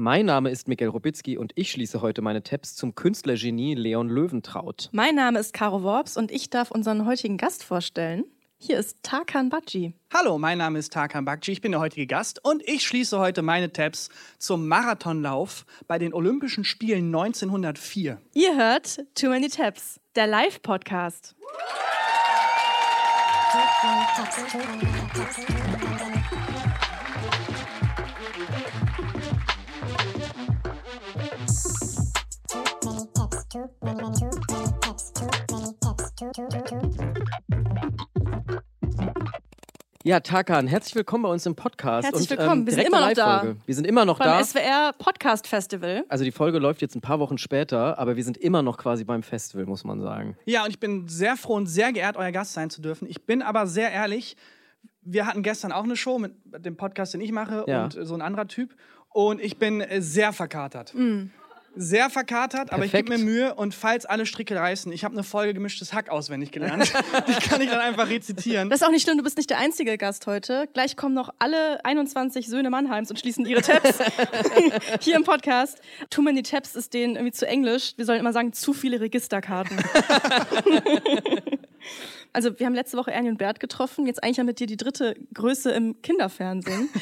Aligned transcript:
Mein 0.00 0.26
Name 0.26 0.50
ist 0.50 0.68
Miguel 0.68 0.90
Robitzky 0.90 1.36
und 1.36 1.50
ich 1.56 1.72
schließe 1.72 2.00
heute 2.00 2.22
meine 2.22 2.44
Tabs 2.44 2.76
zum 2.76 2.94
Künstlergenie 2.94 3.74
Leon 3.74 4.08
Löwentraut. 4.08 4.90
Mein 4.92 5.16
Name 5.16 5.40
ist 5.40 5.52
Caro 5.52 5.82
Worps 5.82 6.16
und 6.16 6.30
ich 6.30 6.50
darf 6.50 6.70
unseren 6.70 7.04
heutigen 7.04 7.36
Gast 7.36 7.64
vorstellen. 7.64 8.22
Hier 8.58 8.78
ist 8.78 9.02
Tarkan 9.02 9.48
Bakci. 9.48 9.94
Hallo, 10.14 10.38
mein 10.38 10.58
Name 10.58 10.78
ist 10.78 10.92
Tarkan 10.92 11.24
Bakci, 11.24 11.50
ich 11.50 11.60
bin 11.60 11.72
der 11.72 11.80
heutige 11.80 12.06
Gast 12.06 12.38
und 12.44 12.62
ich 12.64 12.86
schließe 12.86 13.18
heute 13.18 13.42
meine 13.42 13.72
Tabs 13.72 14.08
zum 14.38 14.68
Marathonlauf 14.68 15.66
bei 15.88 15.98
den 15.98 16.14
Olympischen 16.14 16.62
Spielen 16.62 17.06
1904. 17.06 18.22
Ihr 18.34 18.56
hört 18.56 19.04
Too 19.16 19.30
Many 19.30 19.48
Tabs, 19.48 19.98
der 20.14 20.28
Live-Podcast. 20.28 21.34
Ja, 40.08 40.20
Tarkan, 40.20 40.66
herzlich 40.68 40.94
willkommen 40.94 41.24
bei 41.24 41.28
uns 41.28 41.44
im 41.44 41.54
Podcast. 41.54 42.06
Herzlich 42.08 42.30
und, 42.30 42.38
willkommen. 42.38 42.60
ähm, 42.62 42.66
Wir 42.66 42.72
sind 42.72 42.86
immer 42.86 43.00
noch 43.02 43.12
da. 43.12 43.54
Wir 43.66 43.74
sind 43.74 43.86
immer 43.86 44.04
noch 44.06 44.18
Beim 44.18 44.28
da. 44.38 44.42
SWR 44.42 44.92
Podcast 44.96 45.46
Festival. 45.46 46.02
Also 46.08 46.24
die 46.24 46.32
Folge 46.32 46.58
läuft 46.58 46.80
jetzt 46.80 46.94
ein 46.94 47.02
paar 47.02 47.18
Wochen 47.20 47.36
später, 47.36 47.98
aber 47.98 48.16
wir 48.16 48.24
sind 48.24 48.38
immer 48.38 48.62
noch 48.62 48.78
quasi 48.78 49.04
beim 49.04 49.22
Festival, 49.22 49.66
muss 49.66 49.84
man 49.84 50.00
sagen. 50.00 50.34
Ja, 50.46 50.64
und 50.64 50.70
ich 50.70 50.80
bin 50.80 51.08
sehr 51.08 51.36
froh 51.36 51.56
und 51.56 51.66
sehr 51.66 51.92
geehrt, 51.92 52.16
euer 52.16 52.32
Gast 52.32 52.54
sein 52.54 52.70
zu 52.70 52.80
dürfen. 52.80 53.06
Ich 53.06 53.26
bin 53.26 53.42
aber 53.42 53.66
sehr 53.66 53.92
ehrlich, 53.92 54.38
wir 55.02 55.26
hatten 55.26 55.42
gestern 55.42 55.72
auch 55.72 55.84
eine 55.84 55.94
Show 55.94 56.18
mit 56.18 56.32
dem 56.64 56.78
Podcast, 56.78 57.12
den 57.12 57.20
ich 57.20 57.30
mache 57.30 57.66
Ja. 57.68 57.84
und 57.84 57.98
so 58.00 58.14
ein 58.14 58.22
anderer 58.22 58.48
Typ. 58.48 58.74
Und 59.10 59.42
ich 59.42 59.58
bin 59.58 59.82
äh, 59.82 60.00
sehr 60.00 60.32
verkatert. 60.32 60.94
Sehr 61.80 62.10
verkatert, 62.10 62.72
aber 62.72 62.84
ich 62.84 62.90
Perfekt. 62.90 63.10
gebe 63.10 63.20
mir 63.20 63.24
Mühe 63.24 63.54
und 63.54 63.72
falls 63.72 64.04
alle 64.04 64.26
Stricke 64.26 64.56
reißen, 64.56 64.90
ich 64.90 65.04
habe 65.04 65.14
eine 65.14 65.22
Folge 65.22 65.54
gemischtes 65.54 65.92
Hack 65.92 66.08
auswendig 66.08 66.50
gelernt. 66.50 66.92
Die 67.28 67.48
kann 67.48 67.60
ich 67.60 67.70
dann 67.70 67.78
einfach 67.78 68.08
rezitieren. 68.08 68.68
Das 68.68 68.80
ist 68.80 68.86
auch 68.86 68.90
nicht 68.90 69.04
schlimm, 69.04 69.16
du 69.16 69.22
bist 69.22 69.36
nicht 69.36 69.48
der 69.48 69.58
einzige 69.58 69.96
Gast 69.96 70.26
heute. 70.26 70.68
Gleich 70.72 70.96
kommen 70.96 71.14
noch 71.14 71.32
alle 71.38 71.84
21 71.84 72.48
Söhne 72.48 72.68
Mannheims 72.70 73.10
und 73.10 73.20
schließen 73.20 73.46
ihre 73.46 73.62
Tabs 73.62 73.98
hier 75.00 75.14
im 75.14 75.22
Podcast. 75.22 75.80
Too 76.10 76.22
many 76.22 76.42
Tabs 76.42 76.74
ist 76.74 76.94
denen 76.94 77.14
irgendwie 77.14 77.32
zu 77.32 77.46
englisch. 77.46 77.92
Wir 77.96 78.06
sollen 78.06 78.18
immer 78.18 78.32
sagen, 78.32 78.52
zu 78.52 78.72
viele 78.72 79.00
Registerkarten. 79.00 79.78
Also 82.32 82.58
wir 82.58 82.66
haben 82.66 82.74
letzte 82.74 82.96
Woche 82.96 83.10
Ernie 83.10 83.30
und 83.30 83.38
Bert 83.38 83.60
getroffen. 83.60 84.06
Jetzt 84.06 84.22
eigentlich 84.22 84.36
ja 84.36 84.44
mit 84.44 84.60
dir 84.60 84.66
die 84.66 84.76
dritte 84.76 85.14
Größe 85.34 85.70
im 85.70 86.00
Kinderfernsehen. 86.02 86.88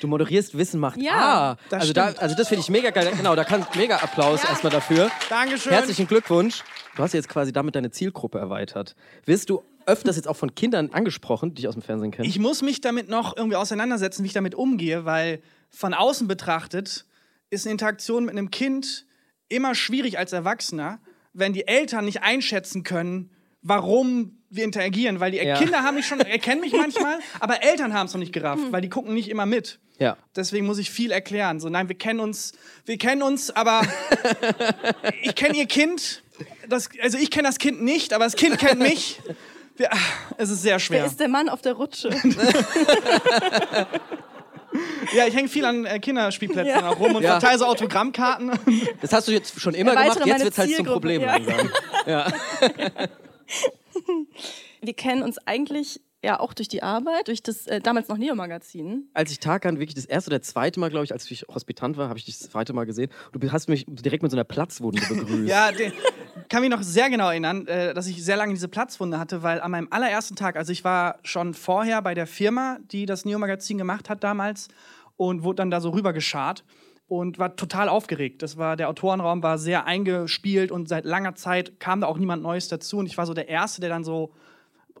Du 0.00 0.08
moderierst 0.08 0.58
Wissen 0.58 0.80
macht 0.80 1.00
Ja, 1.00 1.12
ah, 1.14 1.56
das 1.70 1.82
also, 1.82 1.92
da, 1.92 2.06
also 2.18 2.36
das 2.36 2.48
finde 2.48 2.60
ich 2.62 2.68
mega 2.68 2.90
geil. 2.90 3.10
Genau, 3.16 3.36
da 3.36 3.44
kann 3.44 3.64
mega 3.76 3.96
Applaus 3.96 4.42
Ja. 4.42 4.50
erstmal 4.50 4.72
dafür. 4.72 5.10
Dankeschön. 5.30 5.72
Herzlichen 5.72 6.06
Glückwunsch. 6.08 6.64
Du 6.96 7.02
hast 7.02 7.12
jetzt 7.14 7.28
quasi 7.28 7.52
damit 7.52 7.76
deine 7.76 7.90
Zielgruppe 7.90 8.38
erweitert. 8.38 8.96
Wirst 9.24 9.48
du 9.48 9.62
öfters 9.86 10.16
jetzt 10.16 10.26
auch 10.26 10.36
von 10.36 10.54
Kindern 10.54 10.90
angesprochen, 10.90 11.50
die 11.50 11.62
dich 11.62 11.68
aus 11.68 11.74
dem 11.74 11.82
Fernsehen 11.82 12.10
kennen? 12.10 12.28
Ich 12.28 12.38
muss 12.38 12.62
mich 12.62 12.80
damit 12.80 13.08
noch 13.08 13.36
irgendwie 13.36 13.56
auseinandersetzen, 13.56 14.24
wie 14.24 14.26
ich 14.26 14.32
damit 14.32 14.54
umgehe, 14.54 15.04
weil 15.04 15.40
von 15.70 15.94
außen 15.94 16.26
betrachtet 16.26 17.06
ist 17.50 17.64
eine 17.66 17.72
Interaktion 17.72 18.24
mit 18.24 18.32
einem 18.32 18.50
Kind 18.50 19.06
immer 19.48 19.74
schwierig 19.74 20.18
als 20.18 20.32
Erwachsener, 20.32 20.98
wenn 21.32 21.52
die 21.52 21.68
Eltern 21.68 22.04
nicht 22.04 22.22
einschätzen 22.22 22.82
können, 22.82 23.30
warum 23.66 24.32
wir 24.48 24.64
interagieren, 24.64 25.18
weil 25.20 25.32
die 25.32 25.38
Ja. 25.38 25.58
Kinder 25.58 25.82
haben 25.82 25.96
mich 25.96 26.06
schon 26.06 26.20
erkennen 26.20 26.60
mich 26.60 26.72
manchmal, 26.72 27.18
aber 27.40 27.62
Eltern 27.62 27.92
haben 27.94 28.06
es 28.06 28.12
noch 28.14 28.20
nicht 28.20 28.32
gerafft, 28.32 28.62
weil 28.70 28.80
die 28.80 28.88
gucken 28.88 29.12
nicht 29.12 29.28
immer 29.28 29.44
mit. 29.44 29.80
ja. 29.98 30.16
Deswegen 30.36 30.66
muss 30.66 30.78
ich 30.78 30.90
viel 30.90 31.10
erklären. 31.10 31.58
So, 31.60 31.68
nein, 31.68 31.88
wir 31.88 31.96
kennen 31.98 32.20
uns, 32.20 32.52
wir 32.84 32.96
kennen 32.96 33.22
uns, 33.22 33.50
aber 33.50 33.82
ich 35.22 35.34
kenne 35.34 35.56
ihr 35.56 35.66
Kind. 35.66 36.22
Das, 36.68 36.88
also 37.02 37.18
ich 37.18 37.30
kenne 37.30 37.48
das 37.48 37.58
Kind 37.58 37.82
nicht, 37.82 38.12
aber 38.12 38.24
das 38.24 38.36
Kind 38.36 38.58
kennt 38.58 38.80
mich. 38.80 39.20
Wir, 39.76 39.92
ah, 39.92 39.96
es 40.38 40.48
ist 40.50 40.62
sehr 40.62 40.78
schwer. 40.78 41.00
Wer 41.00 41.06
ist 41.06 41.18
der 41.20 41.28
Mann 41.28 41.48
auf 41.48 41.60
der 41.62 41.72
Rutsche? 41.74 42.10
Ja, 45.14 45.26
ich 45.26 45.34
hänge 45.34 45.48
viel 45.48 45.64
an 45.64 45.86
äh, 45.86 45.98
Kinderspielplätzen 46.00 46.66
Ja. 46.82 46.90
auch 46.90 46.98
rum 46.98 47.14
und 47.14 47.22
Ja. 47.22 47.38
verteile 47.38 47.58
so 47.58 47.64
Autogrammkarten. 47.64 48.50
Das 49.00 49.12
hast 49.12 49.26
du 49.28 49.32
jetzt 49.32 49.58
schon 49.58 49.72
immer 49.74 49.92
Erweitere 49.92 50.24
gemacht, 50.24 50.40
jetzt 50.40 50.44
wird 50.44 50.52
es 50.52 50.58
halt 50.58 50.76
zum 50.76 50.86
Problem 50.86 51.22
ja. 51.22 51.36
langsam. 51.36 51.70
Ja. 52.06 52.26
Wir 54.80 54.94
kennen 54.94 55.22
uns 55.22 55.38
eigentlich 55.46 56.00
ja 56.22 56.40
auch 56.40 56.54
durch 56.54 56.68
die 56.68 56.82
Arbeit, 56.82 57.28
durch 57.28 57.42
das 57.42 57.66
äh, 57.66 57.80
damals 57.80 58.08
noch 58.08 58.18
Neo-Magazin. 58.18 59.08
Als 59.14 59.30
ich 59.30 59.38
Tarkan 59.38 59.78
wirklich 59.78 59.94
das 59.94 60.04
erste 60.06 60.30
oder 60.30 60.42
zweite 60.42 60.80
Mal, 60.80 60.90
glaube 60.90 61.04
ich, 61.04 61.12
als 61.12 61.30
ich 61.30 61.46
Hospitant 61.48 61.96
war, 61.96 62.08
habe 62.08 62.18
ich 62.18 62.24
dich 62.24 62.38
das 62.38 62.50
zweite 62.50 62.72
Mal 62.72 62.84
gesehen. 62.84 63.10
Du 63.32 63.52
hast 63.52 63.68
mich 63.68 63.84
direkt 63.86 64.22
mit 64.22 64.32
so 64.32 64.36
einer 64.36 64.44
Platzwunde 64.44 65.00
begrüßt. 65.08 65.48
ja, 65.48 65.70
den, 65.70 65.92
kann 66.48 66.62
mich 66.62 66.70
noch 66.70 66.82
sehr 66.82 67.10
genau 67.10 67.30
erinnern, 67.30 67.66
äh, 67.66 67.94
dass 67.94 68.06
ich 68.06 68.24
sehr 68.24 68.36
lange 68.36 68.54
diese 68.54 68.68
Platzwunde 68.68 69.18
hatte, 69.18 69.42
weil 69.42 69.60
an 69.60 69.70
meinem 69.70 69.88
allerersten 69.90 70.36
Tag, 70.36 70.56
also 70.56 70.72
ich 70.72 70.84
war 70.84 71.18
schon 71.22 71.54
vorher 71.54 72.02
bei 72.02 72.14
der 72.14 72.26
Firma, 72.26 72.78
die 72.90 73.06
das 73.06 73.24
Neo-Magazin 73.24 73.78
gemacht 73.78 74.10
hat 74.10 74.24
damals 74.24 74.68
und 75.16 75.42
wurde 75.44 75.56
dann 75.56 75.70
da 75.70 75.80
so 75.80 75.90
rübergeschart 75.90 76.64
und 77.08 77.38
war 77.38 77.54
total 77.56 77.88
aufgeregt. 77.88 78.42
Das 78.42 78.56
war, 78.56 78.76
der 78.76 78.88
Autorenraum 78.88 79.42
war 79.42 79.58
sehr 79.58 79.86
eingespielt 79.86 80.70
und 80.72 80.88
seit 80.88 81.04
langer 81.04 81.34
Zeit 81.34 81.78
kam 81.78 82.00
da 82.00 82.06
auch 82.08 82.18
niemand 82.18 82.42
Neues 82.42 82.68
dazu 82.68 82.98
und 82.98 83.06
ich 83.06 83.16
war 83.16 83.26
so 83.26 83.34
der 83.34 83.48
Erste, 83.48 83.80
der 83.80 83.90
dann 83.90 84.04
so 84.04 84.32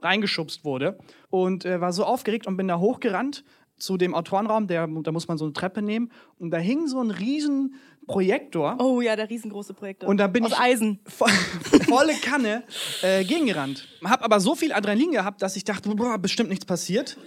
reingeschubst 0.02 0.64
wurde 0.64 0.98
und 1.30 1.64
äh, 1.64 1.80
war 1.80 1.92
so 1.92 2.04
aufgeregt 2.04 2.46
und 2.46 2.56
bin 2.56 2.68
da 2.68 2.78
hochgerannt 2.78 3.44
zu 3.78 3.96
dem 3.98 4.14
Autorenraum, 4.14 4.68
der, 4.68 4.86
da 4.86 5.12
muss 5.12 5.28
man 5.28 5.36
so 5.36 5.44
eine 5.44 5.52
Treppe 5.52 5.82
nehmen 5.82 6.10
und 6.38 6.50
da 6.50 6.56
hing 6.58 6.86
so 6.86 7.00
ein 7.00 7.10
riesen 7.10 7.74
Projektor 8.06 8.76
Oh 8.78 9.00
ja, 9.00 9.16
der 9.16 9.28
riesengroße 9.28 9.74
Projektor. 9.74 10.08
und 10.08 10.16
da 10.18 10.28
bin 10.28 10.44
Aus 10.44 10.52
ich 10.52 10.58
Eisen. 10.58 11.00
vo 11.04 11.26
volle 11.88 12.14
Kanne 12.14 12.62
äh, 13.02 13.24
gegengerannt. 13.24 13.88
Hab 14.04 14.22
aber 14.24 14.38
so 14.40 14.54
viel 14.54 14.72
Adrenalin 14.72 15.10
gehabt, 15.10 15.42
dass 15.42 15.56
ich 15.56 15.64
dachte, 15.64 15.88
boah, 15.94 16.16
bestimmt 16.16 16.48
nichts 16.50 16.64
passiert. 16.64 17.18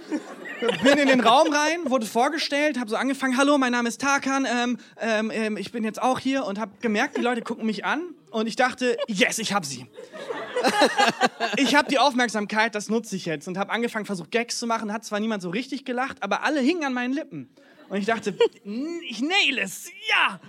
Bin 0.59 0.97
in 0.97 1.07
den 1.07 1.21
Raum 1.21 1.51
rein, 1.53 1.89
wurde 1.89 2.05
vorgestellt, 2.05 2.79
habe 2.79 2.89
so 2.89 2.95
angefangen, 2.95 3.37
hallo, 3.37 3.57
mein 3.57 3.71
Name 3.71 3.87
ist 3.87 4.01
Tarkan, 4.01 4.45
ähm, 4.45 4.77
ähm, 4.99 5.31
ähm, 5.33 5.57
ich 5.57 5.71
bin 5.71 5.83
jetzt 5.83 6.01
auch 6.01 6.19
hier 6.19 6.45
und 6.45 6.59
habe 6.59 6.71
gemerkt, 6.81 7.17
die 7.17 7.21
Leute 7.21 7.41
gucken 7.41 7.65
mich 7.65 7.85
an 7.85 8.01
und 8.31 8.47
ich 8.47 8.55
dachte, 8.55 8.97
yes, 9.07 9.39
ich 9.39 9.53
hab 9.53 9.65
sie. 9.65 9.85
ich 11.57 11.75
habe 11.75 11.89
die 11.89 11.97
Aufmerksamkeit, 11.97 12.75
das 12.75 12.89
nutze 12.89 13.15
ich 13.15 13.25
jetzt 13.25 13.47
und 13.47 13.57
habe 13.57 13.71
angefangen, 13.71 14.05
versucht 14.05 14.31
Gags 14.31 14.59
zu 14.59 14.67
machen, 14.67 14.91
hat 14.91 15.05
zwar 15.05 15.19
niemand 15.19 15.41
so 15.41 15.49
richtig 15.49 15.85
gelacht, 15.85 16.21
aber 16.21 16.43
alle 16.43 16.59
hingen 16.59 16.83
an 16.83 16.93
meinen 16.93 17.13
Lippen. 17.13 17.49
Und 17.87 17.97
ich 17.97 18.05
dachte, 18.05 18.37
ich 19.09 19.21
nail 19.21 19.57
es, 19.59 19.89
ja! 20.09 20.39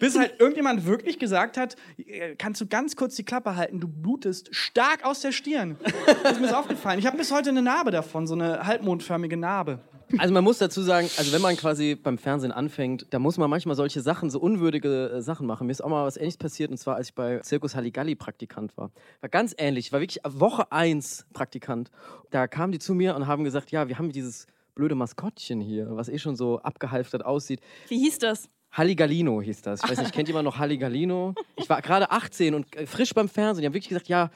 Bis 0.00 0.18
halt 0.18 0.40
irgendjemand 0.40 0.86
wirklich 0.86 1.18
gesagt 1.18 1.56
hat, 1.56 1.76
äh, 1.98 2.34
kannst 2.36 2.60
du 2.60 2.66
ganz 2.66 2.96
kurz 2.96 3.14
die 3.14 3.24
Klappe 3.24 3.54
halten, 3.54 3.78
du 3.80 3.86
blutest 3.86 4.48
stark 4.54 5.04
aus 5.04 5.20
der 5.20 5.30
Stirn. 5.30 5.76
Das 6.22 6.32
ist 6.32 6.40
mir 6.40 6.48
so 6.48 6.56
aufgefallen. 6.56 6.98
Ich 6.98 7.06
habe 7.06 7.16
bis 7.16 7.30
heute 7.30 7.50
eine 7.50 7.62
Narbe 7.62 7.90
davon, 7.90 8.26
so 8.26 8.34
eine 8.34 8.66
halbmondförmige 8.66 9.36
Narbe. 9.36 9.80
Also 10.18 10.34
man 10.34 10.42
muss 10.42 10.58
dazu 10.58 10.82
sagen, 10.82 11.08
also 11.18 11.32
wenn 11.32 11.40
man 11.40 11.56
quasi 11.56 11.94
beim 11.94 12.18
Fernsehen 12.18 12.50
anfängt, 12.50 13.06
da 13.10 13.18
muss 13.18 13.38
man 13.38 13.48
manchmal 13.48 13.76
solche 13.76 14.00
Sachen, 14.00 14.30
so 14.30 14.40
unwürdige 14.40 15.10
äh, 15.10 15.22
Sachen 15.22 15.46
machen. 15.46 15.66
Mir 15.66 15.72
ist 15.72 15.82
auch 15.82 15.88
mal 15.88 16.04
was 16.04 16.16
ähnliches 16.16 16.38
passiert, 16.38 16.70
und 16.70 16.78
zwar 16.78 16.96
als 16.96 17.08
ich 17.08 17.14
bei 17.14 17.42
Circus 17.44 17.76
Halligalli 17.76 18.16
Praktikant 18.16 18.76
war. 18.76 18.90
War 19.20 19.28
ganz 19.28 19.54
ähnlich, 19.56 19.86
ich 19.86 19.92
war 19.92 20.00
wirklich 20.00 20.20
Woche 20.24 20.72
1 20.72 21.26
Praktikant. 21.32 21.90
Da 22.30 22.48
kamen 22.48 22.72
die 22.72 22.78
zu 22.78 22.94
mir 22.94 23.14
und 23.14 23.26
haben 23.26 23.44
gesagt, 23.44 23.70
ja, 23.70 23.88
wir 23.88 23.98
haben 23.98 24.10
dieses 24.10 24.46
blöde 24.74 24.94
Maskottchen 24.94 25.60
hier, 25.60 25.86
was 25.90 26.08
eh 26.08 26.18
schon 26.18 26.36
so 26.36 26.60
abgehalftert 26.60 27.24
aussieht. 27.24 27.60
Wie 27.88 27.98
hieß 27.98 28.18
das? 28.18 28.48
Halligalino 28.72 29.42
hieß 29.42 29.62
das. 29.62 29.82
Ich 29.82 29.90
weiß 29.90 29.98
nicht, 29.98 30.12
kennt 30.14 30.28
jemand 30.28 30.44
noch 30.44 30.58
Halligalino? 30.58 31.34
Ich 31.56 31.68
war 31.68 31.82
gerade 31.82 32.10
18 32.10 32.54
und 32.54 32.74
äh, 32.76 32.86
frisch 32.86 33.12
beim 33.14 33.28
Fernsehen. 33.28 33.62
Die 33.62 33.66
haben 33.66 33.74
wirklich 33.74 33.88
gesagt, 33.88 34.08
ja, 34.08 34.30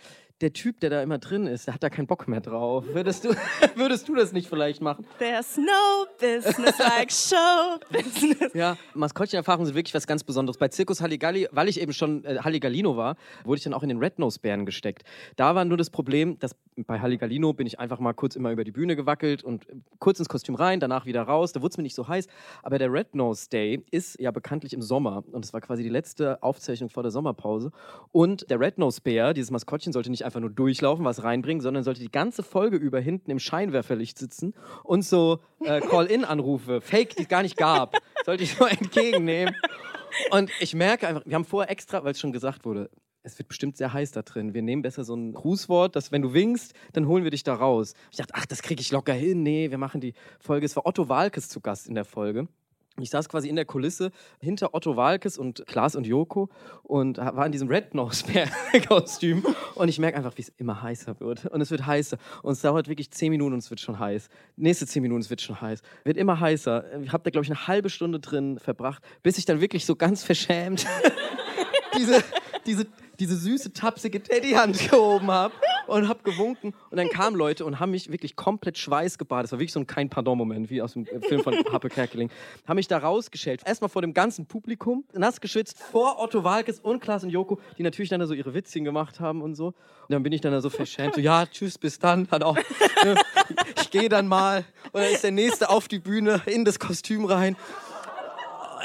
der 0.44 0.52
Typ, 0.52 0.78
der 0.80 0.90
da 0.90 1.02
immer 1.02 1.16
drin 1.16 1.46
ist, 1.46 1.66
der 1.66 1.74
hat 1.74 1.82
da 1.82 1.88
keinen 1.88 2.06
Bock 2.06 2.28
mehr 2.28 2.42
drauf. 2.42 2.84
Würdest 2.92 3.24
du, 3.24 3.30
würdest 3.76 4.06
du 4.06 4.14
das 4.14 4.34
nicht 4.34 4.46
vielleicht 4.46 4.82
machen? 4.82 5.06
There's 5.18 5.56
no 5.56 6.04
business 6.20 6.78
like 6.78 7.10
show 7.10 7.78
business. 7.90 8.52
Ja, 8.52 8.76
Maskottchenerfahrungen 8.92 9.64
sind 9.64 9.74
wirklich 9.74 9.94
was 9.94 10.06
ganz 10.06 10.22
Besonderes. 10.22 10.58
Bei 10.58 10.70
Circus 10.70 11.00
Halligalli, 11.00 11.48
weil 11.50 11.68
ich 11.68 11.80
eben 11.80 11.94
schon 11.94 12.24
äh, 12.26 12.40
Halligallino 12.40 12.94
war, 12.94 13.16
wurde 13.44 13.56
ich 13.56 13.64
dann 13.64 13.72
auch 13.72 13.82
in 13.82 13.88
den 13.88 13.96
Red 13.96 14.18
Nose 14.18 14.38
Bären 14.38 14.66
gesteckt. 14.66 15.04
Da 15.36 15.54
war 15.54 15.64
nur 15.64 15.78
das 15.78 15.88
Problem, 15.88 16.38
dass 16.40 16.54
bei 16.76 17.00
Halligallino 17.00 17.54
bin 17.54 17.66
ich 17.66 17.80
einfach 17.80 17.98
mal 17.98 18.12
kurz 18.12 18.36
immer 18.36 18.50
über 18.50 18.64
die 18.64 18.72
Bühne 18.72 18.96
gewackelt 18.96 19.42
und 19.42 19.66
äh, 19.70 19.76
kurz 19.98 20.18
ins 20.18 20.28
Kostüm 20.28 20.56
rein, 20.56 20.78
danach 20.78 21.06
wieder 21.06 21.22
raus. 21.22 21.52
Da 21.52 21.62
wurde 21.62 21.70
es 21.70 21.76
mir 21.78 21.84
nicht 21.84 21.94
so 21.94 22.06
heiß. 22.06 22.26
Aber 22.62 22.78
der 22.78 22.92
Red 22.92 23.14
Nose 23.14 23.48
Day 23.48 23.82
ist 23.90 24.20
ja 24.20 24.30
bekanntlich 24.30 24.74
im 24.74 24.82
Sommer 24.82 25.24
und 25.32 25.42
es 25.42 25.54
war 25.54 25.62
quasi 25.62 25.82
die 25.82 25.88
letzte 25.88 26.42
Aufzeichnung 26.42 26.90
vor 26.90 27.02
der 27.02 27.12
Sommerpause. 27.12 27.72
Und 28.12 28.50
der 28.50 28.60
Red 28.60 28.76
Nose 28.76 29.00
Bär, 29.00 29.32
dieses 29.32 29.50
Maskottchen, 29.50 29.94
sollte 29.94 30.10
nicht 30.10 30.26
einfach 30.26 30.33
nur 30.40 30.50
durchlaufen, 30.50 31.04
was 31.04 31.22
reinbringen, 31.22 31.60
sondern 31.60 31.84
sollte 31.84 32.00
die 32.00 32.10
ganze 32.10 32.42
Folge 32.42 32.76
über 32.76 33.00
hinten 33.00 33.30
im 33.30 33.38
Scheinwerferlicht 33.38 34.18
sitzen 34.18 34.54
und 34.82 35.04
so 35.04 35.40
äh, 35.60 35.80
Call-In-Anrufe, 35.88 36.80
Fake, 36.80 37.16
die 37.16 37.22
es 37.22 37.28
gar 37.28 37.42
nicht 37.42 37.56
gab, 37.56 37.96
sollte 38.24 38.44
ich 38.44 38.54
so 38.54 38.64
entgegennehmen. 38.66 39.54
Und 40.30 40.50
ich 40.60 40.74
merke 40.74 41.08
einfach, 41.08 41.22
wir 41.26 41.34
haben 41.34 41.44
vorher 41.44 41.70
extra, 41.70 42.04
weil 42.04 42.12
es 42.12 42.20
schon 42.20 42.32
gesagt 42.32 42.64
wurde, 42.64 42.90
es 43.24 43.38
wird 43.38 43.48
bestimmt 43.48 43.76
sehr 43.76 43.92
heiß 43.92 44.12
da 44.12 44.22
drin. 44.22 44.54
Wir 44.54 44.62
nehmen 44.62 44.82
besser 44.82 45.02
so 45.02 45.14
ein 45.14 45.32
Grußwort, 45.32 45.96
dass 45.96 46.12
wenn 46.12 46.22
du 46.22 46.34
winkst, 46.34 46.74
dann 46.92 47.08
holen 47.08 47.24
wir 47.24 47.30
dich 47.30 47.42
da 47.42 47.54
raus. 47.54 47.94
Ich 48.10 48.18
dachte, 48.18 48.34
ach, 48.36 48.46
das 48.46 48.62
kriege 48.62 48.80
ich 48.80 48.92
locker 48.92 49.14
hin. 49.14 49.42
Nee, 49.42 49.70
wir 49.70 49.78
machen 49.78 50.00
die 50.00 50.14
Folge. 50.38 50.66
Es 50.66 50.76
war 50.76 50.86
Otto 50.86 51.08
Walkes 51.08 51.48
zu 51.48 51.60
Gast 51.60 51.88
in 51.88 51.94
der 51.94 52.04
Folge. 52.04 52.48
Ich 53.00 53.10
saß 53.10 53.28
quasi 53.28 53.48
in 53.48 53.56
der 53.56 53.64
Kulisse 53.64 54.12
hinter 54.40 54.72
Otto 54.72 54.96
Walkes 54.96 55.36
und 55.36 55.64
Klaas 55.66 55.96
und 55.96 56.06
Joko 56.06 56.48
und 56.84 57.18
war 57.18 57.44
in 57.44 57.50
diesem 57.50 57.66
Red 57.66 57.92
Nose 57.92 58.24
Kostüm 58.88 59.44
und 59.74 59.88
ich 59.88 59.98
merke 59.98 60.16
einfach, 60.16 60.36
wie 60.36 60.42
es 60.42 60.52
immer 60.58 60.80
heißer 60.80 61.18
wird 61.18 61.46
und 61.46 61.60
es 61.60 61.72
wird 61.72 61.86
heißer 61.86 62.18
und 62.42 62.52
es 62.52 62.60
dauert 62.60 62.86
wirklich 62.86 63.10
zehn 63.10 63.30
Minuten 63.30 63.54
und 63.54 63.58
es 63.58 63.70
wird 63.70 63.80
schon 63.80 63.98
heiß. 63.98 64.28
Nächste 64.56 64.86
zehn 64.86 65.02
Minuten, 65.02 65.22
es 65.22 65.30
wird 65.30 65.40
schon 65.40 65.60
heiß. 65.60 65.82
Wird 66.04 66.16
immer 66.16 66.38
heißer. 66.38 67.00
Ich 67.02 67.12
habe 67.12 67.24
da 67.24 67.30
glaube 67.30 67.44
ich 67.44 67.50
eine 67.50 67.66
halbe 67.66 67.90
Stunde 67.90 68.20
drin 68.20 68.60
verbracht, 68.60 69.02
bis 69.24 69.38
ich 69.38 69.44
dann 69.44 69.60
wirklich 69.60 69.86
so 69.86 69.96
ganz 69.96 70.22
verschämt 70.22 70.86
diese, 71.98 72.22
diese, 72.64 72.86
diese 73.18 73.36
süße, 73.36 73.72
tapsige 73.72 74.22
Teddyhand 74.22 74.78
gehoben 74.78 75.32
habe 75.32 75.54
und 75.86 76.08
habe 76.08 76.22
gewunken. 76.22 76.74
Und 76.90 76.96
dann 76.96 77.08
kamen 77.08 77.36
Leute 77.36 77.64
und 77.64 77.80
haben 77.80 77.90
mich 77.90 78.10
wirklich 78.10 78.36
komplett 78.36 78.78
schweißgebadet. 78.78 79.44
Das 79.44 79.52
war 79.52 79.58
wirklich 79.58 79.72
so 79.72 79.80
ein 79.80 79.86
kein 79.86 80.08
Pardon-Moment, 80.10 80.70
wie 80.70 80.82
aus 80.82 80.94
dem 80.94 81.06
Film 81.06 81.42
von 81.42 81.54
Happe 81.72 81.88
Kerkeling. 81.88 82.30
Haben 82.66 82.76
mich 82.76 82.88
da 82.88 82.98
rausgeschält. 82.98 83.62
Erstmal 83.66 83.88
vor 83.88 84.02
dem 84.02 84.14
ganzen 84.14 84.46
Publikum, 84.46 85.04
nass 85.12 85.40
geschwitzt, 85.40 85.78
vor 85.78 86.18
Otto 86.18 86.44
Walkes 86.44 86.80
und 86.80 87.00
Klaas 87.00 87.24
und 87.24 87.30
Joko, 87.30 87.58
die 87.78 87.82
natürlich 87.82 88.08
dann 88.08 88.20
da 88.20 88.26
so 88.26 88.34
ihre 88.34 88.54
Witzchen 88.54 88.84
gemacht 88.84 89.20
haben 89.20 89.42
und 89.42 89.54
so. 89.54 89.66
Und 89.66 89.74
dann 90.10 90.22
bin 90.22 90.32
ich 90.32 90.40
dann 90.40 90.52
da 90.52 90.60
so 90.60 90.70
verschämt. 90.70 91.14
So, 91.14 91.20
ja, 91.20 91.46
tschüss, 91.46 91.78
bis 91.78 91.98
dann. 91.98 92.28
Hat 92.30 92.42
auch, 92.42 92.56
ne, 92.56 93.14
ich 93.80 93.90
gehe 93.90 94.08
dann 94.08 94.28
mal. 94.28 94.64
Und 94.92 95.02
dann 95.02 95.12
ist 95.12 95.24
der 95.24 95.30
Nächste 95.30 95.70
auf 95.70 95.88
die 95.88 95.98
Bühne, 95.98 96.42
in 96.46 96.64
das 96.64 96.78
Kostüm 96.78 97.24
rein. 97.24 97.56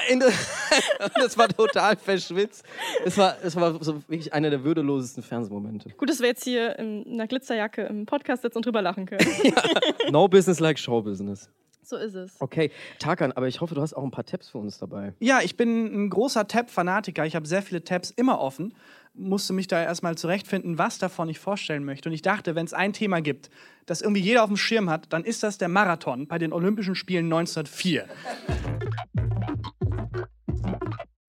das 1.16 1.38
war 1.38 1.48
total 1.48 1.96
verschwitzt. 1.98 2.64
Es 3.06 3.18
war, 3.18 3.38
es 3.44 3.56
war 3.56 3.84
so 3.84 3.96
wirklich 4.08 4.34
einer 4.34 4.50
der 4.50 4.64
würdelosesten 4.64 5.24
Fernsehmomente. 5.24 5.90
Gut, 5.98 6.10
dass 6.10 6.20
wir 6.20 6.28
jetzt 6.28 6.44
hier 6.44 6.78
in 6.80 7.06
einer 7.08 7.28
Glitzerjacke 7.28 7.84
im 7.84 8.06
Podcast 8.06 8.42
sitzen 8.42 8.58
und 8.58 8.66
drüber 8.66 8.82
lachen 8.82 9.06
können. 9.06 9.26
ja. 9.44 10.12
No 10.12 10.28
business 10.28 10.60
like 10.60 10.80
show 10.80 11.02
business. 11.02 11.50
So 11.90 11.98
ist 11.98 12.14
es. 12.14 12.40
Okay, 12.40 12.72
Tarkan, 13.00 13.32
aber 13.32 13.48
ich 13.48 13.62
hoffe, 13.62 13.74
du 13.74 13.82
hast 13.82 13.96
auch 13.96 14.04
ein 14.04 14.12
paar 14.12 14.26
Tabs 14.26 14.50
für 14.50 14.60
uns 14.60 14.78
dabei. 14.78 15.14
Ja, 15.20 15.40
ich 15.42 15.58
bin 15.58 16.06
ein 16.06 16.10
großer 16.12 16.48
Tab-Fanatiker. 16.48 17.26
Ich 17.26 17.36
habe 17.36 17.48
sehr 17.48 17.64
viele 17.64 17.84
Tabs 17.84 18.12
immer 18.12 18.40
offen. 18.40 18.76
Musste 19.16 19.54
mich 19.54 19.66
da 19.66 19.82
erstmal 19.82 20.16
zurechtfinden, 20.16 20.78
was 20.78 21.00
davon 21.00 21.30
ich 21.30 21.40
vorstellen 21.40 21.84
möchte. 21.84 22.10
Und 22.10 22.14
ich 22.14 22.22
dachte, 22.22 22.54
wenn 22.54 22.66
es 22.66 22.74
ein 22.74 22.94
Thema 22.94 23.22
gibt, 23.22 23.50
das 23.88 24.02
irgendwie 24.02 24.22
jeder 24.22 24.44
auf 24.44 24.50
dem 24.50 24.58
Schirm 24.58 24.88
hat, 24.88 25.12
dann 25.12 25.24
ist 25.24 25.42
das 25.42 25.58
der 25.58 25.68
Marathon 25.68 26.28
bei 26.28 26.38
den 26.38 26.54
Olympischen 26.54 26.94
Spielen 26.94 27.26
1904. 27.26 28.06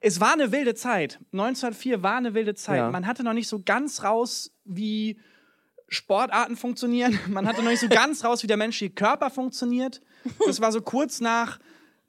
Es 0.01 0.21
war 0.21 0.33
eine 0.33 0.51
wilde 0.51 0.75
Zeit. 0.75 1.19
1904 1.33 2.03
war 2.03 2.17
eine 2.17 2.35
wilde 2.35 2.55
Zeit. 2.55 2.79
Ja. 2.79 2.91
Man 2.91 3.07
hatte 3.07 3.23
noch 3.23 3.35
nicht 3.35 3.49
so 3.49 3.63
ganz 3.63 4.03
raus, 4.03 4.51
wie 4.65 5.21
Sportarten 5.89 6.57
funktionieren. 6.57 7.19
Man 7.29 7.47
hatte 7.47 7.63
noch 7.63 7.71
nicht 7.71 7.81
so 7.81 7.89
ganz 7.89 8.25
raus, 8.25 8.43
wie 8.43 8.47
der 8.47 8.57
menschliche 8.57 8.95
Körper 8.95 9.29
funktioniert. 9.29 10.01
Das 10.47 10.61
war 10.61 10.73
so 10.73 10.81
kurz 10.81 11.21
nach, 11.21 11.59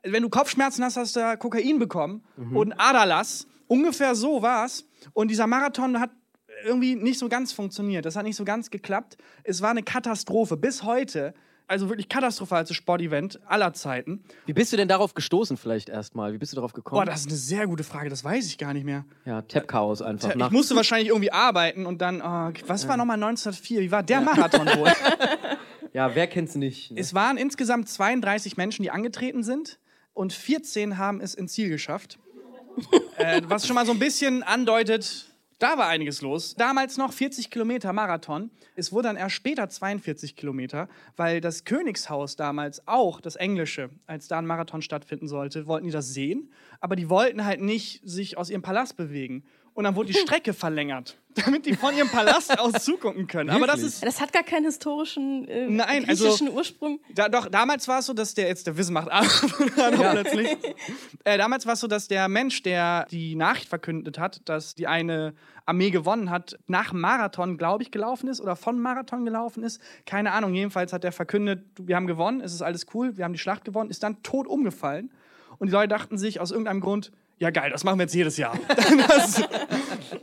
wenn 0.03 0.23
du 0.23 0.29
Kopfschmerzen 0.29 0.83
hast, 0.83 0.97
hast 0.97 1.15
du 1.15 1.37
Kokain 1.37 1.79
bekommen 1.79 2.23
mhm. 2.37 2.55
und 2.55 2.73
Aderlass. 2.73 3.47
Ungefähr 3.67 4.15
so 4.15 4.41
war 4.41 4.65
es. 4.65 4.87
Und 5.13 5.29
dieser 5.29 5.47
Marathon 5.47 5.99
hat 5.99 6.11
irgendwie 6.63 6.95
nicht 6.95 7.19
so 7.19 7.27
ganz 7.27 7.51
funktioniert. 7.51 8.05
Das 8.05 8.15
hat 8.15 8.23
nicht 8.23 8.35
so 8.35 8.45
ganz 8.45 8.69
geklappt. 8.69 9.17
Es 9.43 9.61
war 9.61 9.71
eine 9.71 9.83
Katastrophe. 9.83 10.57
Bis 10.57 10.83
heute 10.83 11.33
also 11.71 11.87
wirklich 11.87 12.09
katastrophalste 12.09 12.73
Sportevent 12.73 13.39
aller 13.47 13.73
Zeiten. 13.73 14.23
Wie 14.45 14.53
bist 14.53 14.73
du 14.73 14.77
denn 14.77 14.89
darauf 14.89 15.13
gestoßen 15.13 15.55
vielleicht 15.55 15.87
erstmal? 15.87 16.33
Wie 16.33 16.37
bist 16.37 16.51
du 16.51 16.55
darauf 16.55 16.73
gekommen? 16.73 16.99
Boah, 16.99 17.05
das 17.05 17.21
ist 17.21 17.27
eine 17.27 17.37
sehr 17.37 17.65
gute 17.65 17.85
Frage, 17.85 18.09
das 18.09 18.23
weiß 18.23 18.45
ich 18.45 18.57
gar 18.57 18.73
nicht 18.73 18.83
mehr. 18.83 19.05
Ja, 19.25 19.41
Tap-Chaos 19.41 20.01
einfach. 20.01 20.35
Ich 20.35 20.49
musste 20.51 20.75
wahrscheinlich 20.75 21.07
irgendwie 21.07 21.31
arbeiten 21.31 21.85
und 21.85 22.01
dann, 22.01 22.21
oh, 22.21 22.51
was 22.67 22.87
war 22.87 22.97
nochmal 22.97 23.15
1904? 23.15 23.81
Wie 23.81 23.91
war 23.91 24.03
der 24.03 24.19
ja. 24.19 24.21
Marathon 24.21 24.67
wohl? 24.67 24.91
ja, 25.93 26.13
wer 26.13 26.27
kennt's 26.27 26.55
nicht? 26.55 26.91
Ne? 26.91 26.99
Es 26.99 27.13
waren 27.13 27.37
insgesamt 27.37 27.87
32 27.87 28.57
Menschen, 28.57 28.83
die 28.83 28.91
angetreten 28.91 29.43
sind 29.43 29.79
und 30.13 30.33
14 30.33 30.97
haben 30.97 31.21
es 31.21 31.33
ins 31.33 31.53
Ziel 31.53 31.69
geschafft. 31.69 32.19
äh, 33.17 33.41
was 33.45 33.65
schon 33.65 33.75
mal 33.75 33.85
so 33.85 33.93
ein 33.93 33.99
bisschen 33.99 34.43
andeutet, 34.43 35.30
da 35.61 35.77
war 35.77 35.87
einiges 35.87 36.21
los. 36.21 36.55
Damals 36.55 36.97
noch 36.97 37.13
40 37.13 37.51
Kilometer 37.51 37.93
Marathon. 37.93 38.49
Es 38.75 38.91
wurde 38.91 39.09
dann 39.09 39.15
erst 39.15 39.35
später 39.35 39.69
42 39.69 40.35
Kilometer, 40.35 40.89
weil 41.17 41.39
das 41.39 41.65
Königshaus 41.65 42.35
damals 42.35 42.87
auch, 42.87 43.21
das 43.21 43.35
Englische, 43.35 43.91
als 44.07 44.27
da 44.27 44.39
ein 44.39 44.47
Marathon 44.47 44.81
stattfinden 44.81 45.27
sollte, 45.27 45.67
wollten 45.67 45.85
die 45.85 45.91
das 45.91 46.13
sehen. 46.13 46.51
Aber 46.79 46.95
die 46.95 47.09
wollten 47.09 47.45
halt 47.45 47.61
nicht 47.61 48.01
sich 48.03 48.37
aus 48.37 48.49
ihrem 48.49 48.63
Palast 48.63 48.97
bewegen 48.97 49.43
und 49.73 49.85
dann 49.85 49.95
wurde 49.95 50.11
die 50.11 50.19
Strecke 50.19 50.53
verlängert, 50.53 51.17
damit 51.45 51.65
die 51.65 51.75
von 51.75 51.95
ihrem 51.95 52.09
Palast 52.09 52.59
aus 52.59 52.83
zugucken 52.83 53.27
können. 53.27 53.49
Aber 53.49 53.67
das 53.67 53.81
ist. 53.81 54.03
Das 54.05 54.19
hat 54.19 54.33
gar 54.33 54.43
keinen 54.43 54.65
historischen 54.65 55.47
äh, 55.47 55.67
Nein, 55.69 56.07
also, 56.07 56.37
Ursprung. 56.51 56.99
Da, 57.13 57.29
doch, 57.29 57.47
damals 57.47 57.87
war 57.87 57.99
es 57.99 58.05
so, 58.05 58.13
dass 58.13 58.33
der 58.33 58.47
jetzt 58.47 58.67
der 58.67 58.77
Wissen 58.77 58.93
macht 58.93 59.07
ja. 59.77 60.11
plötzlich. 60.11 60.57
Äh, 61.23 61.37
damals 61.37 61.65
war 61.65 61.73
es 61.73 61.79
so, 61.79 61.87
dass 61.87 62.07
der 62.07 62.27
Mensch, 62.27 62.63
der 62.63 63.05
die 63.11 63.35
Nachricht 63.35 63.69
verkündet 63.69 64.19
hat, 64.19 64.41
dass 64.45 64.75
die 64.75 64.87
eine 64.87 65.33
Armee 65.65 65.89
gewonnen 65.89 66.29
hat, 66.29 66.59
nach 66.67 66.91
Marathon, 66.91 67.57
glaube 67.57 67.83
ich, 67.83 67.91
gelaufen 67.91 68.27
ist 68.27 68.41
oder 68.41 68.55
von 68.55 68.79
Marathon 68.79 69.23
gelaufen 69.23 69.63
ist. 69.63 69.81
Keine 70.05 70.33
Ahnung. 70.33 70.53
Jedenfalls 70.53 70.91
hat 70.91 71.05
er 71.05 71.11
verkündet, 71.11 71.63
wir 71.79 71.95
haben 71.95 72.07
gewonnen, 72.07 72.41
es 72.41 72.53
ist 72.53 72.61
alles 72.61 72.87
cool, 72.93 73.15
wir 73.15 73.23
haben 73.23 73.33
die 73.33 73.39
Schlacht 73.39 73.63
gewonnen, 73.63 73.89
ist 73.89 74.03
dann 74.03 74.21
tot 74.21 74.47
umgefallen. 74.47 75.11
Und 75.59 75.67
die 75.67 75.73
Leute 75.73 75.89
dachten 75.89 76.17
sich 76.17 76.39
aus 76.39 76.51
irgendeinem 76.51 76.81
Grund, 76.81 77.11
ja 77.41 77.49
geil, 77.49 77.71
das 77.71 77.83
machen 77.83 77.97
wir 77.97 78.03
jetzt 78.03 78.13
jedes 78.13 78.37
Jahr. 78.37 78.57
Das, 79.07 79.43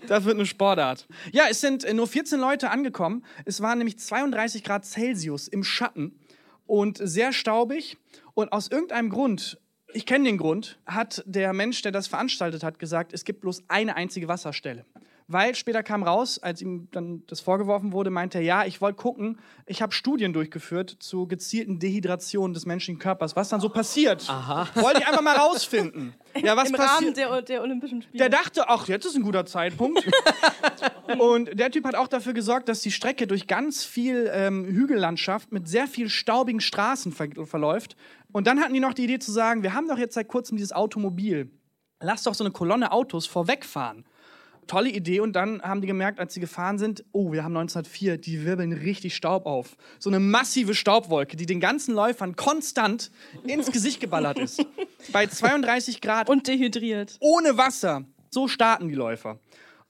das, 0.07 0.25
wird 0.25 0.37
eine 0.37 0.47
Sportart. 0.47 1.07
Ja, 1.33 1.45
es 1.51 1.61
sind 1.61 1.85
äh, 1.85 1.93
nur 1.93 2.07
14 2.07 2.39
Leute 2.39 2.71
angekommen. 2.71 3.25
Es 3.45 3.61
waren 3.61 3.79
nämlich 3.79 3.99
32 3.99 4.63
Grad 4.63 4.85
Celsius 4.87 5.49
im 5.49 5.65
Schatten 5.65 6.19
und 6.67 6.99
sehr 7.03 7.33
staubig. 7.33 7.99
Und 8.35 8.53
aus 8.53 8.69
irgendeinem 8.69 9.11
Grund, 9.11 9.59
ich 9.93 10.07
kenne 10.07 10.25
den 10.27 10.39
Grund, 10.39 10.79
hat 10.87 11.25
der 11.27 11.53
Mensch, 11.53 11.83
der 11.83 11.93
das 11.93 12.07
veranstaltet 12.07 12.63
hat, 12.63 12.79
gesagt, 12.79 13.13
es 13.13 13.25
gibt 13.25 13.41
bloß 13.41 13.65
eine 13.69 13.97
einzige 13.97 14.29
Wasserstelle 14.29 14.87
weil 15.31 15.55
später 15.55 15.83
kam 15.83 16.03
raus, 16.03 16.39
als 16.39 16.63
ihm 16.63 16.89
dann 16.91 17.23
das 17.27 17.41
vorgeworfen 17.41 17.93
wurde, 17.93 18.09
meinte 18.09 18.39
er, 18.39 18.45
ja, 18.45 18.65
ich 18.65 18.81
wollte 18.81 18.97
gucken, 18.97 19.39
ich 19.67 19.83
habe 19.83 19.93
Studien 19.93 20.33
durchgeführt 20.33 20.97
zu 21.01 21.27
gezielten 21.27 21.79
Dehydrationen 21.79 22.55
des 22.55 22.65
menschlichen 22.65 22.99
Körpers, 22.99 23.37
was 23.37 23.51
dann 23.51 23.61
so 23.61 23.69
passiert. 23.69 24.25
Aha. 24.29 24.67
Wollte 24.75 25.01
ich 25.01 25.07
einfach 25.07 25.23
mal 25.23 25.37
rausfinden. 25.37 26.15
Ja, 26.43 26.57
was 26.57 26.69
Im 26.69 26.77
Rahmen 26.77 27.15
der, 27.15 27.43
der, 27.43 27.63
Olympischen 27.63 28.03
Spiele. 28.03 28.19
Der 28.19 28.29
dachte, 28.29 28.69
ach, 28.69 28.87
jetzt 28.87 29.07
ist 29.07 29.17
ein 29.17 29.23
guter 29.23 29.45
Zeitpunkt. 29.45 30.07
und 31.19 31.59
der 31.59 31.71
Typ 31.73 31.85
hat 31.85 31.97
auch 31.97 32.07
dafür 32.07 32.33
gesorgt, 32.33 32.69
dass 32.69 32.81
die 32.81 32.93
Strecke 32.93 33.27
durch 33.27 33.49
ganz 33.49 33.85
viel 33.85 34.31
ähm, 34.33 34.67
Hügellandschaft 34.67 35.51
mit 35.51 35.67
sehr 35.67 35.89
viel 35.89 36.09
staubigen 36.09 36.61
Straßen 36.61 37.13
ver 37.13 37.29
verläuft. 37.45 37.97
Und 38.31 38.47
dann 38.47 38.61
hatten 38.61 38.73
die 38.73 38.79
noch 38.79 38.93
die 38.93 39.05
Idee 39.05 39.19
zu 39.19 39.33
sagen, 39.33 39.65
wir 39.65 39.73
haben 39.73 39.89
doch 39.89 39.99
jetzt 39.99 40.15
seit 40.15 40.29
kurzem 40.29 40.59
dieses 40.59 40.73
Automobil. 40.73 41.51
Lass 41.99 42.23
doch 42.23 42.35
so 42.35 42.45
eine 42.45 42.53
Kolonne 42.53 42.93
Autos 42.93 43.27
vorwegfahren 43.27 44.05
tolle 44.69 44.91
Idee. 44.91 45.19
Und 45.21 45.33
dann 45.33 45.61
haben 45.63 45.81
die 45.81 45.89
gemerkt, 45.89 46.21
als 46.21 46.35
sie 46.35 46.41
gefahren 46.41 46.79
sind, 46.79 47.05
oh, 47.11 47.33
wir 47.33 47.43
haben 47.43 47.57
1904, 47.57 48.19
die 48.19 48.45
wirbeln 48.45 48.73
richtig 48.73 49.17
Staub 49.17 49.47
auf. 49.47 49.77
So 49.99 50.11
eine 50.11 50.21
massive 50.21 50.75
Staubwolke, 50.75 51.37
die 51.37 51.47
den 51.47 51.59
ganzen 51.59 51.95
Läufern 51.95 52.37
konstant 52.37 53.11
ins 53.45 53.73
Gesicht 53.73 54.01
geballert 54.01 54.39
ist. 54.39 54.65
Bei 55.13 55.27
32 55.27 56.01
Grad. 56.01 56.29
Und 56.29 56.47
dehydriert. 56.47 57.17
Ohne 57.21 57.57
Wasser. 57.57 58.05
So 58.31 58.47
starten 58.47 58.89
die 58.89 58.95
Läufer. 58.95 59.41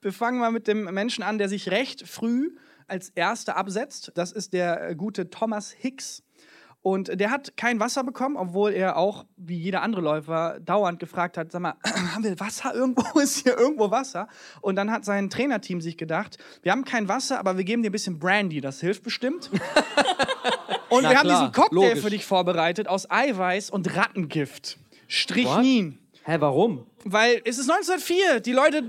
Wir 0.00 0.12
fangen 0.12 0.38
mal 0.38 0.52
mit 0.52 0.68
dem 0.68 0.84
Menschen 0.84 1.22
an, 1.22 1.38
der 1.38 1.48
sich 1.48 1.70
recht 1.70 2.06
früh 2.06 2.52
als 2.86 3.10
Erster 3.10 3.56
absetzt. 3.56 4.12
Das 4.14 4.32
ist 4.32 4.52
der 4.52 4.94
gute 4.94 5.28
Thomas 5.28 5.72
Hicks. 5.72 6.22
Und 6.88 7.20
der 7.20 7.30
hat 7.30 7.54
kein 7.58 7.80
Wasser 7.80 8.02
bekommen, 8.02 8.38
obwohl 8.38 8.72
er 8.72 8.96
auch, 8.96 9.26
wie 9.36 9.58
jeder 9.58 9.82
andere 9.82 10.00
Läufer, 10.00 10.58
dauernd 10.58 10.98
gefragt 10.98 11.36
hat: 11.36 11.52
Sag 11.52 11.60
mal, 11.60 11.74
haben 12.14 12.24
wir 12.24 12.40
Wasser 12.40 12.74
irgendwo? 12.74 13.18
Ist 13.20 13.42
hier 13.42 13.58
irgendwo 13.58 13.90
Wasser? 13.90 14.26
Und 14.62 14.76
dann 14.76 14.90
hat 14.90 15.04
sein 15.04 15.28
Trainerteam 15.28 15.82
sich 15.82 15.98
gedacht: 15.98 16.38
Wir 16.62 16.72
haben 16.72 16.86
kein 16.86 17.06
Wasser, 17.06 17.38
aber 17.40 17.58
wir 17.58 17.64
geben 17.64 17.82
dir 17.82 17.90
ein 17.90 17.92
bisschen 17.92 18.18
Brandy, 18.18 18.62
das 18.62 18.80
hilft 18.80 19.02
bestimmt. 19.02 19.50
und 20.88 21.02
Na 21.02 21.10
wir 21.10 21.16
klar, 21.16 21.16
haben 21.16 21.28
diesen 21.28 21.52
Cocktail 21.52 21.88
logisch. 21.88 22.00
für 22.00 22.08
dich 22.08 22.24
vorbereitet 22.24 22.88
aus 22.88 23.10
Eiweiß 23.10 23.68
und 23.68 23.94
Rattengift. 23.94 24.78
Strychnin. 25.08 25.98
Hä, 26.24 26.36
warum? 26.40 26.86
Weil 27.04 27.42
es 27.44 27.58
ist 27.58 27.68
1904. 27.70 28.40
Die 28.40 28.52
Leute 28.52 28.82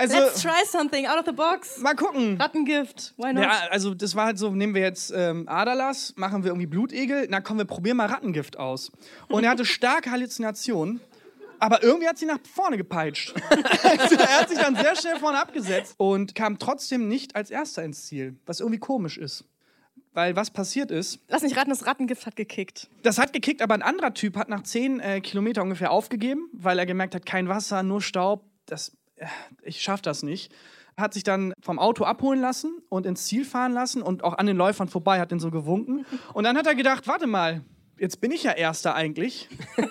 also, 0.00 0.16
Let's 0.16 0.40
try 0.40 0.64
something 0.64 1.06
out 1.06 1.18
of 1.18 1.26
the 1.26 1.32
box. 1.32 1.78
Mal 1.78 1.94
gucken. 1.94 2.40
Rattengift. 2.40 3.12
Why 3.18 3.34
not? 3.34 3.44
Ja, 3.44 3.68
also 3.70 3.92
das 3.92 4.14
war 4.14 4.26
halt 4.26 4.38
so, 4.38 4.50
nehmen 4.50 4.74
wir 4.74 4.80
jetzt 4.80 5.12
ähm, 5.14 5.46
Aderlass, 5.46 6.14
machen 6.16 6.42
wir 6.42 6.50
irgendwie 6.50 6.66
Blutegel, 6.66 7.26
na 7.28 7.40
komm, 7.40 7.58
wir 7.58 7.66
probieren 7.66 7.98
mal 7.98 8.06
Rattengift 8.06 8.58
aus. 8.58 8.90
Und 9.28 9.44
er 9.44 9.50
hatte 9.50 9.66
starke 9.66 10.10
Halluzinationen. 10.10 11.00
Aber 11.58 11.82
irgendwie 11.82 12.08
hat 12.08 12.16
sie 12.16 12.24
nach 12.24 12.38
vorne 12.50 12.78
gepeitscht. 12.78 13.34
also, 13.50 14.14
er 14.14 14.40
hat 14.40 14.48
sich 14.48 14.58
dann 14.58 14.74
sehr 14.74 14.96
schnell 14.96 15.18
vorne 15.18 15.38
abgesetzt 15.38 15.94
und 15.98 16.34
kam 16.34 16.58
trotzdem 16.58 17.06
nicht 17.06 17.36
als 17.36 17.50
Erster 17.50 17.84
ins 17.84 18.06
Ziel, 18.06 18.38
was 18.46 18.60
irgendwie 18.60 18.78
komisch 18.78 19.18
ist. 19.18 19.44
Weil 20.14 20.34
was 20.34 20.50
passiert 20.50 20.90
ist. 20.90 21.20
Lass 21.28 21.42
nicht 21.42 21.58
raten, 21.58 21.68
das 21.68 21.86
Rattengift 21.86 22.24
hat 22.24 22.34
gekickt. 22.34 22.88
Das 23.02 23.18
hat 23.18 23.34
gekickt, 23.34 23.60
aber 23.60 23.74
ein 23.74 23.82
anderer 23.82 24.14
Typ 24.14 24.38
hat 24.38 24.48
nach 24.48 24.62
zehn 24.62 25.00
äh, 25.00 25.20
Kilometer 25.20 25.62
ungefähr 25.62 25.90
aufgegeben, 25.90 26.48
weil 26.54 26.78
er 26.78 26.86
gemerkt 26.86 27.14
hat, 27.14 27.26
kein 27.26 27.46
Wasser, 27.48 27.82
nur 27.82 28.00
Staub. 28.00 28.46
Das 28.64 28.96
ich 29.62 29.82
schaffe 29.82 30.02
das 30.02 30.22
nicht. 30.22 30.52
Hat 30.96 31.14
sich 31.14 31.22
dann 31.22 31.52
vom 31.60 31.78
Auto 31.78 32.04
abholen 32.04 32.40
lassen 32.40 32.82
und 32.88 33.06
ins 33.06 33.24
Ziel 33.26 33.44
fahren 33.44 33.72
lassen 33.72 34.02
und 34.02 34.24
auch 34.24 34.36
an 34.36 34.46
den 34.46 34.56
Läufern 34.56 34.88
vorbei, 34.88 35.20
hat 35.20 35.30
den 35.30 35.40
so 35.40 35.50
gewunken. 35.50 36.04
Und 36.34 36.44
dann 36.44 36.56
hat 36.58 36.66
er 36.66 36.74
gedacht, 36.74 37.06
warte 37.06 37.26
mal, 37.26 37.62
jetzt 37.98 38.20
bin 38.20 38.32
ich 38.32 38.42
ja 38.42 38.52
Erster 38.52 38.94
eigentlich. 38.94 39.48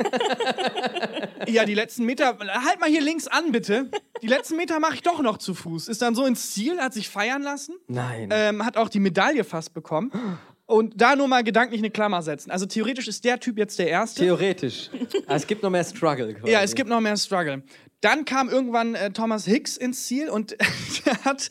Ja, 1.47 1.65
die 1.65 1.73
letzten 1.73 2.05
Meter, 2.05 2.37
halt 2.37 2.79
mal 2.79 2.89
hier 2.89 3.01
links 3.01 3.27
an, 3.27 3.51
bitte. 3.51 3.89
Die 4.21 4.27
letzten 4.27 4.57
Meter 4.57 4.79
mache 4.79 4.95
ich 4.95 5.01
doch 5.01 5.21
noch 5.21 5.37
zu 5.37 5.53
Fuß. 5.53 5.87
Ist 5.87 6.01
dann 6.01 6.13
so 6.15 6.25
ins 6.25 6.51
Ziel, 6.51 6.79
hat 6.79 6.93
sich 6.93 7.09
feiern 7.09 7.41
lassen. 7.41 7.75
Nein. 7.87 8.29
Ähm, 8.31 8.65
hat 8.65 8.77
auch 8.77 8.89
die 8.89 8.99
Medaille 8.99 9.43
fast 9.43 9.73
bekommen. 9.73 10.11
Und 10.69 11.01
da 11.01 11.15
nur 11.15 11.27
mal 11.27 11.43
gedanklich 11.43 11.81
eine 11.81 11.89
Klammer 11.89 12.21
setzen. 12.21 12.51
Also 12.51 12.67
theoretisch 12.67 13.07
ist 13.07 13.25
der 13.25 13.39
Typ 13.39 13.57
jetzt 13.57 13.79
der 13.79 13.87
Erste. 13.87 14.21
Theoretisch. 14.21 14.91
Aber 15.25 15.35
es 15.35 15.47
gibt 15.47 15.63
noch 15.63 15.71
mehr 15.71 15.83
Struggle. 15.83 16.35
Quasi. 16.35 16.51
Ja, 16.51 16.61
es 16.61 16.75
gibt 16.75 16.87
noch 16.87 17.01
mehr 17.01 17.17
Struggle. 17.17 17.63
Dann 18.01 18.23
kam 18.23 18.49
irgendwann 18.49 18.93
äh, 18.93 19.09
Thomas 19.09 19.45
Hicks 19.45 19.77
ins 19.77 20.05
Ziel 20.05 20.29
und 20.29 20.55
der 21.07 21.25
hat, 21.25 21.49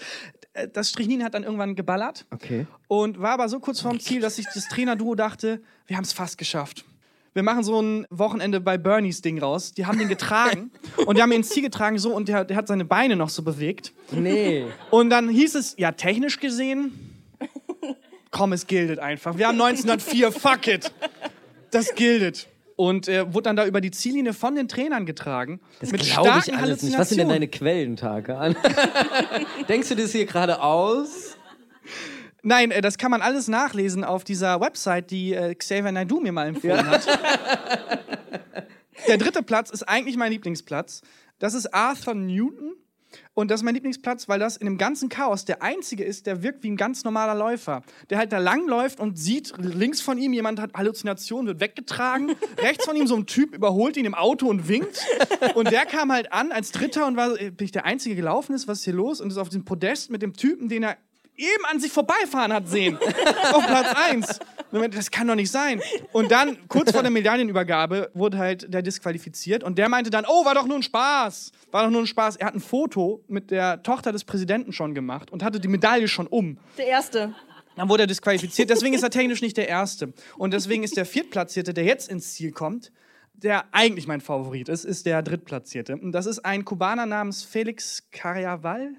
äh, 0.53 0.69
das 0.73 0.91
Strichnin 0.91 1.25
hat 1.25 1.35
dann 1.35 1.43
irgendwann 1.43 1.75
geballert 1.75 2.27
Okay. 2.33 2.69
und 2.87 3.21
war 3.21 3.33
aber 3.33 3.49
so 3.49 3.59
kurz 3.59 3.81
vorm 3.81 3.99
Ziel, 3.99 4.21
dass 4.21 4.37
sich 4.37 4.47
das 4.55 4.69
Trainerduo 4.69 5.17
dachte, 5.17 5.63
wir 5.89 5.97
haben 5.97 6.05
es 6.05 6.13
fast 6.13 6.39
geschafft. 6.39 6.85
Wir 7.35 7.43
machen 7.43 7.65
so 7.65 7.83
ein 7.83 8.07
Wochenende 8.11 8.61
bei 8.61 8.79
Bernies 8.79 9.21
Ding 9.21 9.41
raus. 9.41 9.73
Die 9.73 9.85
haben 9.87 9.99
den 9.99 10.09
getragen 10.09 10.71
und 11.07 11.19
die 11.19 11.23
haben 11.23 11.33
ihn 11.33 11.39
ins 11.39 11.49
Ziel 11.49 11.65
getragen 11.65 11.99
so 11.99 12.15
und 12.15 12.29
der, 12.29 12.45
der 12.45 12.57
hat 12.57 12.69
seine 12.69 12.85
Beine 12.85 13.17
noch 13.17 13.31
so 13.31 13.43
bewegt. 13.43 13.93
Nee. 14.13 14.67
Und 14.93 15.11
dann 15.11 15.29
hieß 15.29 15.57
es, 15.57 15.75
ja, 15.77 15.91
technisch 15.91 16.39
gesehen, 16.39 16.93
komm, 18.31 18.53
es 18.53 18.67
gildet 18.67 18.99
einfach. 18.99 19.37
Wir 19.39 19.49
haben 19.49 19.61
1904, 19.61 20.33
fuck 20.33 20.67
it. 20.67 20.93
Das 21.71 21.95
gildet. 21.95 22.49
Und 22.77 23.09
äh, 23.09 23.33
wurde 23.35 23.45
dann 23.45 23.57
da 23.57 23.67
über 23.67 23.81
die 23.81 23.91
Ziellinie 23.91 24.33
von 24.33 24.55
den 24.55 24.69
Trainern 24.69 25.05
getragen. 25.05 25.61
Das 25.81 25.91
mit 25.91 26.03
glaube 26.03 26.41
ich 26.47 26.55
alles 26.55 26.83
nicht. 26.83 26.97
Was 26.97 27.09
sind 27.09 27.19
denn 27.19 27.29
deine 27.29 27.49
Quellen, 27.49 27.97
Tarkan? 27.97 28.55
Denkst 29.69 29.89
du 29.89 29.97
das 29.97 30.13
hier 30.13 30.27
gerade 30.27 30.63
aus? 30.63 31.37
Nein, 32.43 32.71
äh, 32.71 32.81
das 32.81 32.97
kann 32.99 33.11
man 33.11 33.21
alles 33.21 33.49
nachlesen 33.49 34.05
auf 34.05 34.23
dieser 34.23 34.61
Website, 34.61 35.11
die 35.11 35.35
äh, 35.35 35.55
Xavier 35.57 35.91
Naidoo 35.91 36.21
mir 36.21 36.33
mal 36.33 36.47
empfohlen 36.47 36.87
hat. 36.87 37.07
Der 39.09 39.17
dritte 39.17 39.43
Platz 39.43 39.71
ist 39.71 39.83
eigentlich 39.83 40.17
mein 40.17 40.33
Lieblingsplatz. 40.33 41.03
Das 41.39 41.55
ist 41.55 41.73
Arthur 41.75 42.15
Newton. 42.15 42.75
Und 43.39 43.53
das 43.53 43.61
ist 43.61 43.65
mein 43.65 43.75
Lieblingsplatz, 43.75 44.29
weil 44.29 44.41
das 44.41 44.57
in 44.57 44.65
dem 44.65 44.79
ganzen 44.79 45.09
Chaos 45.09 45.45
der 45.45 45.63
einzige 45.63 46.03
ist, 46.03 46.27
der 46.27 46.43
wirkt 46.43 46.65
wie 46.65 46.73
ein 46.73 46.77
ganz 46.77 47.05
normaler 47.05 47.37
Läufer. 47.37 47.85
Der 48.11 48.19
halt 48.19 48.33
da 48.33 48.39
langläuft 48.39 48.99
und 48.99 49.17
sieht, 49.17 49.55
links 49.59 50.01
von 50.01 50.19
ihm 50.19 50.33
jemand 50.33 50.59
hat 50.59 50.75
Halluzinationen, 50.75 51.47
wird 51.47 51.61
weggetragen. 51.61 52.33
rechts 52.59 52.85
von 52.85 52.97
ihm 52.97 53.07
so 53.07 53.15
ein 53.15 53.27
Typ 53.27 53.55
überholt 53.55 53.97
ihn 53.97 54.07
im 54.07 54.17
Auto 54.17 54.49
und 54.49 54.67
winkt. 54.67 55.07
Und 55.55 55.71
der 55.71 55.87
kam 55.87 56.11
halt 56.11 56.33
an 56.33 56.51
als 56.51 56.73
Dritter 56.73 57.07
und 57.07 57.17
war, 57.17 57.41
äh, 57.41 57.53
bin 57.53 57.67
ich 57.67 57.71
der 57.71 57.85
Einzige 57.85 58.17
gelaufen 58.17 58.57
ist, 58.57 58.67
was 58.67 58.79
ist 58.79 58.85
hier 58.87 58.95
los? 58.95 59.21
Und 59.21 59.31
ist 59.31 59.39
auf 59.39 59.51
diesem 59.51 59.65
Podest 59.65 60.11
mit 60.11 60.21
dem 60.21 60.33
Typen, 60.33 60.69
den 60.69 60.83
er 60.83 60.97
eben 61.39 61.65
an 61.71 61.81
sich 61.81 61.93
vorbeifahren 61.93 62.53
hat 62.53 62.69
sehen. 62.69 62.99
auf 63.53 63.67
Platz 63.67 63.95
1. 64.11 64.41
Das 64.91 65.11
kann 65.11 65.27
doch 65.27 65.35
nicht 65.35 65.51
sein. 65.51 65.81
Und 66.13 66.31
dann, 66.31 66.59
kurz 66.69 66.93
vor 66.93 67.01
der 67.03 67.11
Medaillenübergabe, 67.11 68.11
wurde 68.13 68.37
halt 68.37 68.73
der 68.73 68.83
disqualifiziert. 68.83 69.65
Und 69.65 69.79
der 69.79 69.89
meinte 69.89 70.11
dann, 70.11 70.27
oh, 70.29 70.45
war 70.45 70.55
doch 70.55 70.67
nur 70.67 70.77
ein 70.77 70.83
Spaß. 70.83 71.53
War 71.71 71.85
doch 71.85 71.91
nur 71.91 72.03
ein 72.03 72.07
Spaß. 72.07 72.37
Er 72.37 72.49
hat 72.49 72.55
ein 72.55 72.61
Foto 72.61 73.25
mit 73.29 73.51
der 73.51 73.83
Tochter 73.83 74.13
des 74.13 74.25
Präsidenten 74.25 74.73
schon 74.73 74.95
gemacht 74.95 75.31
und 75.31 75.43
hatte 75.43 75.59
die 75.59 75.69
Medaille 75.69 76.09
schon 76.09 76.27
um. 76.27 76.59
Der 76.77 76.87
Erste. 76.87 77.35
Dann 77.77 77.89
wurde 77.89 78.03
er 78.03 78.07
disqualifiziert. 78.09 78.69
Deswegen 78.69 78.95
ist 78.95 79.05
er 79.05 79.11
technisch 79.11 79.41
nicht 79.41 79.57
der 79.57 79.69
Erste. 79.69 80.13
Und 80.37 80.53
deswegen 80.53 80.83
ist 80.83 80.97
der 80.97 81.07
Viertplatzierte, 81.07 81.73
der 81.73 81.85
jetzt 81.85 82.11
ins 82.11 82.35
Ziel 82.35 82.51
kommt, 82.51 82.93
der 83.35 83.67
eigentlich 83.73 84.09
mein 84.09 84.21
Favorit 84.21 84.69
ist, 84.69 84.85
ist 84.85 85.07
der 85.07 85.23
Drittplatzierte. 85.23 85.97
Und 85.97 86.13
das 86.13 86.27
ist 86.27 86.41
ein 86.41 86.65
Kubaner 86.65 87.07
namens 87.07 87.45
Felix 87.45 88.09
Carriaval. 88.11 88.97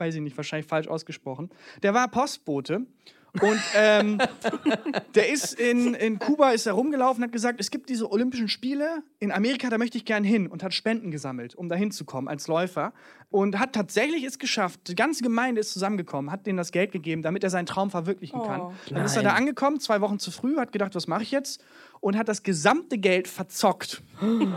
Weiß 0.00 0.14
ich 0.14 0.20
nicht, 0.22 0.36
wahrscheinlich 0.36 0.66
falsch 0.66 0.88
ausgesprochen. 0.88 1.50
Der 1.82 1.92
war 1.94 2.08
Postbote. 2.08 2.86
Und 3.40 3.60
ähm, 3.76 4.18
der 5.14 5.28
ist 5.30 5.52
in, 5.54 5.94
in 5.94 6.18
Kuba 6.18 6.50
ist 6.50 6.66
er 6.66 6.72
rumgelaufen, 6.72 7.22
hat 7.22 7.30
gesagt, 7.30 7.60
es 7.60 7.70
gibt 7.70 7.88
diese 7.88 8.10
Olympischen 8.10 8.48
Spiele 8.48 9.04
in 9.20 9.30
Amerika, 9.30 9.68
da 9.70 9.78
möchte 9.78 9.98
ich 9.98 10.04
gern 10.04 10.24
hin 10.24 10.48
und 10.48 10.64
hat 10.64 10.74
Spenden 10.74 11.12
gesammelt, 11.12 11.54
um 11.54 11.68
da 11.68 11.76
hinzukommen 11.76 12.28
als 12.28 12.48
Läufer. 12.48 12.92
Und 13.30 13.60
hat 13.60 13.72
tatsächlich 13.74 14.24
es 14.24 14.40
geschafft. 14.40 14.80
Die 14.88 14.96
ganze 14.96 15.22
Gemeinde 15.22 15.60
ist 15.60 15.72
zusammengekommen, 15.72 16.32
hat 16.32 16.44
denen 16.46 16.56
das 16.56 16.72
Geld 16.72 16.90
gegeben, 16.90 17.22
damit 17.22 17.44
er 17.44 17.50
seinen 17.50 17.66
Traum 17.66 17.90
verwirklichen 17.90 18.40
Oh. 18.40 18.44
kann. 18.46 18.62
Dann 18.88 19.04
ist 19.04 19.14
er 19.14 19.22
da 19.22 19.28
Nein. 19.28 19.38
angekommen, 19.42 19.78
zwei 19.78 20.00
Wochen 20.00 20.18
zu 20.18 20.32
früh, 20.32 20.56
hat 20.56 20.72
gedacht, 20.72 20.96
was 20.96 21.06
mache 21.06 21.22
ich 21.22 21.30
jetzt? 21.30 21.62
Und 22.00 22.16
hat 22.16 22.26
das 22.26 22.42
gesamte 22.42 22.98
Geld 22.98 23.28
verzockt. 23.28 24.02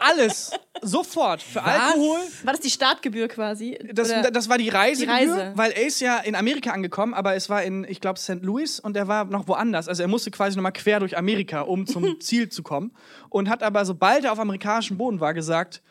Alles. 0.00 0.50
Sofort. 0.82 1.42
Für 1.42 1.62
Alkohol. 1.62 2.18
War 2.44 2.52
das 2.54 2.60
die 2.60 2.70
Startgebühr 2.70 3.28
quasi? 3.28 3.78
Das, 3.92 4.10
Oder- 4.10 4.30
das 4.30 4.48
war 4.48 4.58
die 4.58 4.68
Reisegebühr, 4.70 5.18
Die 5.18 5.28
Reise. 5.30 5.52
weil 5.54 5.72
er 5.72 5.86
ist 5.86 6.00
ja 6.00 6.18
in 6.18 6.34
Amerika 6.34 6.70
angekommen, 6.70 7.12
aber 7.14 7.34
es 7.34 7.50
war 7.50 7.62
in, 7.62 7.84
ich 7.84 8.00
glaube, 8.00 8.18
St. 8.18 8.42
Louis 8.42 8.80
und 8.80 8.96
er 8.96 9.06
war 9.08 9.24
noch 9.26 9.46
woanders. 9.46 9.88
Also 9.88 10.02
er 10.02 10.08
musste 10.08 10.30
quasi 10.30 10.56
nochmal 10.56 10.72
quer 10.72 11.00
durch 11.00 11.16
Amerika, 11.18 11.60
um 11.62 11.86
zum 11.86 12.20
Ziel 12.20 12.48
zu 12.48 12.62
kommen. 12.62 12.92
Und 13.28 13.48
hat 13.48 13.62
aber, 13.62 13.84
sobald 13.84 14.24
er 14.24 14.32
auf 14.32 14.38
amerikanischem 14.40 14.96
Boden 14.96 15.20
war, 15.20 15.34
gesagt, 15.34 15.82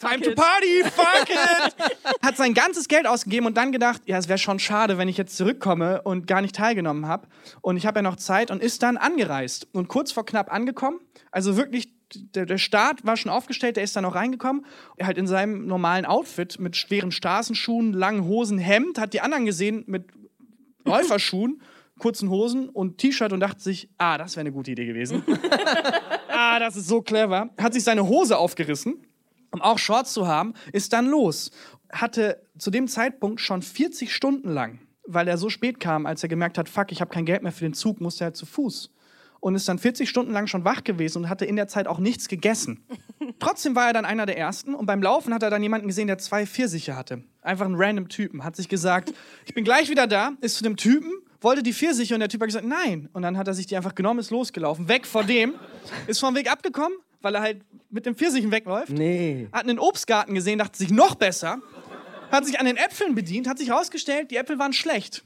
Time 0.00 0.20
to 0.20 0.34
party, 0.34 0.82
fuck 0.82 1.28
it! 1.30 1.74
Hat 2.22 2.36
sein 2.36 2.54
ganzes 2.54 2.88
Geld 2.88 3.06
ausgegeben 3.06 3.46
und 3.46 3.56
dann 3.56 3.70
gedacht, 3.70 4.02
ja, 4.06 4.18
es 4.18 4.26
wäre 4.26 4.38
schon 4.38 4.58
schade, 4.58 4.98
wenn 4.98 5.06
ich 5.06 5.16
jetzt 5.16 5.36
zurückkomme 5.36 6.02
und 6.02 6.26
gar 6.26 6.40
nicht 6.40 6.56
teilgenommen 6.56 7.06
habe. 7.06 7.28
Und 7.60 7.76
ich 7.76 7.86
habe 7.86 7.98
ja 8.00 8.02
noch 8.02 8.16
Zeit 8.16 8.50
und 8.50 8.60
ist 8.60 8.82
dann 8.82 8.96
angereist. 8.96 9.68
Und 9.72 9.86
kurz 9.86 10.10
vor 10.10 10.26
knapp 10.26 10.52
angekommen, 10.52 10.98
also 11.30 11.56
wirklich, 11.56 11.92
der, 12.34 12.46
der 12.46 12.58
Start 12.58 13.04
war 13.04 13.16
schon 13.16 13.30
aufgestellt, 13.30 13.76
der 13.76 13.84
ist 13.84 13.94
dann 13.96 14.04
noch 14.04 14.14
reingekommen. 14.14 14.64
Er 14.96 15.06
halt 15.06 15.18
in 15.18 15.26
seinem 15.26 15.66
normalen 15.66 16.04
Outfit 16.04 16.58
mit 16.58 16.76
schweren 16.76 17.12
Straßenschuhen, 17.12 17.92
langen 17.92 18.24
Hosen, 18.24 18.58
Hemd, 18.58 18.98
hat 18.98 19.12
die 19.14 19.20
anderen 19.20 19.46
gesehen 19.46 19.84
mit 19.86 20.06
Läuferschuhen, 20.84 21.62
kurzen 21.98 22.30
Hosen 22.30 22.68
und 22.68 22.98
T-Shirt 22.98 23.32
und 23.32 23.40
dachte 23.40 23.62
sich, 23.62 23.88
ah, 23.98 24.18
das 24.18 24.36
wäre 24.36 24.42
eine 24.42 24.52
gute 24.52 24.72
Idee 24.72 24.86
gewesen. 24.86 25.22
ah, 26.28 26.58
das 26.58 26.76
ist 26.76 26.88
so 26.88 27.02
clever. 27.02 27.50
Hat 27.58 27.72
sich 27.72 27.84
seine 27.84 28.06
Hose 28.06 28.36
aufgerissen 28.36 29.06
um 29.52 29.60
auch 29.60 29.78
Shorts 29.78 30.12
zu 30.12 30.26
haben, 30.26 30.54
ist 30.72 30.92
dann 30.92 31.06
los. 31.06 31.50
Hatte 31.92 32.42
zu 32.58 32.70
dem 32.70 32.88
Zeitpunkt 32.88 33.40
schon 33.40 33.62
40 33.62 34.12
Stunden 34.12 34.48
lang, 34.48 34.80
weil 35.06 35.28
er 35.28 35.38
so 35.38 35.50
spät 35.50 35.78
kam, 35.78 36.06
als 36.06 36.22
er 36.22 36.28
gemerkt 36.28 36.58
hat, 36.58 36.68
fuck, 36.68 36.90
ich 36.90 37.00
habe 37.00 37.12
kein 37.12 37.26
Geld 37.26 37.42
mehr 37.42 37.52
für 37.52 37.64
den 37.64 37.74
Zug, 37.74 38.00
musste 38.00 38.24
er 38.24 38.34
zu 38.34 38.46
Fuß. 38.46 38.90
Und 39.42 39.56
ist 39.56 39.68
dann 39.68 39.80
40 39.80 40.08
Stunden 40.08 40.30
lang 40.30 40.46
schon 40.46 40.64
wach 40.64 40.84
gewesen 40.84 41.18
und 41.24 41.28
hatte 41.28 41.44
in 41.44 41.56
der 41.56 41.66
Zeit 41.66 41.88
auch 41.88 41.98
nichts 41.98 42.28
gegessen. 42.28 42.86
Trotzdem 43.40 43.74
war 43.74 43.88
er 43.88 43.92
dann 43.92 44.04
einer 44.04 44.24
der 44.24 44.38
Ersten 44.38 44.72
und 44.72 44.86
beim 44.86 45.02
Laufen 45.02 45.34
hat 45.34 45.42
er 45.42 45.50
dann 45.50 45.60
jemanden 45.64 45.88
gesehen, 45.88 46.06
der 46.06 46.18
zwei 46.18 46.46
Pfirsiche 46.46 46.94
hatte. 46.94 47.24
Einfach 47.42 47.66
ein 47.66 47.74
random 47.74 48.08
Typen. 48.08 48.44
Hat 48.44 48.54
sich 48.54 48.68
gesagt, 48.68 49.12
ich 49.44 49.52
bin 49.52 49.64
gleich 49.64 49.90
wieder 49.90 50.06
da, 50.06 50.30
ist 50.40 50.58
zu 50.58 50.62
dem 50.62 50.76
Typen, 50.76 51.10
wollte 51.40 51.64
die 51.64 51.72
Pfirsiche 51.72 52.14
und 52.14 52.20
der 52.20 52.28
Typ 52.28 52.40
hat 52.40 52.46
gesagt, 52.50 52.64
nein. 52.64 53.08
Und 53.12 53.22
dann 53.22 53.36
hat 53.36 53.48
er 53.48 53.54
sich 53.54 53.66
die 53.66 53.76
einfach 53.76 53.96
genommen, 53.96 54.20
ist 54.20 54.30
losgelaufen, 54.30 54.86
weg 54.88 55.06
vor 55.06 55.24
dem, 55.24 55.54
ist 56.06 56.20
vom 56.20 56.36
Weg 56.36 56.48
abgekommen, 56.48 56.96
weil 57.20 57.34
er 57.34 57.40
halt 57.40 57.62
mit 57.90 58.06
den 58.06 58.14
Pfirsichen 58.14 58.52
wegläuft 58.52 58.90
Nee. 58.90 59.48
hat 59.50 59.64
einen 59.64 59.80
Obstgarten 59.80 60.36
gesehen, 60.36 60.60
dachte 60.60 60.78
sich 60.78 60.90
noch 60.92 61.16
besser, 61.16 61.58
hat 62.30 62.46
sich 62.46 62.60
an 62.60 62.66
den 62.66 62.76
Äpfeln 62.76 63.16
bedient, 63.16 63.48
hat 63.48 63.58
sich 63.58 63.70
herausgestellt, 63.70 64.30
die 64.30 64.36
Äpfel 64.36 64.60
waren 64.60 64.72
schlecht. 64.72 65.24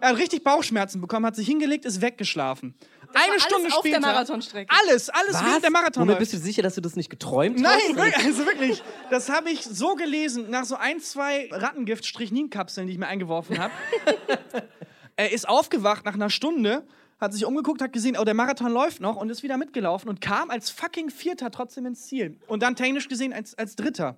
Er 0.00 0.10
hat 0.10 0.18
richtig 0.18 0.44
Bauchschmerzen 0.44 1.00
bekommen, 1.00 1.24
hat 1.24 1.36
sich 1.36 1.46
hingelegt, 1.46 1.86
ist 1.86 2.02
weggeschlafen. 2.02 2.74
War 3.16 3.22
Eine 3.24 3.32
alles 3.32 3.42
Stunde 3.44 3.68
auf 3.68 3.82
der 3.82 3.90
später. 3.90 4.00
Marathonstrecke. 4.00 4.74
Alles, 4.82 5.08
alles 5.08 5.44
während 5.44 5.62
der 5.62 5.70
Marathon. 5.70 6.02
Moment, 6.02 6.18
bist 6.18 6.32
du 6.32 6.38
sicher, 6.38 6.62
dass 6.62 6.74
du 6.74 6.80
das 6.80 6.96
nicht 6.96 7.10
geträumt 7.10 7.58
Nein, 7.58 7.78
hast? 7.88 7.96
wirklich, 7.96 8.24
also 8.24 8.46
wirklich. 8.46 8.82
Das 9.10 9.28
habe 9.28 9.50
ich 9.50 9.62
so 9.62 9.94
gelesen, 9.94 10.50
nach 10.50 10.64
so 10.64 10.76
ein, 10.76 11.00
zwei 11.00 11.48
Rattengift-Strychnin-Kapseln, 11.50 12.86
die 12.86 12.92
ich 12.92 12.98
mir 12.98 13.06
eingeworfen 13.06 13.58
habe. 13.58 13.72
er 15.16 15.32
ist 15.32 15.48
aufgewacht 15.48 16.04
nach 16.04 16.14
einer 16.14 16.30
Stunde, 16.30 16.86
hat 17.18 17.32
sich 17.32 17.46
umgeguckt, 17.46 17.80
hat 17.80 17.92
gesehen, 17.92 18.16
oh, 18.20 18.24
der 18.24 18.34
Marathon 18.34 18.70
läuft 18.70 19.00
noch 19.00 19.16
und 19.16 19.30
ist 19.30 19.42
wieder 19.42 19.56
mitgelaufen 19.56 20.08
und 20.10 20.20
kam 20.20 20.50
als 20.50 20.70
fucking 20.70 21.10
Vierter 21.10 21.50
trotzdem 21.50 21.86
ins 21.86 22.06
Ziel. 22.06 22.38
Und 22.46 22.62
dann 22.62 22.76
technisch 22.76 23.08
gesehen 23.08 23.32
als, 23.32 23.56
als 23.56 23.76
Dritter. 23.76 24.16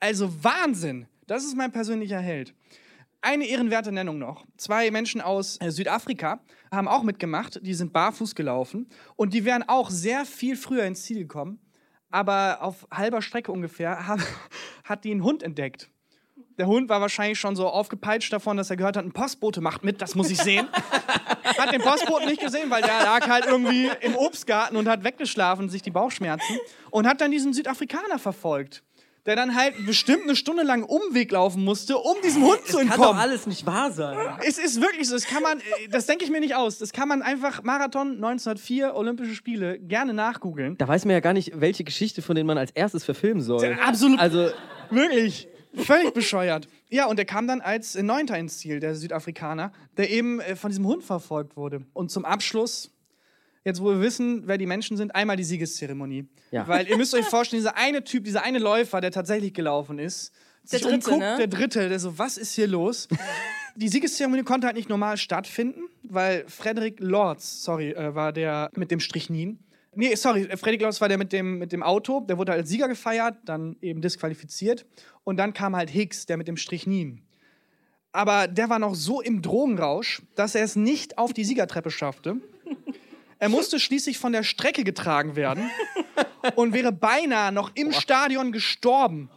Also 0.00 0.32
Wahnsinn. 0.42 1.06
Das 1.26 1.44
ist 1.44 1.56
mein 1.56 1.72
persönlicher 1.72 2.20
Held. 2.20 2.54
Eine 3.20 3.46
ehrenwerte 3.46 3.90
Nennung 3.90 4.18
noch. 4.18 4.46
Zwei 4.56 4.90
Menschen 4.90 5.20
aus 5.20 5.58
äh, 5.60 5.70
Südafrika 5.70 6.40
haben 6.70 6.86
auch 6.86 7.02
mitgemacht. 7.02 7.58
Die 7.62 7.74
sind 7.74 7.92
barfuß 7.92 8.34
gelaufen 8.34 8.88
und 9.16 9.34
die 9.34 9.44
wären 9.44 9.64
auch 9.68 9.90
sehr 9.90 10.24
viel 10.24 10.56
früher 10.56 10.84
ins 10.84 11.02
Ziel 11.02 11.18
gekommen. 11.18 11.58
Aber 12.10 12.62
auf 12.62 12.86
halber 12.92 13.20
Strecke 13.20 13.50
ungefähr 13.50 14.06
haben, 14.06 14.22
hat 14.84 15.04
die 15.04 15.10
einen 15.10 15.24
Hund 15.24 15.42
entdeckt. 15.42 15.90
Der 16.58 16.66
Hund 16.66 16.88
war 16.88 17.00
wahrscheinlich 17.00 17.38
schon 17.38 17.56
so 17.56 17.68
aufgepeitscht 17.68 18.32
davon, 18.32 18.56
dass 18.56 18.70
er 18.70 18.76
gehört 18.76 18.96
hat, 18.96 19.04
ein 19.04 19.12
Postbote 19.12 19.60
macht 19.60 19.84
mit, 19.84 20.00
das 20.00 20.14
muss 20.14 20.30
ich 20.30 20.38
sehen. 20.38 20.68
hat 21.58 21.72
den 21.72 21.80
Postboten 21.80 22.28
nicht 22.28 22.40
gesehen, 22.40 22.70
weil 22.70 22.82
der 22.82 23.02
lag 23.02 23.28
halt 23.28 23.46
irgendwie 23.46 23.90
im 24.00 24.16
Obstgarten 24.16 24.76
und 24.76 24.88
hat 24.88 25.04
weggeschlafen, 25.04 25.68
sich 25.68 25.82
die 25.82 25.90
Bauchschmerzen. 25.90 26.58
Und 26.90 27.06
hat 27.06 27.20
dann 27.20 27.30
diesen 27.30 27.52
Südafrikaner 27.52 28.18
verfolgt, 28.18 28.82
der 29.28 29.36
dann 29.36 29.54
halt 29.54 29.74
bestimmt 29.84 30.24
eine 30.24 30.34
Stunde 30.34 30.62
lang 30.62 30.82
Umweg 30.82 31.30
laufen 31.30 31.62
musste, 31.62 31.98
um 31.98 32.16
diesem 32.24 32.44
Hund 32.44 32.66
zu 32.66 32.78
Kann 32.78 32.86
doch 32.88 32.94
entkommen. 32.94 33.20
alles 33.20 33.46
nicht 33.46 33.66
wahr 33.66 33.92
sein. 33.92 34.18
Es 34.46 34.58
ist 34.58 34.80
wirklich 34.80 35.06
so, 35.06 35.14
das 35.14 35.26
kann 35.26 35.42
man, 35.42 35.58
äh, 35.58 35.88
das 35.90 36.06
denke 36.06 36.24
ich 36.24 36.30
mir 36.30 36.40
nicht 36.40 36.54
aus. 36.54 36.78
Das 36.78 36.92
kann 36.92 37.08
man 37.08 37.20
einfach 37.20 37.62
Marathon 37.62 38.12
1904 38.14 38.94
Olympische 38.96 39.34
Spiele 39.34 39.78
gerne 39.78 40.14
nachgoogeln. 40.14 40.78
Da 40.78 40.88
weiß 40.88 41.04
man 41.04 41.12
ja 41.12 41.20
gar 41.20 41.34
nicht, 41.34 41.60
welche 41.60 41.84
Geschichte 41.84 42.22
von 42.22 42.34
denen 42.34 42.46
man 42.46 42.56
als 42.56 42.70
erstes 42.70 43.04
verfilmen 43.04 43.42
soll. 43.42 43.78
Absolut. 43.84 44.18
Also, 44.18 44.48
Wirklich. 44.90 45.46
Völlig 45.74 46.14
bescheuert. 46.14 46.66
Ja, 46.88 47.06
und 47.06 47.16
der 47.16 47.26
kam 47.26 47.46
dann 47.46 47.60
als 47.60 47.94
Neunter 47.94 48.38
ins 48.38 48.58
Ziel, 48.58 48.80
der 48.80 48.94
Südafrikaner, 48.94 49.72
der 49.98 50.10
eben 50.10 50.40
äh, 50.40 50.56
von 50.56 50.70
diesem 50.70 50.86
Hund 50.86 51.04
verfolgt 51.04 51.56
wurde. 51.56 51.82
Und 51.92 52.10
zum 52.10 52.24
Abschluss, 52.24 52.90
jetzt 53.68 53.80
wo 53.80 53.90
wir 53.90 54.00
wissen, 54.00 54.42
wer 54.46 54.58
die 54.58 54.66
Menschen 54.66 54.96
sind, 54.96 55.14
einmal 55.14 55.36
die 55.36 55.44
Siegeszeremonie. 55.44 56.26
Ja. 56.50 56.66
Weil 56.66 56.88
ihr 56.88 56.96
müsst 56.96 57.14
euch 57.14 57.26
vorstellen, 57.26 57.60
dieser 57.60 57.76
eine 57.76 58.02
Typ, 58.02 58.24
dieser 58.24 58.42
eine 58.42 58.58
Läufer, 58.58 59.00
der 59.00 59.10
tatsächlich 59.10 59.54
gelaufen 59.54 59.98
ist, 59.98 60.32
Der 60.64 60.78
sich 60.78 60.82
Dritte, 60.82 60.96
umguckt, 60.96 61.18
ne? 61.18 61.36
der 61.38 61.46
Dritte, 61.46 61.88
der 61.88 61.98
so, 61.98 62.18
was 62.18 62.36
ist 62.36 62.54
hier 62.54 62.66
los? 62.66 63.08
die 63.76 63.88
Siegeszeremonie 63.88 64.42
konnte 64.42 64.66
halt 64.66 64.76
nicht 64.76 64.88
normal 64.88 65.16
stattfinden, 65.16 65.82
weil 66.02 66.44
Frederick 66.48 66.98
Lords, 67.00 67.62
sorry, 67.62 67.90
äh, 67.92 68.14
war 68.14 68.32
der 68.32 68.70
mit 68.74 68.90
dem 68.90 68.98
Strichnin. 68.98 69.60
Nee, 69.94 70.14
sorry, 70.16 70.42
äh, 70.42 70.56
Frederick 70.56 70.82
Lords 70.82 71.00
war 71.00 71.08
der 71.08 71.18
mit 71.18 71.32
dem, 71.32 71.58
mit 71.58 71.72
dem 71.72 71.82
Auto, 71.82 72.20
der 72.20 72.38
wurde 72.38 72.52
halt 72.52 72.62
als 72.62 72.70
Sieger 72.70 72.88
gefeiert, 72.88 73.36
dann 73.44 73.76
eben 73.80 74.00
disqualifiziert. 74.00 74.86
Und 75.24 75.36
dann 75.36 75.52
kam 75.52 75.76
halt 75.76 75.90
Hicks, 75.90 76.26
der 76.26 76.36
mit 76.36 76.48
dem 76.48 76.56
Strichnin. 76.56 77.22
Aber 78.12 78.48
der 78.48 78.70
war 78.70 78.78
noch 78.78 78.94
so 78.94 79.20
im 79.20 79.42
Drogenrausch, 79.42 80.22
dass 80.34 80.54
er 80.54 80.64
es 80.64 80.76
nicht 80.76 81.18
auf 81.18 81.32
die 81.32 81.44
Siegertreppe 81.44 81.90
schaffte. 81.90 82.36
Er 83.38 83.48
musste 83.48 83.78
schließlich 83.78 84.18
von 84.18 84.32
der 84.32 84.42
Strecke 84.42 84.84
getragen 84.84 85.36
werden 85.36 85.70
und 86.56 86.72
wäre 86.72 86.92
beinahe 86.92 87.52
noch 87.52 87.70
im 87.74 87.92
Stadion 87.92 88.52
gestorben. 88.52 89.30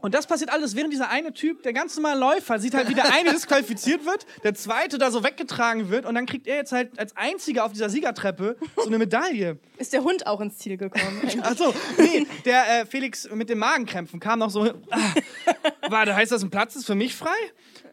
Und 0.00 0.14
das 0.14 0.26
passiert 0.26 0.50
alles, 0.50 0.76
während 0.76 0.92
dieser 0.92 1.08
eine 1.10 1.32
Typ, 1.32 1.64
der 1.64 1.72
ganz 1.72 1.96
normale 1.96 2.20
Läufer, 2.20 2.60
sieht 2.60 2.74
halt, 2.74 2.88
wie 2.88 2.94
der 2.94 3.12
eine 3.12 3.32
disqualifiziert 3.32 4.04
wird, 4.04 4.24
der 4.44 4.54
zweite 4.54 4.98
da 4.98 5.10
so 5.10 5.24
weggetragen 5.24 5.90
wird 5.90 6.06
und 6.06 6.14
dann 6.14 6.26
kriegt 6.26 6.46
er 6.46 6.56
jetzt 6.56 6.70
halt 6.70 6.96
als 6.98 7.16
einziger 7.16 7.64
auf 7.64 7.72
dieser 7.72 7.88
Siegertreppe 7.88 8.56
so 8.76 8.86
eine 8.86 8.98
Medaille. 8.98 9.58
Ist 9.78 9.92
der 9.92 10.04
Hund 10.04 10.26
auch 10.26 10.40
ins 10.40 10.58
Ziel 10.58 10.76
gekommen? 10.76 11.22
Achso, 11.42 11.74
nee, 11.98 12.24
der 12.44 12.82
äh, 12.82 12.86
Felix 12.86 13.28
mit 13.32 13.48
den 13.48 13.58
Magenkrämpfen 13.58 14.20
kam 14.20 14.38
noch 14.38 14.50
so. 14.50 14.72
Ah, 14.90 15.14
warte, 15.88 16.14
heißt 16.14 16.30
das, 16.30 16.42
ein 16.44 16.50
Platz 16.50 16.76
ist 16.76 16.86
für 16.86 16.94
mich 16.94 17.16
frei? 17.16 17.34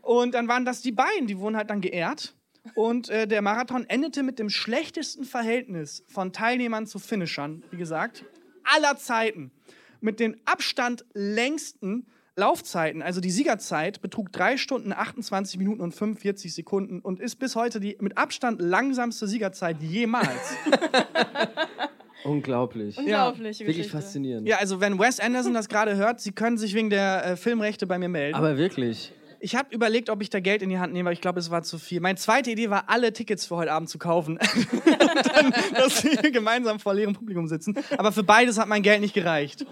Und 0.01 0.35
dann 0.35 0.47
waren 0.47 0.65
das 0.65 0.81
die 0.81 0.91
beiden, 0.91 1.25
die 1.25 1.39
wurden 1.39 1.57
halt 1.57 1.71
dann 1.71 1.81
geehrt. 1.81 2.35
Und 2.75 3.09
äh, 3.09 3.27
der 3.27 3.41
Marathon 3.41 3.85
endete 3.87 4.23
mit 4.23 4.39
dem 4.39 4.49
schlechtesten 4.49 5.25
Verhältnis 5.25 6.03
von 6.07 6.31
Teilnehmern 6.31 6.87
zu 6.87 6.99
Finishern, 6.99 7.63
wie 7.71 7.77
gesagt, 7.77 8.25
aller 8.63 8.97
Zeiten. 8.97 9.51
Mit 9.99 10.19
den 10.19 10.37
Abstand 10.45 11.05
längsten 11.13 12.07
Laufzeiten, 12.35 13.03
also 13.03 13.21
die 13.21 13.29
Siegerzeit, 13.29 14.01
betrug 14.01 14.31
3 14.31 14.57
Stunden, 14.57 14.91
28 14.91 15.59
Minuten 15.59 15.81
und 15.81 15.93
45 15.93 16.53
Sekunden 16.53 16.99
und 16.99 17.19
ist 17.19 17.35
bis 17.35 17.55
heute 17.55 17.79
die 17.79 17.95
mit 17.99 18.17
Abstand 18.17 18.59
langsamste 18.59 19.27
Siegerzeit 19.27 19.81
jemals. 19.81 20.55
Unglaublich. 22.23 22.97
Unglaubliche 22.97 23.67
Wirklich 23.67 23.91
faszinierend. 23.91 24.47
Ja, 24.47 24.57
also 24.57 24.79
wenn 24.79 24.97
Wes 24.97 25.19
Anderson 25.19 25.53
das 25.53 25.67
gerade 25.67 25.95
hört, 25.95 26.21
Sie 26.21 26.31
können 26.31 26.57
sich 26.57 26.73
wegen 26.73 26.89
der 26.89 27.25
äh, 27.25 27.35
Filmrechte 27.35 27.85
bei 27.85 27.99
mir 27.99 28.09
melden. 28.09 28.35
Aber 28.35 28.57
wirklich. 28.57 29.13
Ich 29.43 29.55
habe 29.55 29.75
überlegt, 29.75 30.09
ob 30.09 30.21
ich 30.21 30.29
da 30.29 30.39
Geld 30.39 30.61
in 30.61 30.69
die 30.69 30.79
Hand 30.79 30.93
nehme, 30.93 31.09
aber 31.09 31.13
ich 31.13 31.19
glaube, 31.21 31.37
es 31.39 31.51
war 31.51 31.63
zu 31.63 31.77
viel. 31.77 31.99
Meine 31.99 32.17
zweite 32.17 32.49
Idee 32.49 32.69
war, 32.69 32.85
alle 32.87 33.11
Tickets 33.11 33.45
für 33.45 33.57
heute 33.57 33.73
Abend 33.73 33.89
zu 33.89 33.97
kaufen. 33.99 34.39
Und 34.81 35.25
dann, 35.35 35.53
dass 35.75 36.03
wir 36.03 36.31
gemeinsam 36.31 36.79
vor 36.79 36.93
leerem 36.93 37.13
Publikum 37.13 37.47
sitzen. 37.47 37.77
Aber 37.97 38.11
für 38.13 38.23
beides 38.23 38.57
hat 38.57 38.67
mein 38.69 38.81
Geld 38.83 39.01
nicht 39.01 39.13
gereicht. 39.13 39.65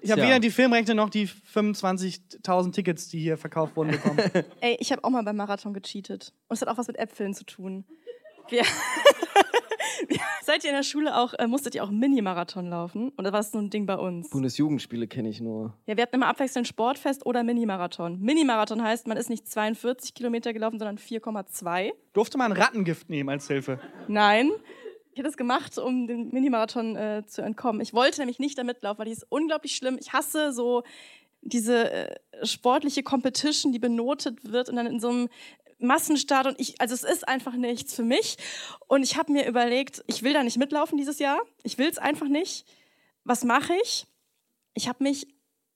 Ich 0.00 0.10
habe 0.12 0.22
weder 0.22 0.38
die 0.40 0.50
Filmrechte 0.50 0.94
noch 0.94 1.10
die 1.10 1.28
25.000 1.28 2.72
Tickets, 2.72 3.08
die 3.08 3.18
hier 3.18 3.36
verkauft 3.36 3.76
wurden, 3.76 3.90
bekommen. 3.90 4.18
Ey, 4.60 4.76
ich 4.80 4.92
habe 4.92 5.04
auch 5.04 5.10
mal 5.10 5.22
beim 5.24 5.36
Marathon 5.36 5.74
gecheatet. 5.74 6.32
Und 6.48 6.54
es 6.54 6.60
hat 6.62 6.68
auch 6.68 6.78
was 6.78 6.86
mit 6.86 6.96
Äpfeln 6.98 7.34
zu 7.34 7.44
tun. 7.44 7.84
Wir- 8.48 8.62
Seid 10.42 10.64
ihr 10.64 10.70
in 10.70 10.76
der 10.76 10.82
Schule 10.82 11.16
auch, 11.16 11.34
äh, 11.34 11.46
musstet 11.46 11.74
ihr 11.74 11.84
auch 11.84 11.90
Mini-Marathon 11.90 12.68
laufen? 12.68 13.12
Oder 13.18 13.32
war 13.32 13.40
es 13.40 13.50
so 13.50 13.58
ein 13.58 13.70
Ding 13.70 13.86
bei 13.86 13.96
uns? 13.96 14.30
Bundesjugendspiele 14.30 15.06
kenne 15.06 15.28
ich 15.28 15.40
nur. 15.40 15.74
Ja, 15.86 15.96
wir 15.96 16.02
hatten 16.02 16.16
immer 16.16 16.28
abwechselnd 16.28 16.66
Sportfest 16.66 17.26
oder 17.26 17.42
Mini-Marathon. 17.44 18.20
Mini-Marathon 18.20 18.82
heißt, 18.82 19.06
man 19.06 19.16
ist 19.16 19.30
nicht 19.30 19.48
42 19.48 20.14
Kilometer 20.14 20.52
gelaufen, 20.52 20.78
sondern 20.78 20.98
4,2. 20.98 21.92
Durfte 22.12 22.38
man 22.38 22.52
Rattengift 22.52 23.10
nehmen 23.10 23.28
als 23.28 23.46
Hilfe? 23.46 23.80
Nein. 24.08 24.50
Ich 25.18 25.20
hätte 25.20 25.30
es 25.30 25.36
gemacht, 25.36 25.76
um 25.78 26.06
dem 26.06 26.28
Minimarathon 26.30 26.94
äh, 26.94 27.24
zu 27.26 27.42
entkommen. 27.42 27.80
Ich 27.80 27.92
wollte 27.92 28.20
nämlich 28.20 28.38
nicht 28.38 28.56
damit 28.56 28.82
laufen, 28.82 29.00
weil 29.00 29.06
die 29.06 29.12
ist 29.12 29.26
unglaublich 29.28 29.74
schlimm. 29.74 29.96
Ich 30.00 30.12
hasse 30.12 30.52
so 30.52 30.84
diese 31.42 31.90
äh, 31.90 32.16
sportliche 32.44 33.02
Competition, 33.02 33.72
die 33.72 33.78
benotet 33.78 34.50
wird 34.50 34.68
und 34.68 34.76
dann 34.76 34.86
in 34.86 35.00
so 35.00 35.08
einem 35.08 35.28
Massenstart 35.78 36.46
und 36.46 36.60
ich, 36.60 36.80
also 36.80 36.94
es 36.94 37.04
ist 37.04 37.28
einfach 37.28 37.54
nichts 37.54 37.94
für 37.94 38.02
mich. 38.02 38.36
Und 38.88 39.02
ich 39.02 39.16
habe 39.16 39.32
mir 39.32 39.46
überlegt, 39.46 40.02
ich 40.06 40.22
will 40.22 40.32
da 40.32 40.42
nicht 40.42 40.58
mitlaufen 40.58 40.98
dieses 40.98 41.18
Jahr. 41.18 41.40
Ich 41.62 41.78
will 41.78 41.88
es 41.88 41.98
einfach 41.98 42.28
nicht. 42.28 42.66
Was 43.24 43.44
mache 43.44 43.74
ich? 43.82 44.06
Ich 44.74 44.88
habe 44.88 45.04
mich 45.04 45.28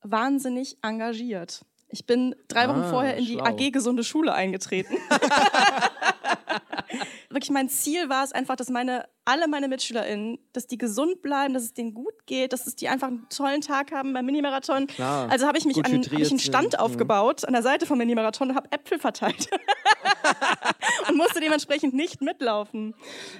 wahnsinnig 0.02 0.78
engagiert. 0.82 1.64
Ich 1.88 2.06
bin 2.06 2.34
drei 2.48 2.68
Wochen 2.68 2.80
Ah, 2.80 2.90
vorher 2.90 3.16
in 3.16 3.26
die 3.26 3.34
schlau. 3.34 3.44
AG 3.44 3.70
Gesunde 3.70 4.02
Schule 4.02 4.32
eingetreten. 4.32 4.96
wirklich 7.28 7.50
mein 7.50 7.68
Ziel 7.68 8.08
war 8.08 8.24
es 8.24 8.32
einfach, 8.32 8.56
dass 8.56 8.70
meine 8.70 9.06
alle 9.24 9.46
meine 9.48 9.68
MitschülerInnen, 9.68 10.38
dass 10.52 10.66
die 10.66 10.78
gesund 10.78 11.22
bleiben, 11.22 11.54
dass 11.54 11.62
es 11.62 11.74
denen 11.74 11.94
gut 11.94 12.14
geht, 12.26 12.52
dass 12.52 12.66
es 12.66 12.74
die 12.76 12.88
einfach 12.88 13.08
einen 13.08 13.28
tollen 13.28 13.60
Tag 13.60 13.92
haben 13.92 14.12
beim 14.12 14.26
Minimarathon. 14.26 14.86
Klar, 14.88 15.30
Also 15.30 15.46
habe 15.46 15.58
ich 15.58 15.64
mich 15.64 15.76
an, 15.78 15.84
hab 16.04 16.12
ich 16.18 16.30
einen 16.30 16.38
Stand 16.40 16.72
sind. 16.72 16.80
Mhm. 16.80 16.84
aufgebaut 16.84 17.44
an 17.44 17.52
der 17.52 17.62
Seite 17.62 17.86
vom 17.86 17.98
Minimarathon 17.98 18.50
und 18.50 18.56
habe 18.56 18.70
Äpfel 18.72 18.98
verteilt. 18.98 19.48
und 21.08 21.16
musste 21.16 21.40
dementsprechend 21.40 21.94
nicht 21.94 22.20
mitlaufen. 22.20 22.94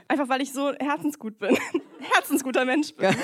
Einfach 0.09 0.29
weil 0.29 0.41
ich 0.43 0.53
so 0.53 0.73
herzensgut 0.75 1.39
bin. 1.39 1.57
Herzensguter 2.15 2.65
Mensch 2.65 2.95
bin. 2.95 3.15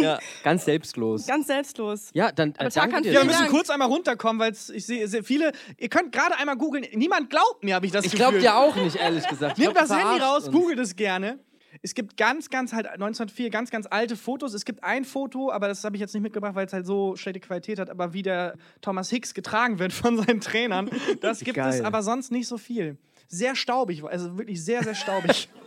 Ja, 0.00 0.18
ganz 0.44 0.64
selbstlos. 0.64 1.26
Ganz 1.26 1.46
selbstlos. 1.46 2.10
Ja, 2.12 2.32
dann 2.32 2.54
äh, 2.56 2.68
Tarkan, 2.70 3.02
dir. 3.02 3.12
Ja, 3.12 3.20
wir 3.20 3.26
müssen 3.26 3.38
Dank. 3.40 3.50
kurz 3.50 3.70
einmal 3.70 3.88
runterkommen, 3.88 4.38
weil 4.40 4.52
ich 4.52 4.86
sehe 4.86 5.06
sehr 5.08 5.24
viele. 5.24 5.52
Ihr 5.78 5.88
könnt 5.88 6.12
gerade 6.12 6.36
einmal 6.36 6.56
googeln. 6.56 6.86
Niemand 6.94 7.30
glaubt 7.30 7.64
mir, 7.64 7.74
habe 7.74 7.86
ich 7.86 7.92
das 7.92 8.04
Ich 8.04 8.12
Gefühl. 8.12 8.26
glaube 8.26 8.38
dir 8.40 8.56
auch 8.56 8.76
nicht, 8.76 8.96
ehrlich 8.96 9.26
gesagt. 9.26 9.58
Ich 9.58 9.64
Nehmt 9.64 9.74
glaub, 9.76 9.88
das 9.88 9.96
Handy 9.96 10.20
raus, 10.22 10.44
uns. 10.48 10.52
googelt 10.56 10.78
es 10.80 10.96
gerne. 10.96 11.38
Es 11.82 11.94
gibt 11.94 12.16
ganz, 12.16 12.50
ganz 12.50 12.72
halt 12.72 12.86
1904 12.86 13.50
ganz, 13.50 13.70
ganz 13.70 13.86
alte 13.88 14.16
Fotos. 14.16 14.52
Es 14.52 14.64
gibt 14.64 14.84
ein 14.84 15.04
Foto, 15.04 15.50
aber 15.50 15.68
das 15.68 15.82
habe 15.84 15.96
ich 15.96 16.00
jetzt 16.00 16.12
nicht 16.14 16.22
mitgebracht, 16.22 16.54
weil 16.54 16.66
es 16.66 16.72
halt 16.72 16.86
so 16.86 17.16
schlechte 17.16 17.40
Qualität 17.40 17.78
hat. 17.78 17.88
Aber 17.88 18.12
wie 18.12 18.22
der 18.22 18.54
Thomas 18.82 19.08
Hicks 19.10 19.32
getragen 19.32 19.78
wird 19.78 19.92
von 19.92 20.18
seinen 20.18 20.40
Trainern, 20.40 20.90
das 21.20 21.40
gibt 21.44 21.56
es 21.56 21.76
Geil. 21.76 21.86
aber 21.86 22.02
sonst 22.02 22.30
nicht 22.30 22.48
so 22.48 22.58
viel. 22.58 22.98
Sehr 23.28 23.54
staubig, 23.54 24.04
also 24.04 24.36
wirklich 24.36 24.62
sehr, 24.62 24.82
sehr 24.82 24.94
staubig. 24.94 25.48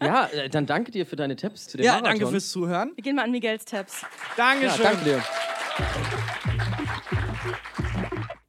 Ja, 0.00 0.26
äh, 0.26 0.48
dann 0.48 0.64
danke 0.64 0.90
dir 0.90 1.04
für 1.04 1.16
deine 1.16 1.36
Tipps 1.36 1.66
zu 1.66 1.76
dem 1.76 1.84
ja, 1.84 1.92
Marathon. 1.94 2.18
danke 2.20 2.30
fürs 2.30 2.48
Zuhören. 2.48 2.92
Wir 2.94 3.02
gehen 3.02 3.16
mal 3.16 3.24
an 3.24 3.30
Miguels. 3.30 3.64
Ja, 3.70 3.84
Dankeschön. 4.36 4.82
danke 4.82 5.04
dir. 5.04 6.04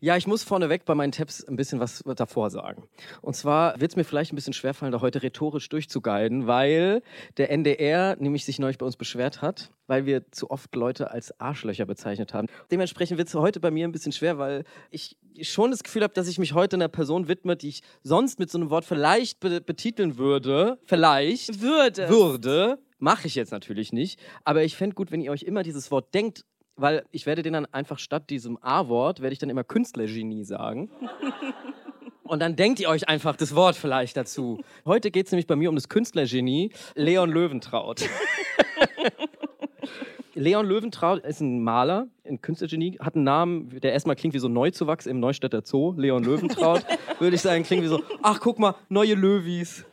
Ja, 0.06 0.16
ich 0.16 0.28
muss 0.28 0.44
vorneweg 0.44 0.86
bei 0.86 0.94
meinen 0.94 1.12
Tabs 1.12 1.44
ein 1.44 1.56
bisschen 1.56 1.80
was 1.80 2.04
davor 2.16 2.52
sagen. 2.52 2.84
Und 3.24 3.36
zwar 3.36 3.82
wird 3.82 3.90
es 3.90 3.96
mir 3.96 4.04
vielleicht 4.04 4.32
ein 4.32 4.36
bisschen 4.36 4.54
schwerfallen, 4.54 4.92
da 4.92 5.02
heute 5.02 5.24
rhetorisch 5.24 5.68
durchzuguiden, 5.68 6.46
weil 6.46 7.02
der 7.38 7.50
NDR 7.50 8.16
nämlich 8.20 8.46
sich 8.46 8.60
neulich 8.60 8.78
bei 8.78 8.86
uns 8.86 8.98
beschwert 8.98 9.42
hat, 9.42 9.72
weil 9.88 10.06
wir 10.06 10.32
zu 10.32 10.52
oft 10.52 10.76
Leute 10.76 11.10
als 11.10 11.40
Arschlöcher 11.40 11.88
bezeichnet 11.88 12.36
haben. 12.36 12.46
Dementsprechend 12.70 13.18
wird 13.18 13.30
es 13.30 13.34
heute 13.34 13.60
bei 13.60 13.72
mir 13.72 13.88
ein 13.88 13.92
bisschen 13.92 14.12
schwer, 14.12 14.38
weil 14.38 14.64
ich 14.92 15.18
schon 15.42 15.72
das 15.72 15.82
Gefühl 15.82 16.04
habe, 16.04 16.14
dass 16.14 16.28
ich 16.28 16.38
mich 16.38 16.54
heute 16.54 16.76
einer 16.76 16.88
Person 16.88 17.28
widme, 17.28 17.56
die 17.56 17.70
ich 17.70 17.82
sonst 18.04 18.38
mit 18.38 18.52
so 18.52 18.60
einem 18.60 18.70
Wort 18.70 18.86
vielleicht 18.86 19.40
be 19.40 19.60
betiteln 19.60 20.20
würde. 20.20 20.78
Vielleicht 20.86 21.62
Würde. 21.62 22.10
würde. 22.10 22.78
Mache 23.00 23.26
ich 23.26 23.34
jetzt 23.34 23.52
natürlich 23.52 23.92
nicht. 23.92 24.20
Aber 24.44 24.64
ich 24.64 24.76
fände 24.76 24.94
gut, 24.94 25.12
wenn 25.12 25.22
ihr 25.22 25.32
euch 25.32 25.42
immer 25.42 25.64
dieses 25.64 25.90
Wort 25.90 26.14
denkt, 26.14 26.46
weil 26.76 27.06
ich 27.12 27.26
werde 27.26 27.42
den 27.42 27.54
dann 27.54 27.66
einfach 27.68 28.00
statt 28.00 28.30
diesem 28.30 28.58
A-Wort, 28.62 29.22
werde 29.22 29.34
ich 29.34 29.40
dann 29.40 29.50
immer 29.50 29.64
Künstlergenie 29.64 30.44
sagen. 30.44 30.90
Und 32.24 32.40
dann 32.40 32.56
denkt 32.56 32.80
ihr 32.80 32.90
euch 32.90 33.08
einfach 33.08 33.36
das 33.36 33.54
Wort 33.54 33.76
vielleicht 33.76 34.18
dazu. 34.18 34.60
Heute 34.84 35.12
geht 35.12 35.28
es 35.28 35.32
nämlich 35.32 35.46
bei 35.46 35.56
mir 35.56 35.70
um 35.70 35.76
das 35.76 35.90
Künstlergenie 35.90 36.72
Leon 36.96 37.30
Löwentraut. 37.30 38.10
Leon 40.36 40.66
Löwentraut 40.66 41.26
ist 41.26 41.40
ein 41.40 41.64
Maler, 41.64 42.08
ein 42.26 42.42
Künstlergenie, 42.42 42.98
hat 43.00 43.16
einen 43.16 43.24
Namen, 43.24 43.70
der 43.80 43.94
erstmal 43.94 44.18
klingt 44.18 44.34
wie 44.34 44.40
so 44.40 44.50
Neuzuwachs 44.50 45.06
im 45.06 45.22
Neustädter 45.22 45.62
Zoo. 45.64 45.94
Leon 45.98 46.26
Löwentraut, 46.26 46.86
würde 47.20 47.36
ich 47.38 47.42
sagen, 47.42 47.64
klingt 47.64 47.84
wie 47.84 47.88
so, 47.88 48.04
ach 48.22 48.42
guck 48.42 48.60
mal, 48.60 48.76
neue 48.90 49.16
Löwis 49.16 49.86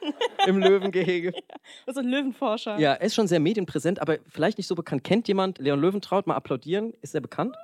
im 0.46 0.58
Löwengehege. 0.58 1.32
Das 1.86 1.96
ist 1.96 2.02
ein 2.02 2.08
Löwenforscher. 2.08 2.78
Ja, 2.78 2.94
er 2.94 3.06
ist 3.06 3.14
schon 3.14 3.28
sehr 3.28 3.38
medienpräsent, 3.38 4.00
aber 4.02 4.18
vielleicht 4.28 4.58
nicht 4.58 4.66
so 4.66 4.74
bekannt. 4.74 5.04
Kennt 5.04 5.28
jemand 5.28 5.58
Leon 5.58 5.80
Löwentraut? 5.80 6.26
Mal 6.26 6.34
applaudieren. 6.34 6.92
Ist 7.02 7.14
er 7.14 7.20
bekannt? 7.20 7.54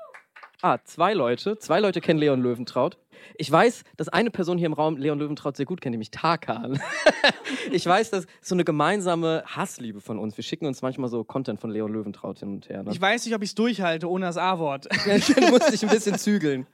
Ah, 0.60 0.78
zwei 0.82 1.14
Leute. 1.14 1.56
Zwei 1.58 1.78
Leute 1.78 2.00
kennen 2.00 2.18
Leon 2.18 2.42
Löwentraut. 2.42 2.98
Ich 3.36 3.50
weiß, 3.50 3.84
dass 3.96 4.08
eine 4.08 4.30
Person 4.30 4.58
hier 4.58 4.66
im 4.66 4.72
Raum 4.72 4.96
Leon 4.96 5.18
Löwentraut 5.18 5.56
sehr 5.56 5.66
gut 5.66 5.80
kennt, 5.80 5.92
nämlich 5.92 6.10
Tarkan. 6.10 6.80
ich 7.72 7.86
weiß, 7.86 8.10
das 8.10 8.24
ist 8.24 8.30
so 8.42 8.54
eine 8.56 8.64
gemeinsame 8.64 9.44
Hassliebe 9.46 10.00
von 10.00 10.18
uns. 10.18 10.36
Wir 10.36 10.42
schicken 10.42 10.66
uns 10.66 10.82
manchmal 10.82 11.08
so 11.10 11.22
Content 11.22 11.60
von 11.60 11.70
Leon 11.70 11.92
Löwentraut 11.92 12.40
hin 12.40 12.48
und 12.48 12.68
her. 12.68 12.82
Ne? 12.82 12.90
Ich 12.90 13.00
weiß 13.00 13.24
nicht, 13.24 13.34
ob 13.34 13.42
ich 13.42 13.50
es 13.50 13.54
durchhalte 13.54 14.08
ohne 14.08 14.26
das 14.26 14.36
A-Wort. 14.36 14.88
Dann 15.06 15.50
musste 15.50 15.74
ich 15.74 15.82
ein 15.84 15.90
bisschen 15.90 16.18
zügeln. 16.18 16.66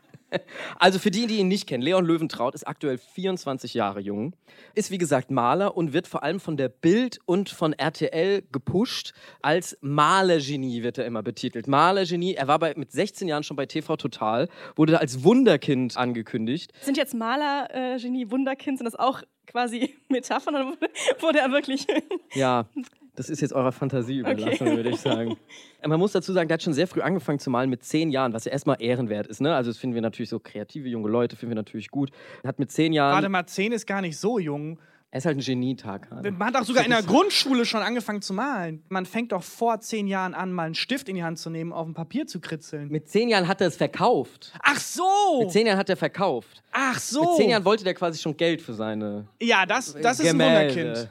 Also 0.78 0.98
für 0.98 1.10
die, 1.10 1.26
die 1.26 1.36
ihn 1.38 1.48
nicht 1.48 1.66
kennen, 1.66 1.82
Leon 1.82 2.04
Löwentraut 2.04 2.54
ist 2.54 2.66
aktuell 2.66 2.98
24 2.98 3.74
Jahre 3.74 4.00
jung, 4.00 4.34
ist 4.74 4.90
wie 4.90 4.98
gesagt 4.98 5.30
Maler 5.30 5.76
und 5.76 5.92
wird 5.92 6.06
vor 6.06 6.22
allem 6.22 6.40
von 6.40 6.56
der 6.56 6.68
Bild 6.68 7.18
und 7.26 7.48
von 7.48 7.72
RTL 7.72 8.42
gepusht. 8.52 9.12
Als 9.42 9.78
Malergenie 9.80 10.82
wird 10.82 10.98
er 10.98 11.06
immer 11.06 11.22
betitelt. 11.22 11.68
Malergenie, 11.68 12.34
er 12.34 12.48
war 12.48 12.58
bei, 12.58 12.74
mit 12.76 12.92
16 12.92 13.28
Jahren 13.28 13.42
schon 13.42 13.56
bei 13.56 13.66
TV 13.66 13.96
Total, 13.96 14.48
wurde 14.76 15.00
als 15.00 15.24
Wunderkind 15.24 15.96
angekündigt. 15.96 16.72
Sind 16.82 16.96
jetzt 16.96 17.14
Maler, 17.14 17.68
äh, 17.72 17.98
Genie, 17.98 18.30
Wunderkind, 18.30 18.78
sind 18.78 18.86
das 18.86 18.96
auch 18.96 19.22
quasi 19.46 19.94
Metaphern 20.08 20.54
oder 20.54 20.76
wurde 21.20 21.38
er 21.38 21.50
wirklich. 21.50 21.86
Ja, 22.34 22.66
das 23.16 23.30
ist 23.30 23.40
jetzt 23.40 23.52
eurer 23.52 23.72
Fantasie 23.72 24.18
überlassen, 24.18 24.66
okay. 24.66 24.76
würde 24.76 24.90
ich 24.90 25.00
sagen. 25.00 25.36
Man 25.86 25.98
muss 25.98 26.12
dazu 26.12 26.32
sagen, 26.32 26.48
der 26.48 26.54
hat 26.54 26.62
schon 26.62 26.72
sehr 26.72 26.86
früh 26.86 27.00
angefangen 27.00 27.38
zu 27.38 27.50
malen, 27.50 27.70
mit 27.70 27.84
zehn 27.84 28.10
Jahren, 28.10 28.32
was 28.32 28.44
ja 28.44 28.52
erstmal 28.52 28.76
ehrenwert 28.80 29.26
ist. 29.26 29.40
Ne? 29.40 29.54
Also, 29.54 29.70
das 29.70 29.78
finden 29.78 29.94
wir 29.94 30.02
natürlich 30.02 30.30
so 30.30 30.40
kreative 30.40 30.88
junge 30.88 31.08
Leute, 31.08 31.36
finden 31.36 31.52
wir 31.52 31.56
natürlich 31.56 31.90
gut. 31.90 32.10
Hat 32.44 32.58
mit 32.58 32.70
zehn 32.70 32.92
Jahren. 32.92 33.14
Warte 33.14 33.28
mal, 33.28 33.46
zehn 33.46 33.72
ist 33.72 33.86
gar 33.86 34.00
nicht 34.00 34.18
so 34.18 34.38
jung. 34.38 34.78
Er 35.14 35.18
ist 35.18 35.26
halt 35.26 35.38
ein 35.38 35.44
Genietag. 35.44 36.08
Man 36.10 36.40
hat 36.40 36.56
auch 36.56 36.64
sogar 36.64 36.82
in 36.82 36.90
der 36.90 37.04
Grundschule 37.04 37.64
schon 37.66 37.82
angefangen 37.82 38.20
zu 38.20 38.34
malen. 38.34 38.82
Man 38.88 39.06
fängt 39.06 39.30
doch 39.30 39.44
vor 39.44 39.78
zehn 39.78 40.08
Jahren 40.08 40.34
an, 40.34 40.52
mal 40.52 40.64
einen 40.64 40.74
Stift 40.74 41.08
in 41.08 41.14
die 41.14 41.22
Hand 41.22 41.38
zu 41.38 41.50
nehmen, 41.50 41.72
auf 41.72 41.86
dem 41.86 41.94
Papier 41.94 42.26
zu 42.26 42.40
kritzeln. 42.40 42.88
Mit 42.88 43.08
zehn 43.08 43.28
Jahren 43.28 43.46
hat 43.46 43.60
er 43.60 43.68
es 43.68 43.76
verkauft. 43.76 44.52
Ach 44.60 44.80
so! 44.80 45.38
Mit 45.42 45.52
zehn 45.52 45.68
Jahren 45.68 45.78
hat 45.78 45.88
er 45.88 45.96
verkauft. 45.96 46.64
Ach 46.72 46.98
so! 46.98 47.20
Mit 47.20 47.36
zehn 47.36 47.50
Jahren 47.50 47.64
wollte 47.64 47.84
der 47.84 47.94
quasi 47.94 48.20
schon 48.20 48.36
Geld 48.36 48.60
für 48.60 48.74
seine. 48.74 49.28
Ja, 49.40 49.66
das, 49.66 49.94
das 49.94 50.18
ist 50.18 50.26
Gemälde. 50.26 50.80
ein 50.80 50.86
Wunderkind. 50.86 51.10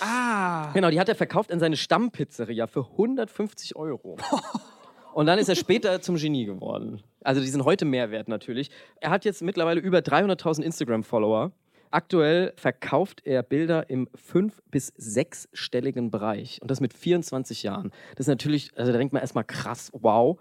Ah. 0.00 0.70
Genau, 0.72 0.90
die 0.90 1.00
hat 1.00 1.08
er 1.08 1.14
verkauft 1.14 1.50
in 1.50 1.60
seine 1.60 1.76
Stammpizzeria 1.76 2.66
für 2.66 2.86
150 2.92 3.76
Euro. 3.76 4.16
Und 5.14 5.26
dann 5.26 5.38
ist 5.38 5.48
er 5.48 5.54
später 5.54 6.00
zum 6.00 6.16
Genie 6.16 6.44
geworden. 6.44 7.02
Also 7.22 7.40
die 7.40 7.46
sind 7.46 7.64
heute 7.64 7.84
mehr 7.84 8.10
wert 8.10 8.28
natürlich. 8.28 8.70
Er 9.00 9.10
hat 9.10 9.24
jetzt 9.24 9.42
mittlerweile 9.42 9.80
über 9.80 9.98
300.000 9.98 10.62
Instagram-Follower. 10.62 11.52
Aktuell 11.94 12.52
verkauft 12.56 13.22
er 13.24 13.44
Bilder 13.44 13.88
im 13.88 14.08
fünf- 14.16 14.60
bis 14.72 14.92
sechsstelligen 14.96 16.10
Bereich 16.10 16.58
und 16.60 16.68
das 16.68 16.80
mit 16.80 16.92
24 16.92 17.62
Jahren. 17.62 17.92
Das 18.16 18.24
ist 18.26 18.30
natürlich, 18.30 18.72
also 18.74 18.90
da 18.90 18.98
denkt 18.98 19.12
man 19.12 19.22
erstmal 19.22 19.44
krass, 19.44 19.92
wow. 19.92 20.36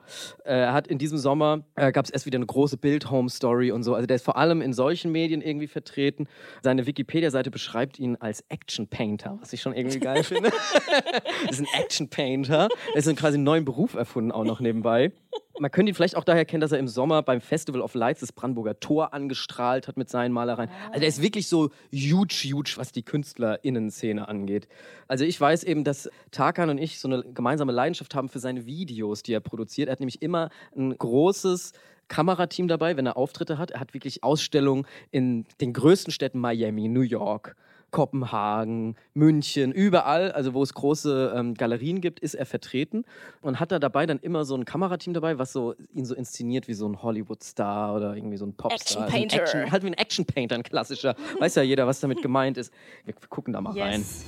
Äh, 0.46 0.62
Er 0.64 0.74
hat 0.74 0.88
in 0.88 0.98
diesem 0.98 1.20
Sommer, 1.20 1.64
äh, 1.76 1.92
gab 1.92 2.06
es 2.06 2.12
erst 2.12 2.26
wieder 2.26 2.38
eine 2.38 2.48
große 2.48 2.78
Bild-Home-Story 2.78 3.72
und 3.72 3.84
so. 3.84 3.94
Also 3.94 4.08
der 4.08 4.16
ist 4.16 4.26
vor 4.26 4.36
allem 4.36 4.64
in 4.64 4.74
solchen 4.74 5.12
Medien 5.12 5.44
irgendwie 5.44 5.68
vertreten. 5.68 6.28
Seine 6.64 6.88
Wikipedia-Seite 6.88 7.52
beschreibt 7.52 8.00
ihn 8.00 8.16
als 8.16 8.44
Action-Painter, 8.50 9.38
was 9.40 9.54
ich 9.54 9.62
schon 9.62 9.76
irgendwie 9.76 10.00
geil 10.00 10.24
finde. 10.24 10.50
das 10.50 11.52
ist 11.60 11.60
ein 11.60 11.82
Action-Painter. 11.84 12.68
Er 12.96 12.98
ist 12.98 13.16
quasi 13.16 13.36
einen 13.36 13.44
neuen 13.44 13.64
Beruf 13.64 13.94
erfunden, 13.94 14.32
auch 14.32 14.44
noch 14.44 14.60
nebenbei. 14.60 15.12
Man 15.60 15.70
könnte 15.70 15.92
ihn 15.92 15.96
vielleicht 15.96 16.16
auch 16.16 16.24
daher 16.24 16.46
kennen, 16.46 16.62
dass 16.62 16.72
er 16.72 16.80
im 16.80 16.88
Sommer 16.88 17.22
beim 17.22 17.40
Festival 17.40 17.82
of 17.82 17.94
Lights 17.94 18.22
das 18.22 18.32
Brandenburger 18.32 18.80
Tor 18.80 19.14
angestrahlt 19.14 19.88
hat 19.88 19.98
mit 19.98 20.10
seinen 20.10 20.32
Malereien. 20.32 20.70
Also 20.92 21.02
er 21.02 21.08
ist 21.08 21.22
wirklich 21.22 21.48
so 21.48 21.70
huge, 21.94 22.34
huge, 22.34 22.74
was 22.78 22.92
die 22.92 23.04
KünstlerInnen-Szene 23.04 24.28
angeht. 24.28 24.68
Also 25.08 25.26
ich 25.26 25.40
weiß 25.40 25.64
eben, 25.64 25.84
dass 25.84 26.10
Tarkan 26.32 26.72
und 26.72 26.80
ich 26.80 27.00
so 27.00 27.08
eine 27.08 27.24
gemeinsame 27.24 27.72
Leidenschaft 27.72 28.16
haben 28.16 28.30
für 28.30 28.40
seine 28.40 28.66
Videos, 28.66 29.22
die 29.22 29.34
er 29.34 29.42
produziert. 29.42 29.90
Er 29.90 29.92
hat 29.92 30.00
nämlich 30.00 30.24
immer 30.24 30.50
ein 30.76 30.98
großes 30.98 31.74
Kamerateam 32.08 32.68
dabei, 32.68 32.98
wenn 32.98 33.06
er 33.06 33.16
Auftritte 33.16 33.58
hat. 33.60 33.72
Er 33.72 33.80
hat 33.80 33.94
wirklich 33.94 34.24
Ausstellungen 34.24 34.86
in 35.12 35.46
den 35.62 35.74
größten 35.74 36.12
Städten 36.12 36.40
Miami, 36.40 36.88
New 36.88 37.02
York, 37.02 37.56
Kopenhagen, 37.94 38.98
München, 39.14 39.72
überall, 39.72 40.32
also 40.34 40.54
wo 40.54 40.64
es 40.64 40.74
große 40.74 41.32
ähm, 41.38 41.54
Galerien 41.54 42.02
gibt, 42.02 42.20
ist 42.20 42.34
er 42.34 42.46
vertreten 42.46 43.06
und 43.42 43.60
hat 43.60 43.72
da 43.72 43.80
dabei 43.80 44.06
dann 44.06 44.20
immer 44.20 44.44
so 44.44 44.56
ein 44.56 44.66
Kamerateam 44.66 45.14
dabei, 45.14 45.38
was 45.38 45.54
so 45.54 45.76
ihn 45.94 46.04
so 46.04 46.16
inszeniert 46.16 46.68
wie 46.68 46.74
so 46.74 46.88
ein 46.90 47.02
Hollywood-Star 47.02 47.96
oder 47.96 48.16
irgendwie 48.16 48.38
so 48.38 48.46
ein 48.46 48.56
Popstar. 48.56 49.04
Also 49.04 49.16
ein 49.16 49.24
Action-Painter. 49.24 49.42
Action, 49.44 49.72
halt 49.72 49.84
wie 49.84 49.88
ein 49.88 49.94
Action-Painter, 49.94 50.56
ein 50.56 50.64
klassischer. 50.64 51.16
Weiß 51.40 51.56
ja 51.56 51.62
jeder, 51.62 51.88
was 51.88 52.00
damit 52.00 52.22
gemeint 52.22 52.58
ist. 52.58 52.74
Wir 53.06 53.14
gucken 53.30 53.54
da 53.54 53.62
mal 53.62 53.80
rein. 53.80 54.00
Yes. 54.00 54.26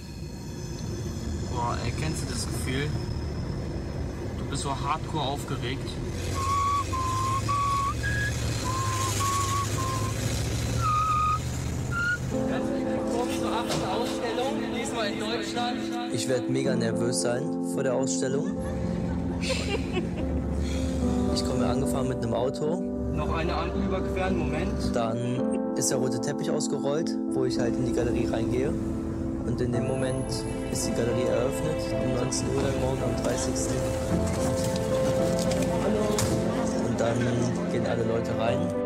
Boah, 1.52 1.76
ey, 1.84 1.92
kennst 2.00 2.24
du 2.24 2.32
das 2.32 2.46
Gefühl? 2.46 2.88
Du 4.38 4.46
bist 4.46 4.62
so 4.62 4.70
hardcore 4.70 5.24
aufgeregt. 5.24 5.90
Diesmal 14.76 15.08
in 15.08 15.20
Deutschland. 15.20 15.80
Ich 16.14 16.28
werde 16.28 16.52
mega 16.52 16.76
nervös 16.76 17.22
sein 17.22 17.66
vor 17.74 17.84
der 17.84 17.94
Ausstellung. 17.96 18.58
Ich 21.34 21.46
komme 21.46 21.66
angefahren 21.66 22.08
mit 22.08 22.18
einem 22.24 22.34
Auto. 22.34 22.82
Noch 23.14 23.34
eine 23.34 23.54
Ampel 23.54 23.84
überqueren, 23.84 24.38
Moment. 24.38 24.74
Dann 24.94 25.76
ist 25.76 25.90
der 25.90 25.98
rote 25.98 26.20
Teppich 26.20 26.50
ausgerollt, 26.50 27.12
wo 27.32 27.46
ich 27.46 27.58
halt 27.60 27.76
in 27.76 27.86
die 27.86 27.94
Galerie 27.94 28.28
reingehe. 28.28 28.72
Und 29.46 29.62
in 29.62 29.72
dem 29.72 29.88
Moment 29.88 30.30
ist 30.72 30.88
die 30.88 30.92
Galerie 30.92 31.28
eröffnet, 31.30 31.78
um 32.04 32.16
19 32.16 32.48
Uhr 32.48 32.62
dann 32.64 32.82
morgen 32.82 33.04
am 33.04 33.24
30. 33.24 33.54
Und 36.88 37.00
dann 37.00 37.18
gehen 37.72 37.86
alle 37.86 38.04
Leute 38.04 38.38
rein. 38.40 38.85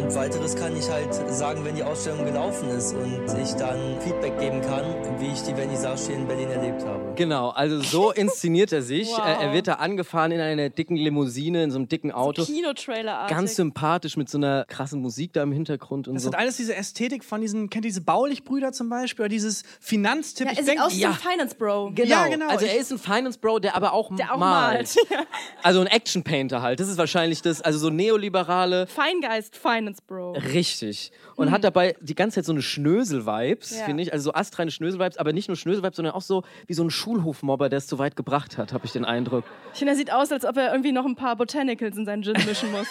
Und 0.00 0.14
weiteres 0.14 0.56
kann 0.56 0.74
ich 0.76 0.88
halt 0.88 1.12
sagen, 1.30 1.64
wenn 1.64 1.74
die 1.74 1.82
Ausstellung 1.82 2.24
gelaufen 2.24 2.68
ist 2.70 2.94
und 2.94 3.20
ich 3.40 3.52
dann 3.54 4.00
Feedback 4.00 4.38
geben 4.40 4.60
kann, 4.62 4.84
wie 5.20 5.26
ich 5.32 5.42
die 5.42 5.54
Vernissage 5.54 6.00
hier 6.06 6.16
in 6.16 6.26
Berlin 6.26 6.48
erlebt 6.50 6.84
habe. 6.84 7.12
Genau, 7.16 7.50
also 7.50 7.80
so 7.80 8.10
inszeniert 8.14 8.72
er 8.72 8.82
sich. 8.82 9.08
Wow. 9.08 9.20
Er 9.40 9.52
wird 9.52 9.66
da 9.68 9.74
angefahren 9.74 10.32
in 10.32 10.40
einer 10.40 10.70
dicken 10.70 10.96
Limousine, 10.96 11.62
in 11.64 11.70
so 11.70 11.78
einem 11.78 11.88
dicken 11.88 12.12
Auto. 12.12 12.44
Kinotrailer-artig. 12.44 13.36
Ganz 13.36 13.56
sympathisch 13.56 14.16
mit 14.16 14.28
so 14.30 14.38
einer 14.38 14.64
krassen 14.66 15.00
Musik 15.02 15.32
da 15.34 15.42
im 15.42 15.52
Hintergrund 15.52 16.08
und 16.08 16.14
Das 16.14 16.22
so. 16.24 16.30
hat 16.32 16.38
alles 16.38 16.56
diese 16.56 16.74
Ästhetik 16.74 17.22
von 17.24 17.40
diesen, 17.40 17.68
kennt 17.68 17.84
ihr 17.84 17.90
diese 17.90 18.00
Baulich-Brüder 18.00 18.72
zum 18.72 18.88
Beispiel? 18.88 19.24
Oder 19.24 19.28
dieses 19.30 19.62
Finanztipp? 19.80 20.46
Ja, 20.46 20.52
Ich 20.52 20.58
er 20.58 20.64
sieht 20.64 20.74
denk- 20.74 20.86
aus 20.86 20.96
wie 20.96 21.00
ja. 21.00 21.10
ein 21.10 21.14
Finance 21.14 21.54
Bro. 21.54 21.92
Genau. 21.94 22.08
Ja, 22.08 22.26
genau. 22.28 22.48
Also 22.48 22.64
er 22.64 22.76
ist 22.78 22.90
ein 22.90 22.98
Finance 22.98 23.38
Bro, 23.38 23.58
der 23.60 23.76
aber 23.76 23.92
auch, 23.92 24.14
Der 24.16 24.32
auch 24.34 24.38
malt. 24.38 24.96
malt. 25.10 25.26
Also 25.62 25.80
ein 25.80 25.86
Action 25.88 26.22
Painter 26.24 26.62
halt. 26.62 26.80
Das 26.80 26.88
ist 26.88 26.96
wahrscheinlich 26.96 27.42
das, 27.42 27.60
also 27.60 27.78
so 27.78 27.90
neoliberale. 27.90 28.86
Feingeist 28.86 29.56
Finance 29.90 30.02
Bro. 30.06 30.32
Richtig. 30.52 31.12
Und 31.36 31.50
hat 31.50 31.64
dabei 31.64 31.94
die 32.00 32.14
ganze 32.14 32.36
Zeit 32.36 32.44
so 32.44 32.52
eine 32.52 32.62
Schnösel-Vibes, 32.62 33.78
Ja. 33.78 33.84
finde 33.84 34.02
ich. 34.02 34.12
Also 34.12 34.24
so 34.24 34.34
astreine 34.34 34.70
Schnösel-Vibes, 34.70 35.16
aber 35.18 35.32
nicht 35.32 35.48
nur 35.48 35.56
Schnösel-Vibes, 35.56 35.96
sondern 35.96 36.14
auch 36.14 36.22
so 36.22 36.42
wie 36.66 36.74
so 36.74 36.82
ein 36.84 36.90
Schulhofmobber, 36.90 37.68
der 37.68 37.78
es 37.78 37.86
zu 37.86 37.98
weit 37.98 38.16
gebracht 38.16 38.58
hat, 38.58 38.72
habe 38.72 38.86
ich 38.86 38.92
den 38.92 39.04
Eindruck. 39.04 39.44
Ich 39.72 39.78
finde, 39.78 39.92
er 39.92 39.96
sieht 39.96 40.12
aus, 40.12 40.30
als 40.32 40.44
ob 40.44 40.56
er 40.56 40.70
irgendwie 40.72 40.92
noch 40.92 41.04
ein 41.06 41.16
paar 41.16 41.36
Botanicals 41.36 41.96
in 41.96 42.04
seinen 42.04 42.22
Gin 42.22 42.34
mischen 42.46 42.70
muss. 42.72 42.86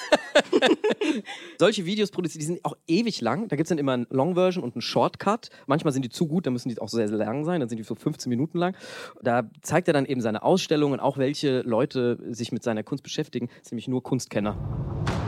Solche 1.58 1.86
Videos 1.86 2.12
produziert, 2.12 2.42
die 2.42 2.46
sind 2.46 2.64
auch 2.66 2.76
ewig 2.88 3.22
lang. 3.22 3.48
Da 3.48 3.56
gibt 3.56 3.66
es 3.66 3.70
dann 3.70 3.78
immer 3.78 3.94
eine 3.94 4.08
Long-Version 4.10 4.64
und 4.64 4.76
einen 4.76 4.82
Shortcut. 4.82 5.50
Manchmal 5.68 5.94
sind 5.94 6.04
die 6.04 6.10
zu 6.10 6.28
gut, 6.28 6.46
dann 6.46 6.54
müssen 6.54 6.70
die 6.70 6.80
auch 6.80 6.90
sehr, 6.90 7.08
sehr 7.08 7.18
lang 7.18 7.46
sein. 7.46 7.60
Dann 7.60 7.70
sind 7.70 7.78
die 7.78 7.84
so 7.84 7.96
15 7.96 8.30
Minuten 8.30 8.58
lang. 8.58 8.76
Da 9.22 9.50
zeigt 9.62 9.88
er 9.88 9.94
dann 9.94 10.06
eben 10.06 10.22
seine 10.22 10.44
Ausstellungen, 10.44 11.00
auch 11.00 11.18
welche 11.18 11.62
Leute 11.62 12.20
sich 12.30 12.52
mit 12.52 12.64
seiner 12.64 12.84
Kunst 12.84 13.04
beschäftigen. 13.04 13.48
Das 13.48 13.70
sind 13.70 13.72
nämlich 13.74 13.88
nur 13.88 14.04
Kunstkenner. 14.04 14.56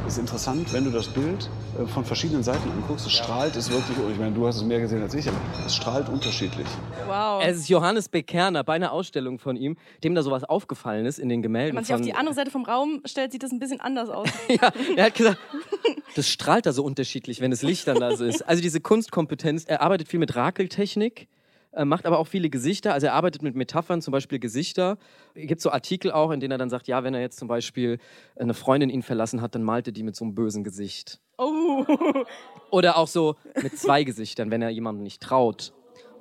ist 0.07 0.17
interessant, 0.17 0.71
wenn 0.73 0.83
du 0.85 0.91
das 0.91 1.07
Bild 1.07 1.49
von 1.87 2.05
verschiedenen 2.05 2.43
Seiten 2.43 2.69
anguckst. 2.69 3.05
Es 3.05 3.13
strahlt 3.13 3.55
es 3.55 3.69
wirklich, 3.69 3.97
ich 4.11 4.19
meine, 4.19 4.33
du 4.33 4.45
hast 4.45 4.57
es 4.57 4.63
mehr 4.63 4.79
gesehen 4.79 5.01
als 5.01 5.13
ich, 5.13 5.27
aber 5.27 5.37
es 5.65 5.75
strahlt 5.75 6.09
unterschiedlich. 6.09 6.67
Wow. 7.07 7.41
Es 7.45 7.57
ist 7.57 7.69
Johannes 7.69 8.09
Bekerner 8.09 8.63
bei 8.63 8.73
einer 8.73 8.91
Ausstellung 8.91 9.39
von 9.39 9.55
ihm, 9.55 9.77
dem 10.03 10.15
da 10.15 10.23
sowas 10.23 10.43
aufgefallen 10.43 11.05
ist 11.05 11.19
in 11.19 11.29
den 11.29 11.41
Gemälden. 11.41 11.69
Wenn 11.69 11.75
man 11.75 11.85
sich 11.85 11.95
auf 11.95 12.01
die 12.01 12.13
andere 12.13 12.35
Seite 12.35 12.51
vom 12.51 12.65
Raum 12.65 13.01
stellt, 13.05 13.31
sieht 13.31 13.43
das 13.43 13.51
ein 13.51 13.59
bisschen 13.59 13.79
anders 13.79 14.09
aus. 14.09 14.27
ja, 14.49 14.71
er 14.95 15.05
hat 15.05 15.15
gesagt, 15.15 15.39
das 16.15 16.29
strahlt 16.29 16.65
da 16.65 16.73
so 16.73 16.83
unterschiedlich, 16.83 17.41
wenn 17.41 17.51
das 17.51 17.61
Licht 17.61 17.87
dann 17.87 17.99
da 17.99 18.15
so 18.15 18.25
ist. 18.25 18.41
Also 18.41 18.61
diese 18.61 18.81
Kunstkompetenz, 18.81 19.65
er 19.65 19.81
arbeitet 19.81 20.07
viel 20.07 20.19
mit 20.19 20.35
Rakeltechnik. 20.35 21.27
Äh, 21.73 21.85
Macht 21.85 22.05
aber 22.05 22.19
auch 22.19 22.27
viele 22.27 22.49
Gesichter, 22.49 22.93
also 22.93 23.07
er 23.07 23.13
arbeitet 23.13 23.41
mit 23.41 23.55
Metaphern, 23.55 24.01
zum 24.01 24.11
Beispiel 24.11 24.39
Gesichter. 24.39 24.97
Es 25.33 25.47
gibt 25.47 25.61
so 25.61 25.71
Artikel 25.71 26.11
auch, 26.11 26.31
in 26.31 26.39
denen 26.39 26.51
er 26.51 26.57
dann 26.57 26.69
sagt, 26.69 26.87
ja, 26.87 27.03
wenn 27.03 27.13
er 27.13 27.21
jetzt 27.21 27.37
zum 27.37 27.47
Beispiel 27.47 27.99
eine 28.35 28.53
Freundin 28.53 28.89
ihn 28.89 29.03
verlassen 29.03 29.41
hat, 29.41 29.55
dann 29.55 29.63
malt 29.63 29.87
er 29.87 29.93
die 29.93 30.03
mit 30.03 30.15
so 30.15 30.25
einem 30.25 30.35
bösen 30.35 30.63
Gesicht. 30.63 31.19
Oh. 31.37 31.85
Oder 32.71 32.97
auch 32.97 33.07
so 33.07 33.35
mit 33.61 33.77
zwei 33.77 34.03
Gesichtern, 34.03 34.51
wenn 34.51 34.61
er 34.61 34.69
jemandem 34.69 35.03
nicht 35.03 35.21
traut. 35.21 35.73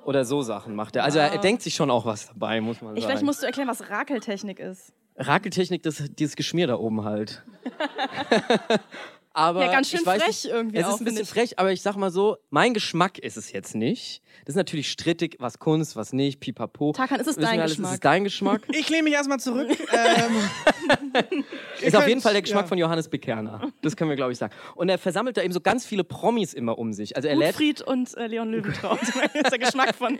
Oder 0.05 0.25
so 0.25 0.41
Sachen 0.41 0.73
macht 0.75 0.95
er. 0.95 1.03
Also 1.03 1.19
er, 1.19 1.31
er 1.31 1.37
denkt 1.37 1.61
sich 1.61 1.75
schon 1.75 1.91
auch 1.91 2.05
was 2.05 2.27
dabei, 2.27 2.59
muss 2.59 2.81
man 2.81 2.95
Ich, 2.95 3.03
sagen. 3.03 3.11
vielleicht 3.11 3.25
musst 3.25 3.43
du 3.43 3.45
erklären, 3.45 3.67
was 3.67 3.89
Rakeltechnik 3.89 4.59
ist. 4.59 4.93
Rakeltechnik, 5.17 5.83
das, 5.83 6.03
dieses 6.17 6.35
Geschmier 6.35 6.65
da 6.67 6.77
oben 6.77 7.03
halt. 7.03 7.43
aber 9.33 9.65
Ja, 9.65 9.71
ganz 9.71 9.89
schön 9.89 10.01
ich 10.01 10.05
weiß 10.05 10.21
frech 10.21 10.43
nicht, 10.43 10.45
irgendwie 10.45 10.77
Es 10.77 10.85
auch, 10.85 10.95
ist 10.95 11.01
ein 11.01 11.05
bisschen 11.05 11.25
frech, 11.25 11.59
aber 11.59 11.71
ich 11.71 11.81
sag 11.81 11.95
mal 11.95 12.11
so, 12.11 12.37
mein 12.49 12.73
Geschmack 12.73 13.17
ist 13.19 13.37
es 13.37 13.51
jetzt 13.51 13.75
nicht. 13.75 14.21
Das 14.45 14.53
ist 14.53 14.57
natürlich 14.57 14.89
strittig, 14.91 15.37
was 15.39 15.59
Kunst, 15.59 15.95
was 15.95 16.13
nicht, 16.13 16.39
pipapo. 16.39 16.91
Tarkan, 16.93 17.19
ist 17.19 17.27
es 17.27 17.35
dein 17.35 17.59
alles, 17.59 17.71
Ist 17.71 17.77
Geschmack? 17.77 17.93
es 17.93 17.99
dein 17.99 18.23
Geschmack? 18.23 18.61
Ich 18.69 18.89
lehne 18.89 19.03
mich 19.03 19.13
erstmal 19.13 19.39
zurück. 19.39 19.69
ähm, 19.93 21.43
ist 21.81 21.95
auf 21.95 22.07
jeden 22.07 22.21
Fall 22.21 22.33
der 22.33 22.41
Geschmack 22.41 22.63
ja. 22.63 22.67
von 22.67 22.77
Johannes 22.77 23.07
Bekerner. 23.07 23.71
Das 23.81 23.95
können 23.95 24.09
wir, 24.09 24.17
glaube 24.17 24.31
ich, 24.31 24.37
sagen. 24.37 24.53
Und 24.75 24.89
er 24.89 24.97
versammelt 24.97 25.37
da 25.37 25.43
eben 25.43 25.53
so 25.53 25.61
ganz 25.61 25.85
viele 25.85 26.03
Promis 26.03 26.53
immer 26.53 26.77
um 26.77 26.93
sich. 26.93 27.15
Also 27.15 27.27
er 27.27 27.35
lädt 27.35 27.51
Gutfried 27.51 27.81
und 27.81 28.17
äh, 28.17 28.27
Leon 28.27 28.51
Löwentraut. 28.51 28.99
das 29.01 29.35
ist 29.35 29.51
der 29.51 29.59
Geschmack 29.59 29.95
von. 29.95 30.17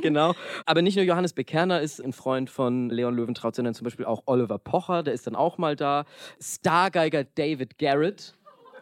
genau. 0.00 0.34
Aber 0.66 0.82
nicht 0.82 0.96
nur 0.96 1.04
Johannes 1.04 1.32
Bekerner 1.32 1.80
ist 1.80 2.00
ein 2.00 2.12
Freund 2.12 2.50
von 2.50 2.90
Leon 2.90 3.14
Löwentraut, 3.14 3.54
sondern 3.54 3.74
zum 3.74 3.84
Beispiel 3.84 4.04
auch 4.04 4.22
Oliver 4.26 4.58
Pocher, 4.58 5.02
der 5.02 5.14
ist 5.14 5.26
dann 5.26 5.36
auch 5.36 5.58
mal 5.58 5.76
da. 5.76 6.04
Stargeiger 6.40 7.24
David 7.24 7.78
Garrett. 7.78 8.11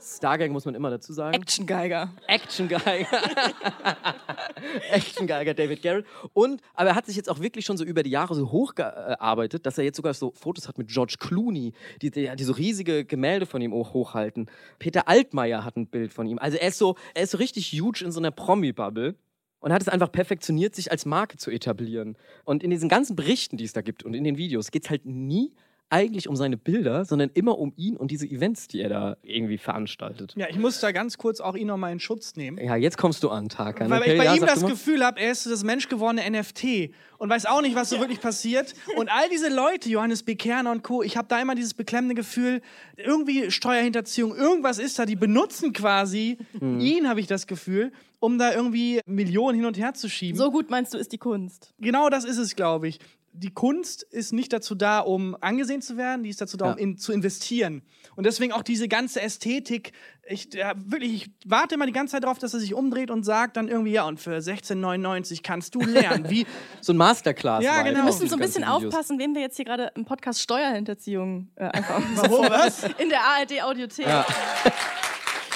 Stargang 0.01 0.53
muss 0.53 0.65
man 0.65 0.75
immer 0.75 0.91
dazu 0.91 1.13
sagen. 1.13 1.35
Action 1.35 1.67
Geiger. 1.67 2.13
Action 2.27 2.69
Geiger. 2.69 3.07
Action 4.91 5.27
Geiger 5.27 5.55
David 5.55 5.83
Garrett. 5.83 6.07
Und, 6.33 6.61
aber 6.75 6.91
er 6.91 6.95
hat 6.95 7.07
sich 7.07 7.17
jetzt 7.17 7.29
auch 7.29 7.41
wirklich 7.41 7.65
schon 7.65 7.77
so 7.77 7.85
über 7.85 8.03
die 8.03 8.11
Jahre 8.11 8.35
so 8.35 8.51
hochgearbeitet, 8.51 9.67
dass 9.67 9.79
er 9.79 9.85
jetzt 9.85 9.97
sogar 9.97 10.15
so 10.15 10.33
Fotos 10.35 10.69
hat 10.69 10.79
mit 10.79 10.89
George 10.89 11.17
Clooney, 11.19 11.73
die, 12.01 12.11
die, 12.11 12.31
die 12.35 12.45
so 12.45 12.53
riesige 12.53 13.05
Gemälde 13.05 13.47
von 13.47 13.61
ihm 13.61 13.73
hochhalten. 13.73 14.51
Peter 14.79 15.07
Altmaier 15.09 15.65
hat 15.65 15.77
ein 15.77 15.87
Bild 15.87 16.13
von 16.13 16.27
ihm. 16.27 16.39
Also 16.39 16.57
er 16.57 16.69
ist 16.69 16.79
so, 16.79 16.97
er 17.15 17.25
ist 17.25 17.33
so 17.33 17.39
richtig 17.39 17.73
huge 17.73 18.03
in 18.05 18.13
so 18.13 18.21
einer 18.21 18.31
Promi-Bubble. 18.31 19.17
Und 19.63 19.75
hat 19.75 19.83
es 19.83 19.89
einfach 19.89 20.11
perfektioniert, 20.11 20.75
sich 20.75 20.91
als 20.91 21.05
Marke 21.05 21.37
zu 21.37 21.51
etablieren. 21.51 22.17
Und 22.47 22.63
in 22.63 22.71
diesen 22.71 22.89
ganzen 22.89 23.15
Berichten, 23.15 23.59
die 23.59 23.65
es 23.65 23.75
da 23.75 23.83
gibt 23.83 24.03
und 24.03 24.15
in 24.15 24.25
den 24.25 24.39
Videos, 24.39 24.71
geht 24.71 24.85
es 24.85 24.91
halt 24.91 25.05
nie 25.05 25.53
eigentlich 25.91 26.29
um 26.29 26.37
seine 26.37 26.57
Bilder, 26.57 27.05
sondern 27.05 27.31
immer 27.35 27.59
um 27.59 27.73
ihn 27.77 27.97
und 27.97 28.11
diese 28.11 28.27
Events, 28.27 28.69
die 28.69 28.81
er 28.81 28.89
da 28.89 29.17
irgendwie 29.23 29.59
veranstaltet. 29.59 30.35
Ja, 30.37 30.47
ich 30.49 30.57
muss 30.57 30.81
da 30.81 30.93
ganz 30.93 31.19
kurz 31.19 31.41
auch 31.41 31.57
ihn 31.57 31.67
nochmal 31.67 31.93
in 31.93 32.01
Schutz 32.01 32.37
nehmen. 32.37 32.59
Ja, 32.59 32.77
jetzt 32.77 32.97
kommst 32.97 33.23
du 33.25 33.29
an, 33.29 33.49
Tarkan. 33.49 33.91
Weil 33.91 34.01
okay? 34.01 34.13
ich 34.13 34.19
bei 34.19 34.25
ja, 34.25 34.35
ihm 34.35 34.47
das. 34.47 34.65
Gefühl 34.65 35.05
habe, 35.05 35.21
er 35.21 35.33
ist 35.33 35.45
so 35.45 35.51
das 35.51 35.65
menschgewordene 35.65 36.31
NFT 36.31 36.93
und 37.19 37.29
weiß 37.29 37.47
auch 37.47 37.61
nicht, 37.61 37.75
was 37.75 37.91
so 37.91 37.99
wirklich 37.99 38.21
passiert. 38.21 38.75
Und 38.97 39.11
all 39.11 39.29
diese 39.29 39.49
Leute, 39.49 39.89
Johannes 39.89 40.23
B. 40.23 40.37
Kerner 40.37 40.71
und 40.71 40.85
Co., 40.85 41.03
ich 41.03 41.17
habe 41.17 41.27
da 41.29 41.41
immer 41.41 41.55
dieses 41.55 41.75
beklemmende 41.75 42.15
Gefühl, 42.15 42.63
irgendwie 42.97 43.51
Steuerhinterziehung, 43.51 44.37
irgendwas 44.37 44.79
ist 44.79 44.99
da, 44.99 45.07
die 45.07 45.17
benutzen 45.17 45.73
quasi 45.73 46.39
Hm. 46.59 46.81
ihn, 46.81 47.09
habe 47.09 47.21
ich 47.21 47.27
das 47.27 47.47
Gefühl, 47.47 47.93
um 48.21 48.39
da 48.39 48.53
irgendwie 48.53 49.01
Millionen 49.07 49.57
hin 49.57 49.67
und 49.67 49.79
her 49.79 49.95
zu 49.95 50.09
schieben. 50.09 50.39
So 50.39 50.51
gut 50.51 50.71
meinst 50.71 50.95
du, 50.95 50.99
ist 50.99 51.13
die 51.13 51.19
Kunst. 51.19 51.75
Genau 51.79 52.11
das 52.11 52.25
ist 52.25 52.39
es, 52.39 52.55
glaube 52.55 52.89
ich. 52.89 53.01
Die 53.33 53.51
Kunst 53.55 54.03
ist 54.03 54.33
nicht 54.33 54.53
dazu 54.53 54.75
da, 54.75 54.99
um 54.99 55.37
angesehen 55.41 55.83
zu 55.83 55.97
werden, 55.97 56.25
die 56.25 56.31
ist 56.31 56.41
dazu 56.41 56.57
da, 56.57 56.67
Ja. 56.67 56.73
um 56.73 56.79
in, 56.79 56.99
zu 56.99 57.13
investieren. 57.13 57.83
Und 58.17 58.25
deswegen 58.27 58.53
auch 58.53 58.63
diese 58.63 58.89
ganze 58.89 59.21
Ästhetik. 59.23 59.93
Ich, 60.29 60.53
ja, 60.53 60.73
wirklich, 60.77 61.13
ich 61.15 61.31
warte 61.47 61.77
immer 61.77 61.87
die 61.87 61.93
ganze 61.93 62.13
Zeit 62.13 62.25
darauf, 62.25 62.39
dass 62.39 62.55
er 62.55 62.61
sich 62.61 62.75
umdreht 62.75 63.11
und 63.11 63.23
sagt 63.25 63.57
dann 63.57 63.69
irgendwie, 63.69 63.93
ja, 63.93 64.05
und 64.05 64.19
für 64.21 64.37
16,99 64.37 65.43
kannst 65.43 65.75
du 65.77 65.81
lernen. 65.81 66.29
Wie, 66.29 66.45
So 66.81 66.93
ein 66.93 66.97
Masterclass. 66.97 67.63
Ja, 67.65 67.83
genau. 67.83 67.99
Wir 67.99 68.05
müssen 68.05 68.29
so 68.29 68.35
ein 68.37 68.41
bisschen 68.41 68.65
aufpassen, 68.65 69.19
wem 69.19 69.35
wir 69.35 69.43
jetzt 69.43 69.57
hier 69.57 69.65
gerade 69.65 69.93
im 69.95 70.05
Podcast 70.05 70.41
Steuerhinterziehung 70.43 71.51
äh, 71.55 71.65
einfach 71.69 72.03
warum 72.17 72.49
was? 72.51 72.83
in 72.99 73.09
der 73.11 73.21
ARD-Audiothek. 73.23 74.07
Ja. 74.07 74.27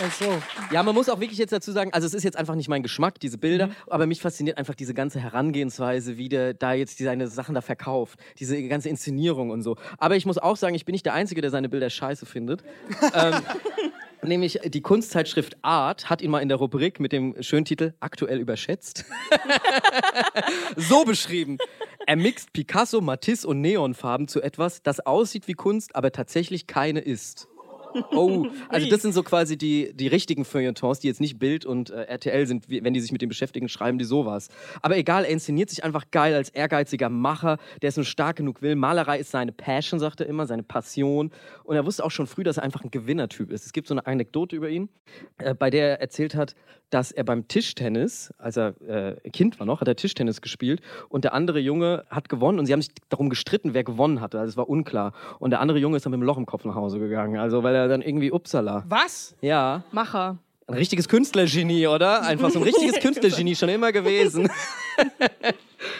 Ach 0.03 0.13
so. 0.13 0.43
Ja, 0.73 0.83
man 0.83 0.95
muss 0.95 1.09
auch 1.09 1.21
wirklich 1.21 1.39
jetzt 1.39 1.53
dazu 1.53 1.73
sagen, 1.73 1.93
also 1.93 2.07
es 2.07 2.15
ist 2.15 2.25
jetzt 2.25 2.37
einfach 2.37 2.55
nicht 2.55 2.69
mein 2.69 2.83
Geschmack, 2.83 3.21
diese 3.21 3.39
Bilder, 3.39 3.71
aber 3.87 4.07
mich 4.07 4.21
fasziniert 4.21 4.59
einfach 4.59 4.75
diese 4.75 4.95
ganze 4.95 5.21
Herangehensweise, 5.21 6.19
wie 6.19 6.29
der 6.29 6.55
da 6.55 6.73
jetzt 6.73 6.99
seine 6.99 7.29
Sachen 7.29 7.55
da 7.55 7.61
verkauft, 7.61 8.19
diese 8.39 8.61
ganze 8.69 8.89
Inszenierung 8.89 9.51
und 9.51 9.63
so. 9.63 9.77
Aber 9.99 10.17
ich 10.17 10.27
muss 10.27 10.39
auch 10.39 10.57
sagen, 10.57 10.75
ich 10.75 10.85
bin 10.85 10.95
nicht 10.95 11.07
der 11.07 11.15
Einzige, 11.15 11.41
der 11.41 11.51
seine 11.51 11.69
Bilder 11.69 11.91
scheiße 11.91 12.27
findet. 12.27 12.65
ähm, 13.15 13.35
nämlich 14.23 14.61
die 14.65 14.81
Kunstzeitschrift 14.81 15.57
Art 15.63 16.11
hat 16.11 16.23
ihn 16.23 16.31
mal 16.31 16.41
in 16.41 16.49
der 16.49 16.59
Rubrik 16.59 16.99
mit 16.99 17.13
dem 17.13 17.41
schönen 17.41 17.65
Titel 17.65 17.95
Aktuell 18.01 18.41
überschätzt 18.41 19.05
so 20.77 21.05
beschrieben. 21.05 21.59
Er 22.07 22.17
mixt 22.17 22.53
Picasso, 22.53 23.01
Matisse 23.01 23.47
und 23.47 23.61
Neonfarben 23.61 24.29
zu 24.29 24.43
etwas, 24.43 24.83
das 24.83 25.01
aussieht 25.01 25.49
wie 25.49 25.55
Kunst, 25.55 25.95
aber 25.97 26.13
tatsächlich 26.13 26.67
keine 26.67 27.01
ist. 27.01 27.49
Oh, 28.13 28.47
also 28.69 28.89
das 28.89 29.03
sind 29.03 29.15
so 29.15 29.23
quasi 29.23 29.57
die, 29.57 29.93
die 29.95 30.09
richtigen 30.09 30.45
Feuilletons, 30.45 31.01
die 31.01 31.09
jetzt 31.09 31.21
nicht 31.21 31.39
Bild 31.39 31.65
und 31.65 31.91
äh, 31.91 32.05
RTL 32.05 32.47
sind, 32.47 32.69
wie, 32.69 32.83
wenn 32.83 32.95
die 32.95 33.01
sich 33.01 33.13
mit 33.13 33.23
dem 33.23 33.29
beschäftigen, 33.29 33.69
schreiben 33.69 33.99
die 33.99 34.05
sowas. 34.05 34.49
Aber 34.83 34.97
egal, 34.97 35.25
er 35.25 35.31
inszeniert 35.31 35.71
sich 35.71 35.85
einfach 35.85 36.11
geil 36.11 36.35
als 36.35 36.51
ehrgeiziger 36.51 37.09
Macher, 37.09 37.59
der 37.83 37.89
es 37.89 37.97
nur 37.97 38.05
stark 38.05 38.37
genug 38.37 38.63
will. 38.63 38.77
Malerei 38.77 39.19
ist 39.19 39.31
seine 39.31 39.53
Passion, 39.53 40.01
sagt 40.01 40.21
er 40.21 40.27
immer, 40.27 40.47
seine 40.47 40.63
Passion. 40.63 41.31
Und 41.65 41.77
er 41.77 41.87
wusste 41.87 42.05
auch 42.05 42.11
schon 42.11 42.27
früh, 42.27 42.43
dass 42.43 42.57
er 42.57 42.63
einfach 42.63 42.83
ein 42.83 42.91
Gewinnertyp 42.91 43.51
ist. 43.51 43.67
Es 43.67 43.73
gibt 43.73 43.89
so 43.89 43.95
eine 43.95 44.07
Anekdote 44.07 44.57
über 44.57 44.69
ihn, 44.69 44.89
äh, 45.39 45.55
bei 45.55 45.71
der 45.71 45.91
er 45.91 46.01
erzählt 46.01 46.35
hat, 46.35 46.55
dass 46.91 47.11
er 47.11 47.25
beim 47.25 47.49
Tischtennis, 47.49 48.33
als 48.39 48.57
er 48.57 48.81
äh, 48.83 49.31
Kind 49.31 49.59
war 49.59 49.67
noch, 49.67 49.81
hat 49.81 49.89
er 49.89 49.97
Tischtennis 49.97 50.41
gespielt 50.41 50.81
und 51.09 51.25
der 51.25 51.35
andere 51.35 51.59
Junge 51.59 52.05
hat 52.09 52.29
gewonnen 52.29 52.59
und 52.59 52.67
sie 52.67 52.73
haben 52.73 52.83
sich 52.83 52.93
darum 53.09 53.31
gestritten, 53.31 53.75
wer 53.75 53.83
gewonnen 53.83 54.21
hatte. 54.21 54.39
Also 54.39 54.51
es 54.51 54.57
war 54.57 54.69
unklar. 54.69 55.13
Und 55.41 55.51
der 55.51 55.61
andere 55.61 55.79
Junge 55.79 55.97
ist 55.97 56.07
dann 56.07 56.13
mit 56.13 56.21
dem 56.21 56.23
Loch 56.23 56.39
im 56.39 56.47
Kopf 56.47 56.65
nach 56.65 56.77
Hause 56.77 57.01
gegangen. 57.01 57.37
Also 57.37 57.63
weil 57.63 57.75
er 57.75 57.84
dann 57.89 58.03
irgendwie 58.03 58.31
upsala. 58.33 58.85
Was? 58.89 59.35
Ja, 59.41 59.85
Macher. 59.93 60.39
ein 60.67 60.75
richtiges 60.75 61.09
Künstlergenie, 61.09 61.87
oder? 61.87 62.23
Einfach 62.23 62.51
so 62.51 62.59
ein 62.59 62.63
richtiges 62.65 62.99
Künstlergenie 63.01 63.55
schon 63.57 63.69
immer 63.69 63.93
gewesen. 63.93 64.49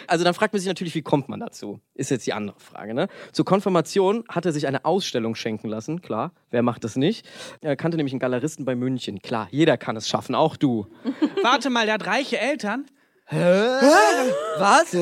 Also 0.07 0.23
dann 0.23 0.33
fragt 0.33 0.51
man 0.51 0.59
sich 0.59 0.67
natürlich, 0.67 0.95
wie 0.95 1.03
kommt 1.03 1.29
man 1.29 1.39
dazu? 1.39 1.79
Ist 1.93 2.09
jetzt 2.09 2.25
die 2.25 2.33
andere 2.33 2.59
Frage. 2.59 2.95
Ne? 2.95 3.07
Zur 3.33 3.45
Konfirmation 3.45 4.23
hat 4.29 4.45
er 4.45 4.51
sich 4.51 4.65
eine 4.65 4.83
Ausstellung 4.83 5.35
schenken 5.35 5.67
lassen. 5.67 6.01
Klar, 6.01 6.31
wer 6.49 6.63
macht 6.63 6.83
das 6.83 6.95
nicht? 6.95 7.27
Er 7.61 7.75
kannte 7.75 7.95
nämlich 7.97 8.11
einen 8.13 8.19
Galeristen 8.19 8.65
bei 8.65 8.73
München. 8.75 9.21
Klar, 9.21 9.47
jeder 9.51 9.77
kann 9.77 9.95
es 9.95 10.07
schaffen, 10.07 10.33
auch 10.33 10.57
du. 10.57 10.87
Warte 11.43 11.69
mal, 11.69 11.85
der 11.85 11.95
hat 11.95 12.07
reiche 12.07 12.39
Eltern. 12.39 12.85
Was? 13.29 14.95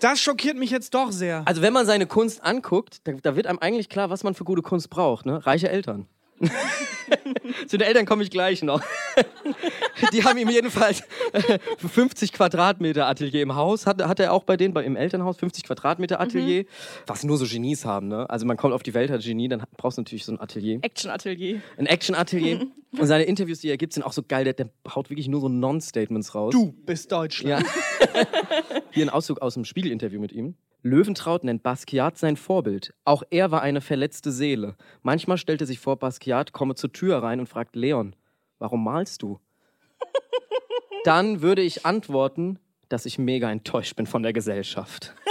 Das 0.00 0.20
schockiert 0.20 0.56
mich 0.56 0.70
jetzt 0.70 0.94
doch 0.94 1.12
sehr. 1.12 1.42
Also 1.46 1.62
wenn 1.62 1.72
man 1.72 1.86
seine 1.86 2.06
Kunst 2.06 2.42
anguckt, 2.42 2.98
da, 3.04 3.12
da 3.12 3.36
wird 3.36 3.46
einem 3.46 3.58
eigentlich 3.58 3.88
klar, 3.88 4.10
was 4.10 4.24
man 4.24 4.34
für 4.34 4.44
gute 4.44 4.62
Kunst 4.62 4.90
braucht. 4.90 5.26
Ne? 5.26 5.44
Reiche 5.46 5.68
Eltern. 5.68 6.06
Zu 7.66 7.78
den 7.78 7.86
Eltern 7.86 8.06
komme 8.06 8.22
ich 8.22 8.30
gleich 8.30 8.62
noch. 8.62 8.82
Die 10.12 10.24
haben 10.24 10.38
ihm 10.38 10.48
jedenfalls 10.48 11.02
äh, 11.32 11.58
50 11.78 12.32
Quadratmeter 12.32 13.06
Atelier 13.06 13.42
im 13.42 13.54
Haus. 13.54 13.86
Hat, 13.86 14.02
hat 14.02 14.20
er 14.20 14.32
auch 14.32 14.44
bei 14.44 14.56
denen, 14.56 14.74
bei, 14.74 14.84
im 14.84 14.96
Elternhaus, 14.96 15.36
50 15.38 15.64
Quadratmeter 15.64 16.20
Atelier. 16.20 16.64
Was 17.06 17.24
nur 17.24 17.36
so 17.36 17.46
Genies 17.46 17.84
haben. 17.84 18.08
Ne? 18.08 18.28
Also 18.28 18.46
man 18.46 18.56
kommt 18.56 18.74
auf 18.74 18.82
die 18.82 18.94
Welt 18.94 19.10
als 19.10 19.24
Genie, 19.24 19.48
dann 19.48 19.62
brauchst 19.76 19.98
du 19.98 20.02
natürlich 20.02 20.24
so 20.24 20.32
ein 20.32 20.40
Atelier. 20.40 20.78
Action-Atelier. 20.82 21.60
Ein 21.76 21.86
Action-Atelier. 21.86 22.66
Und 22.98 23.06
seine 23.06 23.24
Interviews, 23.24 23.60
die 23.60 23.68
er 23.68 23.76
gibt, 23.76 23.92
sind 23.92 24.04
auch 24.04 24.12
so 24.12 24.22
geil. 24.22 24.44
Der, 24.44 24.52
der 24.52 24.70
haut 24.94 25.10
wirklich 25.10 25.26
nur 25.26 25.40
so 25.40 25.48
Non-Statements 25.48 26.34
raus. 26.34 26.52
Du 26.52 26.72
bist 26.72 27.10
Deutschland. 27.10 27.64
Ja. 27.64 28.24
Hier 28.92 29.06
ein 29.06 29.10
Auszug 29.10 29.42
aus 29.42 29.54
dem 29.54 29.64
Spiegel-Interview 29.64 30.20
mit 30.20 30.32
ihm. 30.32 30.54
Löwentraut 30.86 31.44
nennt 31.44 31.62
Basquiat 31.62 32.18
sein 32.18 32.36
Vorbild. 32.36 32.92
Auch 33.06 33.22
er 33.30 33.50
war 33.50 33.62
eine 33.62 33.80
verletzte 33.80 34.30
Seele. 34.30 34.76
Manchmal 35.02 35.38
stellte 35.38 35.64
sich 35.64 35.78
vor, 35.78 35.98
Basquiat 35.98 36.23
komme 36.52 36.74
zur 36.74 36.92
Tür 36.92 37.22
rein 37.22 37.40
und 37.40 37.48
fragt 37.48 37.76
Leon, 37.76 38.14
warum 38.58 38.84
malst 38.84 39.22
du? 39.22 39.40
Dann 41.04 41.42
würde 41.42 41.62
ich 41.62 41.84
antworten, 41.86 42.58
dass 42.88 43.06
ich 43.06 43.18
mega 43.18 43.50
enttäuscht 43.50 43.96
bin 43.96 44.06
von 44.06 44.22
der 44.22 44.32
Gesellschaft. 44.32 45.14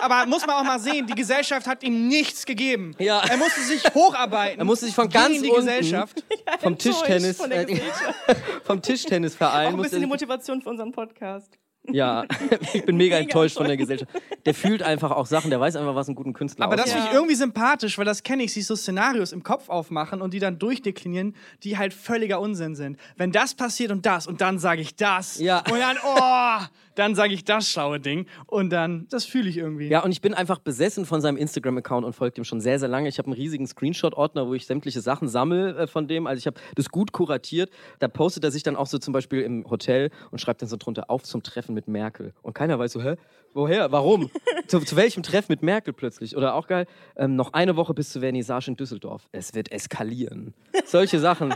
Aber 0.00 0.26
muss 0.26 0.46
man 0.46 0.56
auch 0.56 0.64
mal 0.64 0.78
sehen, 0.78 1.06
die 1.06 1.14
Gesellschaft 1.14 1.66
hat 1.66 1.82
ihm 1.82 2.06
nichts 2.06 2.46
gegeben. 2.46 2.94
Ja. 2.98 3.24
Er 3.28 3.36
musste 3.36 3.60
sich 3.62 3.82
hocharbeiten. 3.92 4.58
Er 4.60 4.64
musste 4.64 4.86
sich 4.86 4.94
von 4.94 5.08
ganz 5.08 5.40
die 5.42 5.48
unten 5.48 5.66
Gesellschaft. 5.66 6.22
vom 6.60 6.78
Tischtennis, 6.78 7.36
von 7.38 7.50
der 7.50 7.62
äh, 7.62 7.64
Gesellschaft. 7.64 8.16
vom 8.62 8.82
Tischtennisverein 8.82 9.66
Auch 9.66 9.70
ein 9.70 9.76
musste 9.76 9.90
bisschen 9.90 10.02
die 10.02 10.06
Motivation 10.06 10.62
für 10.62 10.68
unseren 10.68 10.92
Podcast. 10.92 11.58
Ja, 11.92 12.24
ich 12.74 12.84
bin 12.84 12.96
mega, 12.96 13.16
Mega 13.16 13.24
enttäuscht 13.24 13.56
von 13.56 13.66
der. 13.66 13.76
Gesellschaft. 13.76 14.10
Der 14.44 14.54
fühlt 14.54 14.82
einfach 14.82 15.10
auch 15.10 15.26
Sachen, 15.26 15.50
der 15.50 15.60
weiß 15.60 15.76
einfach, 15.76 15.94
was 15.94 16.08
einen 16.08 16.14
guten 16.14 16.32
Künstler 16.32 16.64
Aber 16.64 16.76
das 16.76 16.92
finde 16.92 17.08
ich 17.08 17.14
irgendwie 17.14 17.34
sympathisch, 17.34 17.98
weil 17.98 18.04
das 18.04 18.22
kenne 18.22 18.42
ich, 18.42 18.52
sich 18.52 18.66
so 18.66 18.74
Szenarios 18.76 19.32
im 19.32 19.42
Kopf 19.42 19.68
aufmachen 19.68 20.22
und 20.22 20.32
die 20.34 20.38
dann 20.38 20.58
durchdeklinieren, 20.58 21.34
die 21.62 21.76
halt 21.78 21.92
völliger 21.94 22.40
Unsinn 22.40 22.74
sind. 22.74 22.98
Wenn 23.16 23.32
das 23.32 23.54
passiert 23.54 23.90
und 23.92 24.06
das 24.06 24.26
und 24.26 24.40
dann 24.40 24.58
sage 24.58 24.80
ich 24.80 24.96
das 24.96 25.38
Ja. 25.38 25.58
und 25.58 25.78
dann, 25.78 25.96
oh, 26.04 26.64
dann 26.94 27.14
sage 27.14 27.34
ich 27.34 27.44
das 27.44 27.70
schlaue 27.70 28.00
Ding 28.00 28.26
und 28.46 28.70
dann, 28.70 29.06
das 29.10 29.24
fühle 29.26 29.48
ich 29.50 29.58
irgendwie. 29.58 29.88
Ja, 29.88 30.02
und 30.02 30.10
ich 30.12 30.22
bin 30.22 30.32
einfach 30.32 30.58
besessen 30.58 31.04
von 31.04 31.20
seinem 31.20 31.36
Instagram-Account 31.36 32.06
und 32.06 32.14
folge 32.14 32.34
dem 32.36 32.44
schon 32.44 32.60
sehr, 32.60 32.78
sehr 32.78 32.88
lange. 32.88 33.08
Ich 33.08 33.18
habe 33.18 33.26
einen 33.26 33.34
riesigen 33.34 33.66
Screenshot-Ordner, 33.66 34.46
wo 34.48 34.54
ich 34.54 34.64
sämtliche 34.66 35.00
Sachen 35.02 35.28
sammle 35.28 35.76
äh, 35.76 35.86
von 35.86 36.08
dem. 36.08 36.26
Also 36.26 36.38
ich 36.38 36.46
habe 36.46 36.58
das 36.74 36.88
gut 36.88 37.12
kuratiert. 37.12 37.70
Da 37.98 38.08
postet 38.08 38.44
er 38.44 38.50
sich 38.50 38.62
dann 38.62 38.76
auch 38.76 38.86
so 38.86 38.96
zum 38.98 39.12
Beispiel 39.12 39.42
im 39.42 39.68
Hotel 39.68 40.10
und 40.30 40.40
schreibt 40.40 40.62
dann 40.62 40.68
so 40.68 40.76
drunter 40.76 41.10
auf 41.10 41.22
zum 41.24 41.42
Treffen 41.42 41.74
mit 41.76 41.86
Merkel. 41.86 42.32
Und 42.42 42.54
keiner 42.54 42.78
weiß 42.78 42.92
so, 42.92 43.02
hä? 43.02 43.14
Woher? 43.54 43.90
Warum? 43.92 44.30
zu, 44.66 44.80
zu 44.80 44.96
welchem 44.96 45.22
Treffen 45.22 45.52
mit 45.52 45.62
Merkel 45.62 45.92
plötzlich? 45.94 46.36
Oder 46.36 46.54
auch 46.54 46.66
geil, 46.66 46.86
ähm, 47.16 47.36
noch 47.36 47.52
eine 47.52 47.76
Woche 47.76 47.94
bis 47.94 48.10
zur 48.10 48.20
Vernissage 48.22 48.68
in 48.68 48.76
Düsseldorf. 48.76 49.28
Es 49.32 49.54
wird 49.54 49.70
eskalieren. 49.72 50.52
Solche 50.84 51.20
Sachen. 51.20 51.54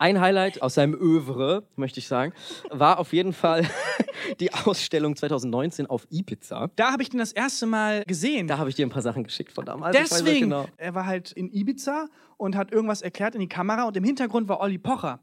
Ein 0.00 0.20
Highlight 0.20 0.62
aus 0.62 0.74
seinem 0.74 0.94
Övre, 0.94 1.64
möchte 1.76 1.98
ich 1.98 2.06
sagen, 2.08 2.32
war 2.70 2.98
auf 3.00 3.12
jeden 3.12 3.32
Fall 3.32 3.64
die 4.40 4.52
Ausstellung 4.54 5.16
2019 5.16 5.86
auf 5.86 6.06
Ibiza. 6.10 6.70
Da 6.76 6.92
habe 6.92 7.02
ich 7.02 7.08
den 7.10 7.18
das 7.18 7.32
erste 7.32 7.66
Mal 7.66 8.04
gesehen. 8.06 8.46
Da 8.46 8.58
habe 8.58 8.70
ich 8.70 8.76
dir 8.76 8.86
ein 8.86 8.90
paar 8.90 9.02
Sachen 9.02 9.24
geschickt 9.24 9.52
von 9.52 9.64
damals. 9.64 9.96
Ich 9.96 10.02
weiß 10.02 10.10
noch 10.10 10.18
Deswegen, 10.18 10.40
Genau. 10.50 10.66
er 10.76 10.94
war 10.94 11.06
halt 11.06 11.32
in 11.32 11.50
Ibiza 11.52 12.06
und 12.36 12.54
hat 12.56 12.70
irgendwas 12.72 13.02
erklärt 13.02 13.34
in 13.34 13.40
die 13.40 13.48
Kamera 13.48 13.84
und 13.84 13.96
im 13.96 14.04
Hintergrund 14.04 14.48
war 14.48 14.60
Olli 14.60 14.78
Pocher. 14.78 15.20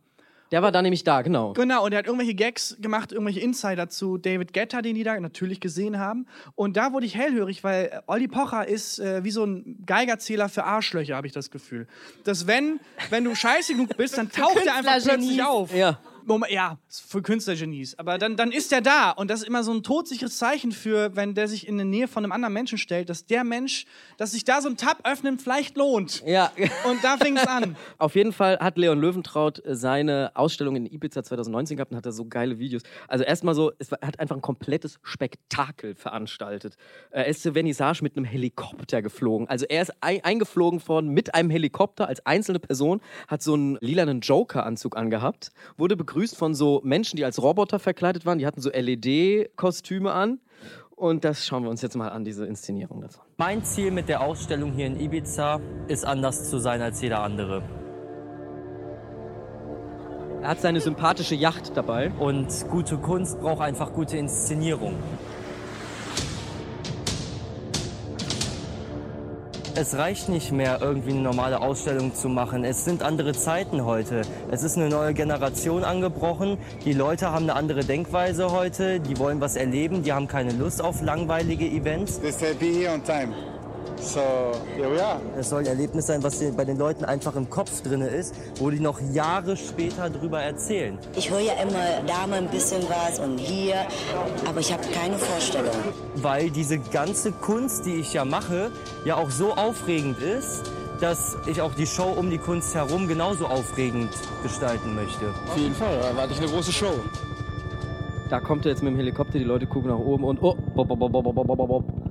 Der 0.51 0.62
war 0.62 0.71
da 0.71 0.81
nämlich 0.81 1.03
da, 1.03 1.21
genau. 1.21 1.53
Genau, 1.53 1.86
und 1.86 1.91
er 1.91 1.99
hat 1.99 2.05
irgendwelche 2.05 2.36
Gags 2.36 2.77
gemacht, 2.79 3.12
irgendwelche 3.12 3.39
Insider 3.39 3.89
zu 3.89 4.17
David 4.17 4.53
Guetta, 4.53 4.81
den 4.81 4.95
die 4.95 5.03
da 5.03 5.19
natürlich 5.19 5.60
gesehen 5.60 5.97
haben. 5.97 6.27
Und 6.53 6.77
da 6.77 6.93
wurde 6.93 7.05
ich 7.05 7.15
hellhörig, 7.15 7.63
weil 7.63 8.03
Olli 8.05 8.27
Pocher 8.27 8.67
ist 8.67 8.99
äh, 8.99 9.23
wie 9.23 9.31
so 9.31 9.43
ein 9.43 9.84
Geigerzähler 9.86 10.47
für 10.49 10.63
Arschlöcher, 10.63 11.15
habe 11.15 11.27
ich 11.27 11.34
das 11.34 11.49
Gefühl. 11.49 11.88
Dass 12.23 12.45
wenn, 12.45 12.79
wenn 13.10 13.23
du 13.23 13.34
scheiße 13.34 13.73
genug 13.73 13.97
bist, 13.97 14.17
dann 14.17 14.31
taucht 14.31 14.65
er 14.65 14.75
einfach 14.75 15.01
plötzlich 15.01 15.43
auf. 15.43 15.73
Ja. 15.73 15.99
Moment, 16.25 16.51
ja, 16.51 16.77
für 16.89 17.21
Künstlergenies. 17.21 17.97
Aber 17.99 18.17
dann, 18.17 18.35
dann 18.35 18.51
ist 18.51 18.71
er 18.73 18.81
da. 18.81 19.11
Und 19.11 19.29
das 19.29 19.41
ist 19.41 19.47
immer 19.47 19.63
so 19.63 19.71
ein 19.73 19.83
todsicheres 19.83 20.38
Zeichen 20.38 20.71
für, 20.71 21.15
wenn 21.15 21.33
der 21.35 21.47
sich 21.47 21.67
in 21.67 21.77
der 21.77 21.85
Nähe 21.85 22.07
von 22.07 22.23
einem 22.23 22.31
anderen 22.31 22.53
Menschen 22.53 22.77
stellt, 22.77 23.09
dass 23.09 23.25
der 23.25 23.43
Mensch, 23.43 23.85
dass 24.17 24.31
sich 24.31 24.43
da 24.43 24.61
so 24.61 24.69
ein 24.69 24.77
Tab 24.77 24.99
öffnet, 25.07 25.41
vielleicht 25.41 25.77
lohnt. 25.77 26.23
Ja. 26.25 26.51
Und 26.89 27.03
da 27.03 27.17
fing 27.17 27.38
es 27.38 27.45
an. 27.47 27.75
Auf 27.97 28.15
jeden 28.15 28.33
Fall 28.33 28.57
hat 28.59 28.77
Leon 28.77 28.99
Löwentraut 28.99 29.63
äh, 29.65 29.75
seine 29.75 30.31
Ausstellung 30.33 30.75
in 30.75 30.85
Ibiza 30.85 31.23
2019 31.23 31.77
gehabt 31.77 31.91
und 31.91 31.97
hat 31.97 32.05
da 32.05 32.11
so 32.11 32.25
geile 32.25 32.57
Videos. 32.57 32.81
Also 33.07 33.23
erstmal 33.23 33.53
so, 33.55 33.71
es 33.77 33.91
hat 33.91 34.19
einfach 34.19 34.35
ein 34.35 34.41
komplettes 34.41 34.99
Spektakel 35.03 35.95
veranstaltet. 35.95 36.75
Äh, 37.11 37.19
Er 37.21 37.27
ist 37.27 37.43
zur 37.43 37.53
Vernissage 37.53 38.01
mit 38.03 38.17
einem 38.17 38.25
Helikopter 38.25 39.01
geflogen. 39.01 39.47
Also 39.47 39.65
er 39.67 39.81
ist 39.83 39.93
ei- 40.01 40.23
eingeflogen 40.23 40.85
worden 40.88 41.09
mit 41.11 41.35
einem 41.35 41.49
Helikopter 41.49 42.07
als 42.07 42.25
einzelne 42.25 42.59
Person, 42.59 43.01
hat 43.27 43.41
so 43.43 43.53
einen 43.53 43.77
lilanen 43.81 44.21
Joker-Anzug 44.21 44.97
angehabt, 44.97 45.51
wurde 45.77 45.95
begrüßt 45.95 46.14
von 46.36 46.56
so 46.56 46.82
Menschen, 46.84 47.17
die 47.17 47.25
als 47.25 47.41
Roboter 47.41 47.80
verkleidet 47.80 48.25
waren. 48.25 48.39
Die 48.39 48.45
hatten 48.45 48.62
so 48.62 48.69
LED-Kostüme 48.69 50.12
an. 50.12 50.39
Und 50.95 51.25
das 51.25 51.45
schauen 51.45 51.63
wir 51.63 51.69
uns 51.69 51.82
jetzt 51.82 51.95
mal 51.95 52.10
an, 52.10 52.23
diese 52.23 52.45
Inszenierung 52.45 53.01
davon. 53.01 53.25
Mein 53.38 53.63
Ziel 53.65 53.91
mit 53.91 54.08
der 54.08 54.21
Ausstellung 54.21 54.71
hier 54.71 54.88
in 54.88 54.97
Ibiza 54.99 55.60
ist 55.89 56.06
anders 56.06 56.49
zu 56.49 56.58
sein 56.58 56.82
als 56.82 57.01
jeder 57.01 57.21
andere. 57.21 57.62
Er 60.41 60.49
hat 60.49 60.62
seine 60.62 60.80
sympathische 60.80 61.36
Yacht 61.36 61.75
dabei. 61.75 62.12
Und 62.12 62.47
gute 62.69 62.97
Kunst 62.97 63.39
braucht 63.41 63.62
einfach 63.62 63.91
gute 63.93 64.15
Inszenierung. 64.15 64.93
Es 69.77 69.97
reicht 69.97 70.29
nicht 70.29 70.53
mehr, 70.53 70.77
irgendwie 70.79 71.11
eine 71.11 71.19
normale 71.19 71.59
Ausstellung 71.59 72.15
zu 72.15 72.29
machen. 72.29 72.63
Es 72.63 72.85
sind 72.85 73.03
andere 73.03 73.33
Zeiten 73.33 73.83
heute. 73.83 74.21
Es 74.49 74.63
ist 74.63 74.77
eine 74.77 74.88
neue 74.88 75.13
Generation 75.13 75.83
angebrochen. 75.83 76.57
Die 76.85 76.93
Leute 76.93 77.31
haben 77.31 77.43
eine 77.43 77.55
andere 77.55 77.83
Denkweise 77.83 78.51
heute. 78.51 79.01
Die 79.01 79.19
wollen 79.19 79.41
was 79.41 79.57
erleben. 79.57 80.01
Die 80.01 80.13
haben 80.13 80.29
keine 80.29 80.53
Lust 80.53 80.81
auf 80.81 81.01
langweilige 81.01 81.65
Events. 81.65 82.21
Said 82.23 82.57
be 82.57 82.67
here 82.67 82.93
on 82.93 83.03
time. 83.03 83.33
So 84.06 84.22
here 84.76 84.89
we 84.91 85.04
are. 85.04 85.20
Es 85.38 85.50
soll 85.50 85.62
ein 85.62 85.65
Erlebnis 85.65 86.06
sein, 86.06 86.22
was 86.22 86.39
bei 86.56 86.63
den 86.63 86.78
Leuten 86.78 87.06
einfach 87.06 87.36
im 87.36 87.50
Kopf 87.50 87.82
drin 87.82 88.02
ist, 88.02 88.36
wo 88.60 88.70
die 88.70 88.80
noch 88.80 89.02
Jahre 89.12 89.58
später 89.58 90.10
drüber 90.12 90.41
erzählen. 90.41 90.98
Ich 91.15 91.30
höre 91.32 91.39
ja 91.39 91.54
immer 91.54 92.04
da 92.06 92.28
mal 92.28 92.38
ein 92.38 92.48
bisschen 92.50 92.84
was 92.88 93.20
und 93.20 93.39
hier, 93.39 93.78
aber 94.48 94.60
ich 94.60 94.72
habe 94.72 94.84
keine 94.94 95.18
Vorstellung. 95.18 95.72
weil 96.18 96.52
diese 96.52 96.78
ganze 96.78 97.32
Kunst, 97.32 97.86
die 97.88 97.96
ich 97.96 98.13
ja 98.13 98.26
mache, 98.26 98.72
ja 99.06 99.15
auch 99.15 99.32
so 99.32 99.54
aufregend 99.54 100.20
ist, 100.22 100.63
dass 101.02 101.36
ich 101.48 101.60
auch 101.62 101.74
die 101.74 101.88
Show 101.88 102.13
um 102.15 102.30
die 102.30 102.38
Kunst 102.38 102.76
herum 102.76 103.08
genauso 103.08 103.48
aufregend 103.48 104.12
gestalten 104.44 104.96
möchte. 104.96 105.26
Auf 105.50 105.58
jeden 105.58 105.76
Fall, 105.76 105.98
da 106.00 106.10
erwarte 106.10 106.34
ich 106.34 106.39
eine 106.39 106.50
große 106.50 106.72
Show. 106.72 106.94
Da 108.30 108.39
kommt 108.39 108.65
er 108.65 108.72
jetzt 108.72 108.84
mit 108.84 108.94
dem 108.94 108.98
Helikopter, 108.98 109.39
die 109.39 109.44
Leute 109.44 109.65
gucken 109.65 109.89
nach 109.89 110.00
oben 110.00 110.24
und 110.24 110.41
oh, 110.41 110.56
bob, 110.76 110.88
bob, 110.88 111.00
bob, 111.00 111.12
bob, 111.12 111.36
bob, 111.36 111.48
bob, 111.48 111.68
bob. 111.68 112.05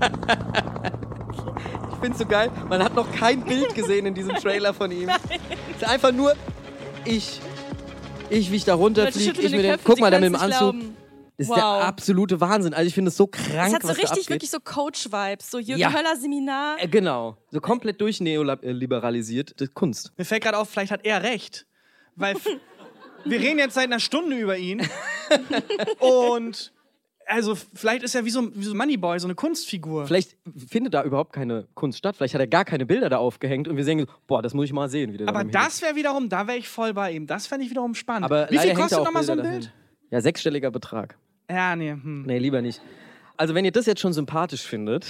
Ich 1.92 2.00
find's 2.02 2.18
so 2.18 2.26
geil. 2.26 2.50
Man 2.68 2.84
hat 2.84 2.94
noch 2.94 3.10
kein 3.10 3.42
Bild 3.42 3.74
gesehen 3.74 4.04
in 4.06 4.14
diesem 4.14 4.34
Trailer 4.36 4.74
von 4.74 4.92
ihm. 4.92 5.08
Es 5.08 5.76
ist 5.82 5.84
einfach 5.88 6.12
nur 6.12 6.34
ich. 7.04 7.40
Ich, 8.28 8.50
wie 8.52 8.56
ich 8.56 8.64
da 8.64 8.74
runterfliege, 8.74 9.40
ich 9.40 9.50
dem, 9.50 9.62
Köpfe, 9.62 9.80
guck 9.84 10.00
mal, 10.00 10.10
da 10.10 10.18
mit 10.18 10.26
dem 10.26 10.34
Anzug. 10.34 10.58
glauben. 10.58 10.96
Das 11.38 11.46
ist 11.46 11.50
Wow. 11.50 11.56
der 11.56 11.64
absolute 11.64 12.40
Wahnsinn. 12.40 12.74
Also 12.74 12.86
ich 12.88 12.94
finde 12.94 13.08
es 13.10 13.16
so 13.16 13.26
krank, 13.26 13.68
Es 13.68 13.74
hat 13.74 13.82
so 13.82 13.92
richtig, 13.92 14.28
wirklich 14.28 14.50
so 14.50 14.58
Coach-Vibes. 14.60 15.50
So 15.50 15.58
Jürgen 15.58 15.80
Ja. 15.80 15.92
Höller 15.92 16.16
Seminar. 16.16 16.76
Äh, 16.78 16.88
Genau. 16.88 17.36
So 17.50 17.60
komplett 17.60 18.00
durchneoliberalisierte 18.00 19.68
Kunst. 19.68 20.12
Mir 20.18 20.24
fällt 20.24 20.42
gerade 20.42 20.58
auf, 20.58 20.68
vielleicht 20.68 20.92
hat 20.92 21.04
er 21.04 21.22
recht. 21.22 21.66
Weil 22.14 22.36
wir 23.24 23.40
reden 23.40 23.58
jetzt 23.58 23.74
seit 23.74 23.84
einer 23.84 24.00
Stunde 24.00 24.36
über 24.36 24.56
ihn. 24.58 24.86
Und 25.98 26.72
also 27.26 27.56
vielleicht 27.74 28.02
ist 28.02 28.14
er 28.14 28.24
wie 28.24 28.30
so, 28.30 28.54
wie 28.54 28.64
so 28.64 28.74
Moneyboy, 28.74 29.18
so 29.18 29.26
eine 29.26 29.34
Kunstfigur. 29.34 30.06
Vielleicht 30.06 30.36
findet 30.68 30.94
da 30.94 31.02
überhaupt 31.02 31.32
keine 31.32 31.66
Kunst 31.74 31.98
statt. 31.98 32.16
Vielleicht 32.16 32.34
hat 32.34 32.40
er 32.40 32.46
gar 32.46 32.64
keine 32.64 32.86
Bilder 32.86 33.08
da 33.08 33.18
aufgehängt 33.18 33.68
und 33.68 33.76
wir 33.76 33.84
sehen, 33.84 34.00
so, 34.00 34.06
boah, 34.26 34.42
das 34.42 34.54
muss 34.54 34.66
ich 34.66 34.72
mal 34.72 34.88
sehen. 34.88 35.26
Aber 35.28 35.44
das 35.44 35.82
wäre 35.82 35.96
wiederum, 35.96 36.28
da 36.28 36.46
wäre 36.46 36.58
ich 36.58 36.68
voll 36.68 36.94
bei 36.94 37.12
ihm. 37.12 37.26
Das 37.26 37.46
fände 37.46 37.64
ich 37.64 37.70
wiederum 37.70 37.94
spannend. 37.94 38.24
Aber 38.24 38.48
Wie 38.50 38.58
viel 38.58 38.74
kostet 38.74 39.04
nochmal 39.04 39.24
so 39.24 39.32
ein 39.32 39.42
Bild? 39.42 39.48
dahin. 39.48 39.68
Ja, 40.10 40.20
sechsstelliger 40.20 40.70
Betrag. 40.70 41.18
Ja, 41.50 41.74
nee. 41.76 41.90
Hm. 41.90 42.24
Nee, 42.26 42.38
lieber 42.38 42.62
nicht. 42.62 42.80
Also 43.38 43.54
wenn 43.54 43.64
ihr 43.64 43.72
das 43.72 43.86
jetzt 43.86 44.00
schon 44.00 44.12
sympathisch 44.12 44.62
findet, 44.62 45.06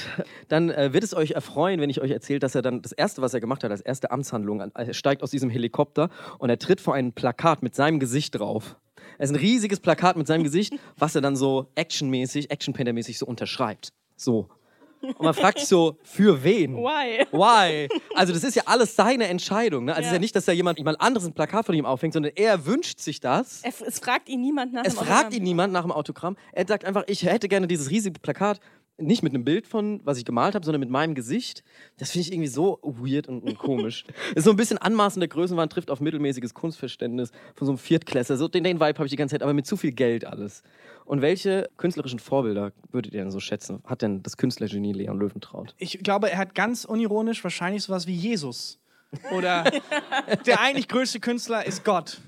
dann 0.48 0.70
äh, 0.70 0.92
wird 0.92 1.04
es 1.04 1.14
euch 1.14 1.32
erfreuen, 1.32 1.80
wenn 1.80 1.90
ich 1.90 2.00
euch 2.00 2.10
erzähle, 2.10 2.38
dass 2.40 2.54
er 2.54 2.62
dann 2.62 2.82
das 2.82 2.92
Erste, 2.92 3.22
was 3.22 3.34
er 3.34 3.40
gemacht 3.40 3.62
hat, 3.62 3.70
als 3.70 3.80
erste 3.80 4.10
Amtshandlung, 4.10 4.60
an- 4.62 4.72
er 4.74 4.94
steigt 4.94 5.22
aus 5.22 5.30
diesem 5.30 5.50
Helikopter 5.50 6.10
und 6.38 6.50
er 6.50 6.58
tritt 6.58 6.80
vor 6.80 6.94
ein 6.94 7.12
Plakat 7.12 7.62
mit 7.62 7.74
seinem 7.74 8.00
Gesicht 8.00 8.38
drauf. 8.38 8.76
Es 9.18 9.30
ist 9.30 9.36
ein 9.36 9.40
riesiges 9.40 9.80
Plakat 9.80 10.16
mit 10.16 10.26
seinem 10.26 10.42
Gesicht, 10.44 10.74
was 10.96 11.14
er 11.14 11.20
dann 11.20 11.36
so 11.36 11.70
actionmäßig, 11.74 12.50
actionpaintermäßig 12.50 13.18
so 13.18 13.26
unterschreibt. 13.26 13.92
So. 14.16 14.48
Und 15.08 15.22
man 15.22 15.34
fragt 15.34 15.58
sich 15.60 15.68
so, 15.68 15.96
für 16.02 16.42
wen? 16.42 16.76
Why? 16.76 17.26
Why? 17.32 17.88
Also 18.14 18.32
das 18.32 18.44
ist 18.44 18.54
ja 18.54 18.62
alles 18.66 18.96
seine 18.96 19.28
Entscheidung. 19.28 19.84
Ne? 19.86 19.92
Also 19.92 20.00
es 20.02 20.06
ist 20.06 20.10
Ja. 20.12 20.16
ja 20.16 20.20
nicht, 20.20 20.36
dass 20.36 20.44
da 20.44 20.52
jemand, 20.52 20.78
jemand 20.78 21.00
anderes 21.00 21.26
ein 21.26 21.32
Plakat 21.34 21.66
von 21.66 21.74
ihm 21.74 21.86
aufhängt, 21.86 22.14
sondern 22.14 22.32
er 22.36 22.66
wünscht 22.66 22.98
sich 23.00 23.20
das. 23.20 23.62
Er, 23.62 23.72
es 23.86 23.98
fragt 23.98 24.28
ihn 24.28 24.40
niemand 24.40 24.72
nach 24.72 24.84
Es 24.84 24.94
dem 24.94 24.98
fragt 25.04 25.10
Autogramm. 25.10 25.32
ihn 25.32 25.42
niemand 25.42 25.72
nach 25.72 25.82
dem 25.82 25.92
Autogramm. 25.92 26.36
Er 26.52 26.66
sagt 26.66 26.84
einfach, 26.84 27.04
ich 27.06 27.24
hätte 27.24 27.48
gerne 27.48 27.66
dieses 27.66 27.90
riesige 27.90 28.18
Plakat, 28.20 28.60
nicht 28.98 29.22
mit 29.22 29.34
einem 29.34 29.44
Bild 29.44 29.66
von, 29.66 30.00
was 30.04 30.16
ich 30.16 30.24
gemalt 30.24 30.54
habe, 30.54 30.64
sondern 30.64 30.80
mit 30.80 30.88
meinem 30.88 31.14
Gesicht. 31.14 31.62
Das 31.98 32.12
finde 32.12 32.22
ich 32.28 32.32
irgendwie 32.32 32.48
so 32.48 32.78
weird 32.82 33.28
und, 33.28 33.42
und 33.42 33.58
komisch. 33.58 34.04
ist 34.34 34.44
so 34.44 34.50
ein 34.50 34.56
bisschen 34.56 34.78
anmaßende 34.78 35.28
Größenwahn, 35.28 35.68
trifft 35.68 35.90
auf 35.90 36.00
mittelmäßiges 36.00 36.54
Kunstverständnis 36.54 37.30
von 37.54 37.66
so 37.66 37.72
einem 37.72 37.78
Viertklässler. 37.78 38.38
So 38.38 38.48
den, 38.48 38.64
den 38.64 38.76
Vibe 38.80 38.94
habe 38.96 39.04
ich 39.04 39.10
die 39.10 39.16
ganze 39.16 39.34
Zeit, 39.34 39.42
aber 39.42 39.52
mit 39.52 39.66
zu 39.66 39.76
viel 39.76 39.92
Geld 39.92 40.24
alles. 40.24 40.62
Und 41.06 41.22
welche 41.22 41.68
künstlerischen 41.76 42.18
Vorbilder 42.18 42.72
würdet 42.90 43.14
ihr 43.14 43.20
denn 43.20 43.30
so 43.30 43.38
schätzen? 43.40 43.82
Hat 43.86 44.02
denn 44.02 44.22
das 44.24 44.36
Künstlergenie 44.36 44.92
Leon 44.92 45.18
Löwentraut? 45.18 45.74
Ich 45.78 46.00
glaube, 46.00 46.30
er 46.30 46.38
hat 46.38 46.54
ganz 46.54 46.84
unironisch 46.84 47.42
wahrscheinlich 47.44 47.84
sowas 47.84 48.08
wie 48.08 48.14
Jesus. 48.14 48.80
Oder 49.32 49.64
der 50.46 50.60
eigentlich 50.60 50.88
größte 50.88 51.20
Künstler 51.20 51.64
ist 51.64 51.84
Gott. 51.84 52.20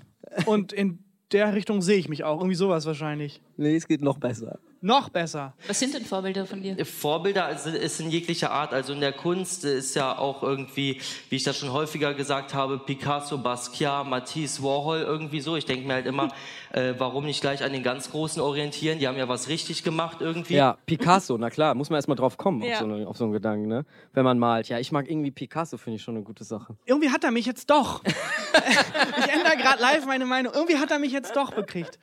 Und 0.47 0.73
in 0.73 1.01
der 1.33 1.55
Richtung 1.55 1.83
sehe 1.83 1.99
ich 1.99 2.09
mich 2.09 2.23
auch. 2.23 2.39
Irgendwie 2.39 2.55
sowas 2.55 2.87
wahrscheinlich. 2.87 3.43
Nee, 3.57 3.75
es 3.75 3.89
geht 3.89 4.01
noch 4.01 4.19
besser. 4.19 4.61
Noch 4.81 5.09
besser. 5.09 5.55
Was 5.67 5.81
sind 5.81 5.93
denn 5.95 6.05
Vorbilder 6.05 6.47
von 6.47 6.63
dir? 6.63 6.85
Vorbilder 6.87 7.47
also 7.47 7.71
ist 7.71 7.99
in 8.01 8.11
jeglicher 8.11 8.53
Art, 8.53 8.73
also 8.73 8.93
in 8.93 9.01
der 9.01 9.13
Kunst 9.13 9.65
ist 9.65 9.97
ja 9.97 10.17
auch 10.17 10.45
irgendwie, 10.45 11.01
wie 11.31 11.37
ich 11.37 11.43
das 11.43 11.57
schon 11.59 11.73
häufiger 11.73 12.15
gesagt 12.15 12.55
habe, 12.55 12.79
Picasso, 12.79 13.39
Basquiat, 13.39 14.07
Matisse, 14.07 14.63
Warhol 14.63 14.99
irgendwie 15.01 15.41
so. 15.41 15.57
Ich 15.57 15.65
denke 15.65 15.87
mir 15.87 15.95
halt 15.95 16.07
immer, 16.07 16.29
äh, 16.73 16.95
warum 16.97 17.25
nicht 17.25 17.41
gleich 17.41 17.65
an 17.65 17.73
den 17.73 17.83
ganz 17.83 18.11
Großen 18.13 18.41
orientieren? 18.41 19.01
Die 19.01 19.09
haben 19.09 19.19
ja 19.19 19.29
was 19.29 19.49
richtig 19.49 19.83
gemacht 19.83 20.19
irgendwie. 20.21 20.55
Ja, 20.55 20.79
Picasso, 20.87 21.37
na 21.39 21.51
klar, 21.51 21.75
muss 21.75 21.91
man 21.91 21.97
erstmal 21.97 22.17
drauf 22.17 22.37
kommen, 22.37 22.63
Ja. 22.63 22.75
auf, 22.75 22.79
so 22.79 22.85
eine, 22.85 23.09
auf 23.09 23.17
so 23.17 23.25
einen 23.25 23.33
Gedanken, 23.33 23.67
ne? 23.67 23.85
Wenn 24.13 24.25
man 24.25 24.39
malt. 24.39 24.69
Ja, 24.69 24.79
ich 24.79 24.93
mag 24.93 25.11
irgendwie 25.11 25.33
Picasso, 25.33 25.77
finde 25.77 25.97
ich 25.97 26.03
schon 26.03 26.15
eine 26.15 26.25
gute 26.25 26.45
Sache. 26.45 26.77
Irgendwie 26.87 27.11
hat 27.11 27.25
er 27.25 27.33
mich 27.33 27.47
jetzt 27.47 27.69
doch. 27.71 28.03
ich 28.05 29.29
ändere 29.33 29.57
gerade 29.57 29.83
live 29.83 30.07
meine 30.07 30.25
Meinung. 30.25 30.53
Irgendwie 30.55 30.77
hat 30.79 30.91
er 30.93 30.99
mich 31.01 31.13
jetzt 31.13 31.35
doch 31.37 31.53
bekriegt. 31.53 31.99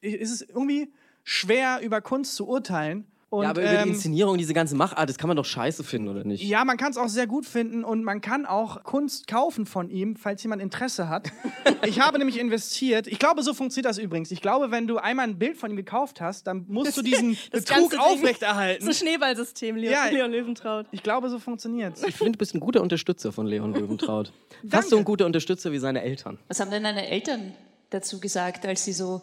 Ich- 0.00 0.20
Es 0.20 0.30
ist 0.32 0.42
irgendwie 0.50 0.92
schwer, 1.26 1.80
über 1.82 2.00
Kunst 2.00 2.36
zu 2.36 2.46
urteilen. 2.48 3.04
Und, 3.28 3.42
ja, 3.42 3.50
aber 3.50 3.60
über 3.62 3.70
die 3.70 3.76
ähm, 3.76 3.88
Inszenierung, 3.88 4.38
diese 4.38 4.54
ganze 4.54 4.76
Machart, 4.76 5.08
das 5.08 5.18
kann 5.18 5.26
man 5.26 5.36
doch 5.36 5.44
scheiße 5.44 5.82
finden, 5.82 6.08
oder 6.08 6.22
nicht? 6.22 6.44
Ja, 6.44 6.64
man 6.64 6.76
kann 6.76 6.92
es 6.92 6.96
auch 6.96 7.08
sehr 7.08 7.26
gut 7.26 7.44
finden 7.44 7.82
und 7.82 8.04
man 8.04 8.20
kann 8.20 8.46
auch 8.46 8.84
Kunst 8.84 9.26
kaufen 9.26 9.66
von 9.66 9.90
ihm, 9.90 10.14
falls 10.14 10.44
jemand 10.44 10.62
Interesse 10.62 11.08
hat. 11.08 11.30
Ich 11.84 12.00
habe 12.00 12.18
nämlich 12.18 12.38
investiert. 12.38 13.06
Ich 13.06 13.18
glaube, 13.18 13.42
so 13.42 13.52
funktioniert 13.52 13.88
das 13.88 13.98
übrigens. 13.98 14.30
Ich 14.30 14.40
glaube, 14.40 14.70
wenn 14.70 14.86
du 14.86 14.98
einmal 14.98 15.26
ein 15.26 15.38
Bild 15.38 15.56
von 15.56 15.70
ihm 15.70 15.76
gekauft 15.76 16.20
hast, 16.20 16.46
dann 16.46 16.64
musst 16.68 16.96
du 16.96 17.02
diesen 17.02 17.36
Betrug 17.52 17.96
aufrechterhalten. 17.98 18.84
So 18.84 18.92
Schneeballsystem, 18.92 19.76
Leon, 19.76 19.92
Ja. 19.92 20.06
Leon 20.06 20.30
Löwentraut. 20.30 20.86
Ich 20.90 21.02
glaube, 21.02 21.28
so 21.28 21.38
funktioniert's. 21.38 22.02
Ich 22.04 22.14
finde, 22.14 22.32
du 22.32 22.38
bist 22.38 22.54
ein 22.54 22.60
guter 22.60 22.82
Unterstützer 22.82 23.30
von 23.32 23.46
Leon 23.46 23.74
Löwentraut. 23.74 24.32
Fast 24.68 24.90
so 24.90 24.96
ein 24.96 25.04
guter 25.04 25.26
Unterstützer 25.26 25.70
wie 25.72 25.78
seine 25.78 26.02
Eltern. 26.02 26.38
Was 26.48 26.60
haben 26.60 26.70
denn 26.70 26.84
deine 26.84 27.08
Eltern 27.08 27.52
dazu 27.90 28.20
gesagt, 28.20 28.64
als 28.66 28.84
sie 28.84 28.92
so 28.92 29.22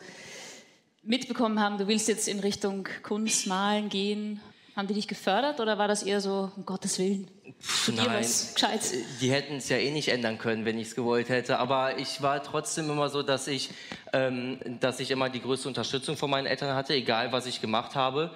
mitbekommen 1.03 1.59
haben, 1.59 1.77
du 1.77 1.87
willst 1.87 2.07
jetzt 2.07 2.27
in 2.27 2.39
Richtung 2.39 2.87
Kunst, 3.03 3.47
Malen 3.47 3.89
gehen? 3.89 4.39
Haben 4.75 4.87
die 4.87 4.95
dich 4.95 5.07
gefördert 5.07 5.59
oder 5.59 5.77
war 5.77 5.87
das 5.87 6.01
eher 6.01 6.19
so, 6.19 6.49
um 6.55 6.65
Gottes 6.65 6.97
Willen, 6.97 7.27
studier 7.59 8.05
Nein. 8.05 8.21
was 8.21 8.55
Gescheites? 8.55 8.93
Die 9.21 9.31
hätten 9.31 9.57
es 9.57 9.69
ja 9.69 9.77
eh 9.77 9.91
nicht 9.91 10.07
ändern 10.07 10.39
können, 10.39 10.65
wenn 10.65 10.79
ich 10.79 10.87
es 10.87 10.95
gewollt 10.95 11.29
hätte. 11.29 11.59
Aber 11.59 11.99
ich 11.99 12.23
war 12.23 12.41
trotzdem 12.41 12.89
immer 12.89 13.09
so, 13.09 13.21
dass 13.21 13.47
ich, 13.47 13.69
ähm, 14.13 14.57
dass 14.79 14.99
ich 14.99 15.11
immer 15.11 15.29
die 15.29 15.41
größte 15.41 15.67
Unterstützung 15.67 16.17
von 16.17 16.31
meinen 16.31 16.47
Eltern 16.47 16.75
hatte, 16.75 16.95
egal 16.95 17.31
was 17.31 17.45
ich 17.45 17.61
gemacht 17.61 17.93
habe. 17.93 18.31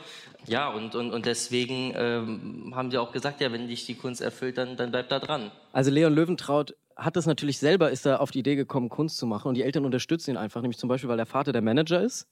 Ja, 0.46 0.70
und, 0.70 0.94
und, 0.94 1.12
und 1.12 1.26
deswegen 1.26 1.94
ähm, 1.96 2.72
haben 2.76 2.92
die 2.92 3.00
auch 3.00 3.12
gesagt, 3.12 3.42
ja, 3.42 3.52
wenn 3.52 3.68
dich 3.68 3.88
die 3.88 3.96
Kunst 3.96 4.22
erfüllt, 4.22 4.60
dann, 4.60 4.78
dann 4.78 4.92
bleib 4.92 5.10
da 5.10 5.18
dran. 5.18 5.50
Also 5.74 5.90
Leon 5.90 6.14
Löwentraut 6.14 6.76
hat 6.96 7.16
das 7.16 7.26
natürlich 7.26 7.58
selber, 7.58 7.90
ist 7.90 8.06
er 8.06 8.22
auf 8.22 8.30
die 8.30 8.40
Idee 8.40 8.56
gekommen, 8.56 8.90
Kunst 8.90 9.18
zu 9.18 9.26
machen. 9.26 9.48
Und 9.48 9.56
die 9.56 9.64
Eltern 9.64 9.86
unterstützen 9.86 10.32
ihn 10.32 10.38
einfach, 10.38 10.62
nämlich 10.62 10.78
zum 10.78 10.88
Beispiel, 10.88 11.10
weil 11.10 11.18
der 11.18 11.26
Vater 11.26 11.52
der 11.52 11.64
Manager 11.64 12.02
ist. 12.02 12.28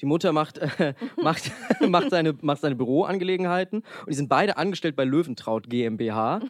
Die 0.00 0.06
Mutter 0.06 0.32
macht, 0.32 0.58
äh, 0.58 0.94
macht, 1.22 1.50
macht, 1.88 2.10
seine, 2.10 2.34
macht 2.40 2.60
seine 2.60 2.74
Büroangelegenheiten. 2.74 3.80
Und 3.80 4.08
die 4.08 4.14
sind 4.14 4.28
beide 4.28 4.56
angestellt 4.56 4.96
bei 4.96 5.04
Löwentraut 5.04 5.68
GmbH. 5.68 6.40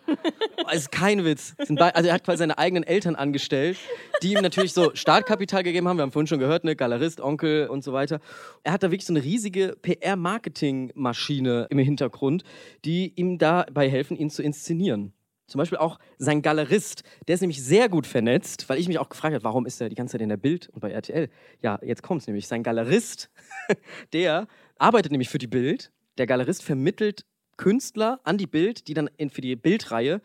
Es 0.73 0.83
ist 0.83 0.93
kein 0.93 1.25
Witz. 1.25 1.55
Also 1.59 2.09
er 2.09 2.15
hat 2.15 2.25
quasi 2.25 2.39
seine 2.39 2.59
eigenen 2.59 2.85
Eltern 2.85 3.17
angestellt, 3.17 3.79
die 4.23 4.33
ihm 4.35 4.43
natürlich 4.43 4.73
so 4.73 4.95
Startkapital 4.95 5.63
gegeben 5.63 5.89
haben. 5.89 5.97
Wir 5.97 6.03
haben 6.03 6.13
vorhin 6.13 6.29
schon 6.29 6.39
gehört, 6.39 6.65
ne? 6.65 6.77
Galerist, 6.77 7.21
Onkel 7.21 7.67
und 7.69 7.83
so 7.83 7.93
weiter. 7.93 8.21
Er 8.63 8.73
hat 8.73 8.83
da 8.83 8.91
wirklich 8.91 9.07
so 9.07 9.13
eine 9.13 9.25
riesige 9.25 9.77
PR-Marketing-Maschine 9.83 11.67
im 11.71 11.79
Hintergrund, 11.79 12.45
die 12.85 13.13
ihm 13.17 13.39
dabei 13.39 13.89
helfen, 13.91 14.17
ihn 14.17 14.31
zu 14.31 14.43
inszenieren. 14.43 15.13
Zum 15.51 15.59
Beispiel 15.59 15.79
auch 15.79 15.99
sein 16.17 16.43
Galerist, 16.43 17.03
der 17.27 17.35
ist 17.35 17.41
nämlich 17.41 17.61
sehr 17.61 17.89
gut 17.89 18.07
vernetzt, 18.07 18.69
weil 18.69 18.79
ich 18.79 18.87
mich 18.87 19.01
auch 19.01 19.09
gefragt 19.09 19.35
habe, 19.35 19.43
warum 19.43 19.67
ist 19.67 19.81
er 19.81 19.89
die 19.89 19.97
ganze 19.97 20.13
Zeit 20.13 20.21
in 20.21 20.29
der 20.29 20.37
Bild 20.37 20.69
und 20.69 20.79
bei 20.81 20.93
RTL? 20.93 21.29
Ja, 21.61 21.81
jetzt 21.83 22.05
kommt 22.05 22.21
es 22.21 22.29
nämlich. 22.29 22.47
Sein 22.47 22.63
Galerist, 22.63 23.31
der 24.13 24.47
arbeitet 24.79 25.11
nämlich 25.11 25.29
für 25.29 25.39
die 25.39 25.49
Bild. 25.49 25.91
Der 26.19 26.29
Galerist 26.29 26.63
vermittelt 26.63 27.25
Künstler 27.57 28.21
an 28.23 28.39
die 28.39 28.47
Bild, 28.47 28.87
die 28.87 28.95
dann 28.95 29.11
für 29.31 29.41
die 29.41 29.57
Bildreihe 29.57 30.21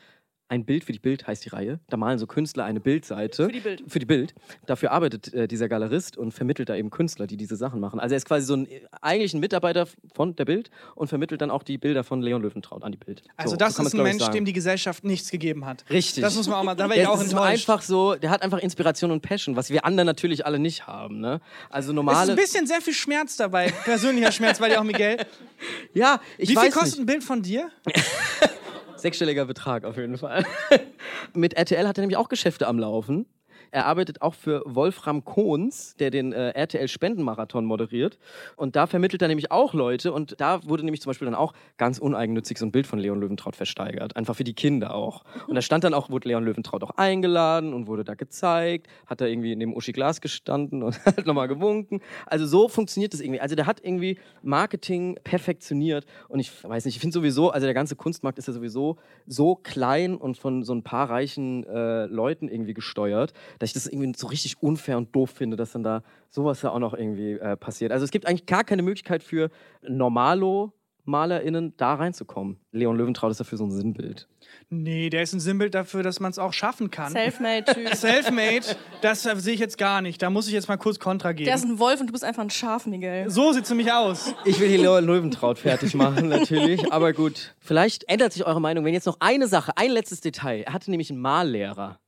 ein 0.47 0.63
Bild 0.65 0.83
für 0.83 0.91
die 0.91 0.99
Bild 0.99 1.25
heißt 1.25 1.43
die 1.43 1.49
Reihe. 1.49 1.79
Da 1.89 1.97
malen 1.97 2.19
so 2.19 2.27
Künstler 2.27 2.65
eine 2.65 2.79
Bildseite. 2.79 3.45
Für 3.47 3.51
die 3.51 3.59
Bild. 3.61 3.83
Für 3.87 3.97
die 3.99 4.05
Bild. 4.05 4.35
Dafür 4.67 4.91
arbeitet 4.91 5.33
äh, 5.33 5.47
dieser 5.47 5.67
Galerist 5.67 6.17
und 6.17 6.33
vermittelt 6.33 6.69
da 6.69 6.75
eben 6.75 6.91
Künstler, 6.91 7.25
die 7.25 7.35
diese 7.35 7.55
Sachen 7.55 7.79
machen. 7.79 7.99
Also 7.99 8.13
er 8.13 8.17
ist 8.17 8.25
quasi 8.27 8.45
so 8.45 8.55
ein 8.55 8.67
eigentlich 9.01 9.33
ein 9.33 9.39
Mitarbeiter 9.39 9.87
von 10.13 10.35
der 10.35 10.45
Bild 10.45 10.69
und 10.93 11.07
vermittelt 11.07 11.41
dann 11.41 11.49
auch 11.49 11.63
die 11.63 11.77
Bilder 11.79 12.03
von 12.03 12.21
Leon 12.21 12.43
Löwentraut 12.43 12.83
an 12.83 12.91
die 12.91 12.97
Bild. 12.99 13.23
Also 13.37 13.51
So, 13.51 13.57
das 13.57 13.75
so 13.75 13.83
ist 13.83 13.95
ein 13.95 14.03
Mensch, 14.03 14.21
sagen. 14.21 14.33
dem 14.35 14.45
die 14.45 14.53
Gesellschaft 14.53 15.03
nichts 15.03 15.31
gegeben 15.31 15.65
hat. 15.65 15.83
Richtig. 15.89 16.21
Das 16.21 16.35
muss 16.35 16.47
man 16.47 16.57
auch 16.59 16.63
mal, 16.63 16.75
da 16.75 16.89
wäre 16.89 16.93
ich 16.99 16.99
Der 17.05 17.11
auch 17.11 17.15
ist 17.21 17.31
enttäuscht. 17.31 17.67
einfach 17.69 17.81
so, 17.81 18.13
der 18.15 18.29
hat 18.29 18.43
einfach 18.43 18.59
Inspiration 18.59 19.09
und 19.11 19.21
Passion, 19.21 19.55
was 19.55 19.71
wir 19.71 19.83
anderen 19.83 20.05
natürlich 20.05 20.45
alle 20.45 20.59
nicht 20.59 20.85
haben. 20.85 21.19
Ne? 21.21 21.41
Also 21.69 21.87
Es 21.87 21.89
ist 21.89 21.95
normale. 21.95 22.31
ein 22.33 22.35
bisschen 22.37 22.67
sehr 22.67 22.81
viel 22.81 22.93
Schmerz 22.93 23.35
dabei, 23.35 23.71
persönlicher 23.83 24.31
Schmerz, 24.31 24.61
weil 24.61 24.71
ja 24.71 24.79
auch 24.79 24.83
Miguel. 24.83 25.17
ja, 25.95 26.21
ich 26.37 26.49
Wie 26.49 26.53
viel 26.53 26.61
weiß 26.67 26.73
kostet 26.73 26.91
nicht. 26.91 26.99
ein 26.99 27.05
Bild 27.07 27.23
von 27.23 27.41
dir? 27.41 27.69
Sechsstelliger 29.06 29.45
Betrag 29.45 29.86
auf 29.86 29.97
jeden 29.97 30.18
Fall. 30.18 30.43
Mit 31.36 31.53
RTL 31.53 31.88
hat 31.88 31.99
er 31.99 32.01
nämlich 32.01 32.18
auch 32.18 32.28
Geschäfte 32.28 32.66
am 32.66 32.80
Laufen. 32.80 33.28
Er 33.72 33.86
arbeitet 33.86 34.22
auch 34.22 34.34
für 34.34 34.61
Wolfram 34.66 35.24
Kohns, 35.26 35.95
der 35.97 36.11
den 36.11 36.34
äh, 36.34 36.49
RTL 36.51 36.88
Spendenmarathon 36.88 37.66
moderiert. 37.66 38.18
Und 38.55 38.76
da 38.76 38.88
vermittelt 38.88 39.22
er 39.22 39.28
nämlich 39.28 39.51
auch 39.51 39.74
Leute. 39.74 40.13
Und 40.13 40.39
da 40.39 40.63
wurde 40.68 40.84
nämlich 40.84 41.01
zum 41.01 41.09
Beispiel 41.09 41.26
dann 41.26 41.36
auch 41.36 41.53
ganz 41.78 41.99
uneigennützig 41.99 42.57
so 42.57 42.66
ein 42.66 42.72
Bild 42.72 42.88
von 42.88 42.99
Leon 42.99 43.20
Löwentraut 43.20 43.55
versteigert. 43.55 44.16
Einfach 44.16 44.36
für 44.36 44.43
die 44.43 44.53
Kinder 44.53 44.93
auch. 44.95 45.24
Und 45.47 45.55
da 45.55 45.61
stand 45.61 45.84
dann 45.84 45.93
auch, 45.93 46.09
wurde 46.09 46.30
Leon 46.30 46.43
Löwentraut 46.43 46.84
auch 46.84 46.91
eingeladen 46.91 47.74
und 47.74 47.88
wurde 47.88 48.03
da 48.03 48.13
gezeigt. 48.16 48.88
Hat 49.05 49.22
er 49.22 49.28
irgendwie 49.28 49.55
neben 49.55 49.76
Uschi 49.76 49.91
Glas 49.91 50.22
gestanden 50.22 50.84
und 50.84 50.97
hat 51.05 51.26
nochmal 51.26 51.47
gewunken. 51.47 52.01
Also 52.26 52.45
so 52.45 52.68
funktioniert 52.68 53.13
das 53.13 53.22
irgendwie. 53.22 53.41
Also 53.41 53.55
der 53.55 53.66
hat 53.66 53.82
irgendwie 53.84 54.20
Marketing 54.41 55.18
perfektioniert. 55.24 56.05
Und 56.28 56.39
ich 56.39 56.51
weiß 56.63 56.86
nicht, 56.86 56.95
ich 56.95 57.01
finde 57.01 57.13
sowieso, 57.13 57.51
also 57.51 57.66
der 57.66 57.74
ganze 57.74 57.95
Kunstmarkt 57.95 58.38
ist 58.39 58.47
ja 58.47 58.53
sowieso 58.53 58.97
so 59.28 59.55
klein 59.55 60.16
und 60.16 60.38
von 60.38 60.63
so 60.63 60.74
ein 60.74 60.84
paar 60.84 61.09
reichen 61.09 61.66
äh, 61.66 62.05
Leuten 62.05 62.47
irgendwie 62.47 62.74
gesteuert, 62.74 63.34
dass 63.60 63.70
ich 63.70 63.74
das 63.74 63.88
irgendwie 63.88 64.14
so 64.18 64.28
richtig 64.28 64.62
unfair 64.62 64.97
und 64.97 65.16
doof 65.16 65.32
finde, 65.32 65.58
dass 65.58 65.72
dann 65.72 65.84
da 65.84 66.03
sowas 66.30 66.62
ja 66.62 66.72
auch 66.72 66.80
noch 66.80 66.93
irgendwie 66.93 67.34
äh, 67.34 67.56
passiert. 67.58 67.91
Also 67.91 68.03
es 68.03 68.12
gibt 68.12 68.28
eigentlich 68.28 68.45
gar 68.45 68.64
keine 68.64 68.82
Möglichkeit 68.82 69.24
für 69.24 69.49
Normalo. 69.82 70.74
MalerInnen 71.06 71.74
da 71.78 71.93
reinzukommen. 71.93 72.58
Leon 72.72 72.97
Löwentraut 72.97 73.32
ist 73.32 73.39
dafür 73.39 73.58
so 73.58 73.66
ein 73.66 73.72
Sinnbild. 73.72 74.28
Nee, 74.70 75.10
der 75.10 75.22
ist 75.22 75.34
ein 75.34 75.39
Sinnbild 75.39 75.76
dafür, 75.76 76.03
dass 76.03 76.20
man 76.20 76.32
es 76.32 76.39
auch 76.39 76.53
schaffen 76.53 76.89
kann. 76.89 77.12
Selfmade-Typ. 77.12 77.93
Selfmade, 77.95 78.66
das 79.01 79.26
äh, 79.26 79.36
sehe 79.38 79.53
ich 79.53 79.60
jetzt 79.60 79.78
gar 79.78 80.01
nicht. 80.01 80.22
Da 80.22 80.30
muss 80.30 80.47
ich 80.47 80.53
jetzt 80.53 80.68
mal 80.68 80.78
kurz 80.78 80.99
Kontra 80.99 81.32
geben. 81.34 81.45
Der 81.45 81.56
ist 81.56 81.64
ein 81.64 81.80
Wolf 81.80 82.01
und 82.01 82.08
du 82.08 82.12
bist 82.12 82.24
einfach 82.24 82.41
ein 82.41 82.49
Schaf, 82.49 82.86
Miguel. 82.88 83.30
so 83.30 83.53
sieht 83.53 83.64
es 83.66 83.70
nämlich 83.70 83.91
aus. 83.91 84.34
Ich 84.45 84.60
will 84.60 84.68
hier 84.68 84.80
Leon 84.80 85.06
Löwentraut 85.06 85.60
fertig 85.60 85.93
machen, 85.93 86.28
natürlich. 86.30 86.91
Aber 86.91 87.14
gut, 87.14 87.56
vielleicht 87.60 88.10
ändert 88.10 88.34
sich 88.34 88.45
eure 88.45 88.62
Meinung, 88.62 88.84
wenn 88.86 88.93
jetzt 88.93 89.06
noch 89.06 89.18
eine 89.20 89.47
Sache, 89.47 89.74
ein 89.76 89.91
letztes 89.91 90.22
Detail. 90.22 90.64
Er 90.64 90.74
hatte 90.74 90.89
nämlich 90.89 91.12
einen 91.12 91.22
Mallehrer 91.22 91.99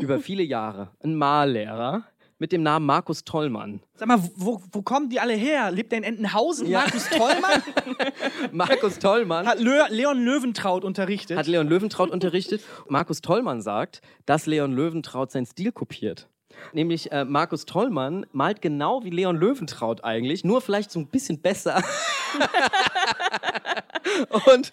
über 0.00 0.18
viele 0.20 0.42
Jahre. 0.42 0.90
Einen 1.02 1.16
Mallehrer 1.16 2.04
mit 2.38 2.52
dem 2.52 2.62
Namen 2.62 2.86
Markus 2.86 3.24
Tollmann. 3.24 3.80
Sag 3.94 4.06
mal, 4.08 4.22
wo, 4.36 4.62
wo 4.70 4.82
kommen 4.82 5.08
die 5.10 5.18
alle 5.18 5.34
her? 5.34 5.70
Lebt 5.72 5.90
der 5.90 5.98
in 5.98 6.04
Entenhausen? 6.04 6.68
Ja. 6.68 6.80
Markus 6.80 7.08
Tollmann? 7.08 7.62
Markus 8.52 8.98
Tollmann 9.00 9.46
Hat 9.46 9.58
Lö 9.60 9.80
Leon 9.90 10.22
Löwentraut 10.24 10.84
unterrichtet? 10.84 11.36
hat 11.36 11.46
Leon 11.48 11.68
Löwentraut 11.68 12.10
unterrichtet. 12.10 12.62
Markus 12.88 13.20
Tollmann 13.20 13.60
sagt, 13.60 14.00
dass 14.24 14.46
Leon 14.46 14.72
Löwentraut 14.72 15.32
seinen 15.32 15.46
Stil 15.46 15.72
kopiert. 15.72 16.28
Nämlich 16.72 17.12
äh, 17.12 17.24
Markus 17.24 17.64
Tollmann 17.64 18.26
malt 18.32 18.62
genau 18.62 19.04
wie 19.04 19.10
Leon 19.10 19.36
Löwentraut 19.36 20.04
eigentlich, 20.04 20.44
nur 20.44 20.60
vielleicht 20.60 20.90
so 20.90 20.98
ein 20.98 21.06
bisschen 21.06 21.40
besser. 21.40 21.82
Und 24.46 24.72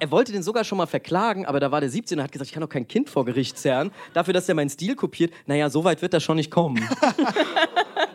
er 0.00 0.10
wollte 0.10 0.32
den 0.32 0.42
sogar 0.42 0.64
schon 0.64 0.78
mal 0.78 0.86
verklagen, 0.86 1.46
aber 1.46 1.60
da 1.60 1.70
war 1.70 1.80
der 1.80 1.90
17 1.90 2.18
und 2.18 2.24
hat 2.24 2.30
gesagt, 2.30 2.48
ich 2.48 2.54
kann 2.54 2.60
doch 2.60 2.68
kein 2.68 2.86
Kind 2.86 3.08
vor 3.08 3.24
Gericht 3.24 3.58
zerren, 3.58 3.90
dafür, 4.12 4.34
dass 4.34 4.48
er 4.48 4.54
meinen 4.54 4.68
Stil 4.68 4.94
kopiert. 4.94 5.32
Naja, 5.46 5.70
so 5.70 5.82
weit 5.84 6.02
wird 6.02 6.14
er 6.14 6.20
schon 6.20 6.36
nicht 6.36 6.50
kommen. 6.50 6.86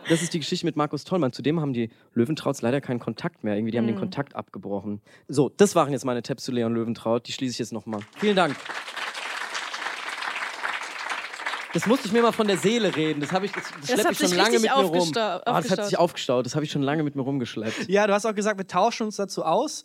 Das 0.08 0.20
ist 0.20 0.34
die 0.34 0.40
Geschichte 0.40 0.66
mit 0.66 0.76
Markus 0.76 1.04
Tollmann. 1.04 1.32
Zudem 1.32 1.60
haben 1.60 1.72
die 1.72 1.88
Löwentrauts 2.12 2.60
leider 2.60 2.80
keinen 2.80 2.98
Kontakt 2.98 3.44
mehr. 3.44 3.54
Irgendwie, 3.54 3.70
die 3.70 3.78
haben 3.78 3.86
den 3.86 3.98
Kontakt 3.98 4.34
abgebrochen. 4.34 5.00
So, 5.28 5.48
das 5.48 5.74
waren 5.74 5.92
jetzt 5.92 6.04
meine 6.04 6.22
Tipps 6.22 6.44
zu 6.44 6.52
Leon 6.52 6.74
Löwentraut. 6.74 7.26
Die 7.28 7.32
schließe 7.32 7.52
ich 7.52 7.58
jetzt 7.60 7.72
nochmal. 7.72 8.00
Vielen 8.18 8.36
Dank. 8.36 8.56
Das 11.72 11.86
musste 11.86 12.06
ich 12.06 12.12
mir 12.12 12.22
mal 12.22 12.32
von 12.32 12.46
der 12.46 12.58
Seele 12.58 12.94
reden. 12.94 13.20
Das, 13.20 13.32
hab 13.32 13.42
ich, 13.42 13.52
das, 13.52 13.64
das 13.64 13.72
Das 13.80 13.90
schlepp 13.90 14.04
hat 14.04 14.12
ich 14.12 14.18
schon 14.18 14.28
sich 14.28 14.38
lange 14.38 14.58
mit 14.58 14.62
mir 14.62 14.72
rum. 14.72 15.12
Ah, 15.16 15.40
das 15.44 15.70
hat 15.70 15.84
sich 15.86 15.98
aufgestaut. 15.98 16.44
Das 16.46 16.54
habe 16.54 16.64
ich 16.64 16.70
schon 16.70 16.82
lange 16.82 17.02
mit 17.02 17.16
mir 17.16 17.22
rumgeschleppt. 17.22 17.88
Ja, 17.88 18.06
du 18.06 18.12
hast 18.12 18.26
auch 18.26 18.34
gesagt, 18.34 18.58
wir 18.58 18.66
tauschen 18.66 19.04
uns 19.04 19.16
dazu 19.16 19.44
aus. 19.44 19.84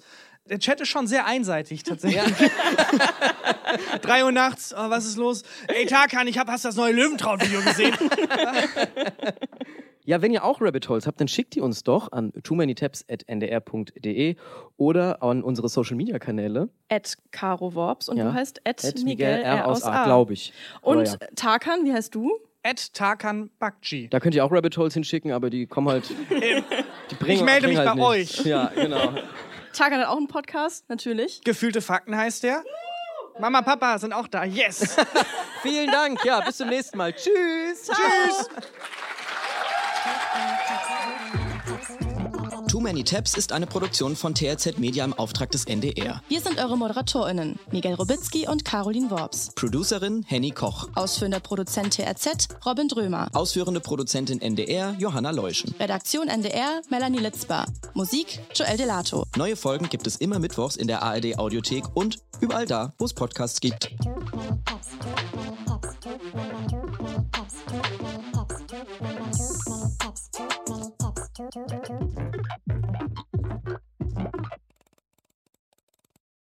Der 0.50 0.60
Chat 0.60 0.80
ist 0.80 0.90
schon 0.90 1.08
sehr 1.08 1.26
einseitig 1.26 1.84
tatsächlich. 1.84 2.24
Drei 4.02 4.24
Uhr 4.24 4.32
nachts, 4.32 4.74
oh, 4.74 4.90
was 4.90 5.06
ist 5.06 5.18
los? 5.18 5.44
Ey, 5.68 5.86
Tarkan, 5.86 6.28
ich 6.28 6.38
hab, 6.38 6.48
hast 6.48 6.64
du 6.64 6.70
das 6.70 6.78
neue 6.78 6.94
Löwentraut-Video 6.94 7.62
gesehen? 7.62 7.96
Ja, 10.08 10.22
wenn 10.22 10.32
ihr 10.32 10.46
auch 10.46 10.62
Rabbit 10.62 10.88
Holes 10.88 11.06
habt, 11.06 11.20
dann 11.20 11.28
schickt 11.28 11.54
die 11.56 11.60
uns 11.60 11.84
doch 11.84 12.14
an 12.14 12.32
too 12.42 12.56
many 12.56 12.74
ndr.de 13.28 14.36
oder 14.78 15.22
an 15.22 15.44
unsere 15.44 15.68
Social 15.68 15.98
Media 15.98 16.18
Kanäle. 16.18 16.70
At 16.88 17.18
Caro 17.32 17.76
Worps 17.76 18.08
und 18.08 18.16
Ja. 18.16 18.24
du 18.24 18.34
heißt 18.34 18.62
at, 18.66 18.86
At 18.86 19.04
Miguel 19.04 19.42
R 19.42 19.68
aus 19.68 19.84
A. 19.84 20.06
glaube 20.06 20.32
ich. 20.32 20.54
Und 20.82 21.06
ja. 21.08 21.16
Tarkan, 21.36 21.84
wie 21.84 21.92
heißt 21.92 22.16
du? 22.16 22.32
Ed 22.64 22.94
Tarkan 22.94 23.50
Bakci. 23.60 24.08
Da 24.10 24.22
könnt 24.22 24.34
ihr 24.34 24.46
auch 24.46 24.52
Rabbit 24.52 24.78
Holes 24.78 24.94
hinschicken, 24.94 25.34
aber 25.34 25.50
die 25.50 25.68
kommen 25.68 25.90
halt. 25.90 26.10
Die 26.30 27.16
bringen, 27.16 27.38
Ich 27.40 27.44
melde 27.44 27.68
mich 27.68 27.78
halt 27.78 27.96
bei 27.98 28.18
nichts. 28.18 28.40
euch. 28.40 28.46
Ja, 28.46 28.72
genau. 28.74 29.14
Tarkan 29.74 30.00
hat 30.00 30.08
auch 30.08 30.18
einen 30.18 30.28
Podcast, 30.28 30.88
natürlich. 30.90 31.42
Gefühlte 31.44 31.82
Fakten 31.82 32.16
heißt 32.16 32.44
der. 32.44 32.64
Mama, 33.40 33.62
Papa 33.62 34.00
sind 34.00 34.14
auch 34.14 34.28
da. 34.28 34.44
Yes. 34.46 34.96
Vielen 35.62 35.92
Dank. 35.92 36.24
Ja, 36.26 36.40
bis 36.42 36.58
zum 36.58 36.70
nächsten 36.70 36.98
Mal. 36.98 37.12
Tschüss. 37.14 37.88
Tschüss. 37.88 38.50
Too 42.68 42.82
Many 42.82 43.04
Tabs 43.04 43.36
ist 43.36 43.54
eine 43.54 43.66
Produktion 43.66 44.18
von 44.18 44.36
TRZ 44.36 44.78
Media 44.78 45.06
im 45.06 45.14
Auftrag 45.14 45.52
des 45.52 45.64
NDR. 45.66 46.22
Wir 46.28 46.42
sind 46.42 46.60
eure 46.60 46.78
ModeratorInnen, 46.78 47.58
Miguel 47.72 47.94
Robitzky 47.94 48.46
und 48.48 48.66
Caroline 48.66 49.10
Worps. 49.10 49.52
Producerin 49.56 50.24
Henny 50.28 50.52
Koch. 50.52 50.90
Ausführender 50.96 51.40
Produzent 51.40 51.94
TRZ, 51.94 52.50
Robin 52.66 52.90
Drömer. 52.90 53.30
Ausführende 53.34 53.80
Produzentin 53.80 54.42
NDR, 54.42 54.96
Johanna 55.00 55.32
Leuschen. 55.32 55.74
Redaktion 55.80 56.28
NDR, 56.28 56.82
Melanie 56.90 57.20
Litzbar. 57.20 57.68
Musik, 57.94 58.40
Joel 58.54 58.76
Delato. 58.76 59.24
Neue 59.38 59.56
Folgen 59.56 59.88
gibt 59.88 60.06
es 60.06 60.18
immer 60.18 60.40
mittwochs 60.40 60.76
in 60.76 60.88
der 60.88 61.02
ARD 61.04 61.40
Audiothek 61.40 61.86
und 61.94 62.20
überall 62.42 62.66
da, 62.66 62.94
wo 62.98 63.06
es 63.06 63.14
Podcasts 63.14 63.62
gibt. 63.62 63.92
Thank 71.50 71.90
you. 71.90 72.17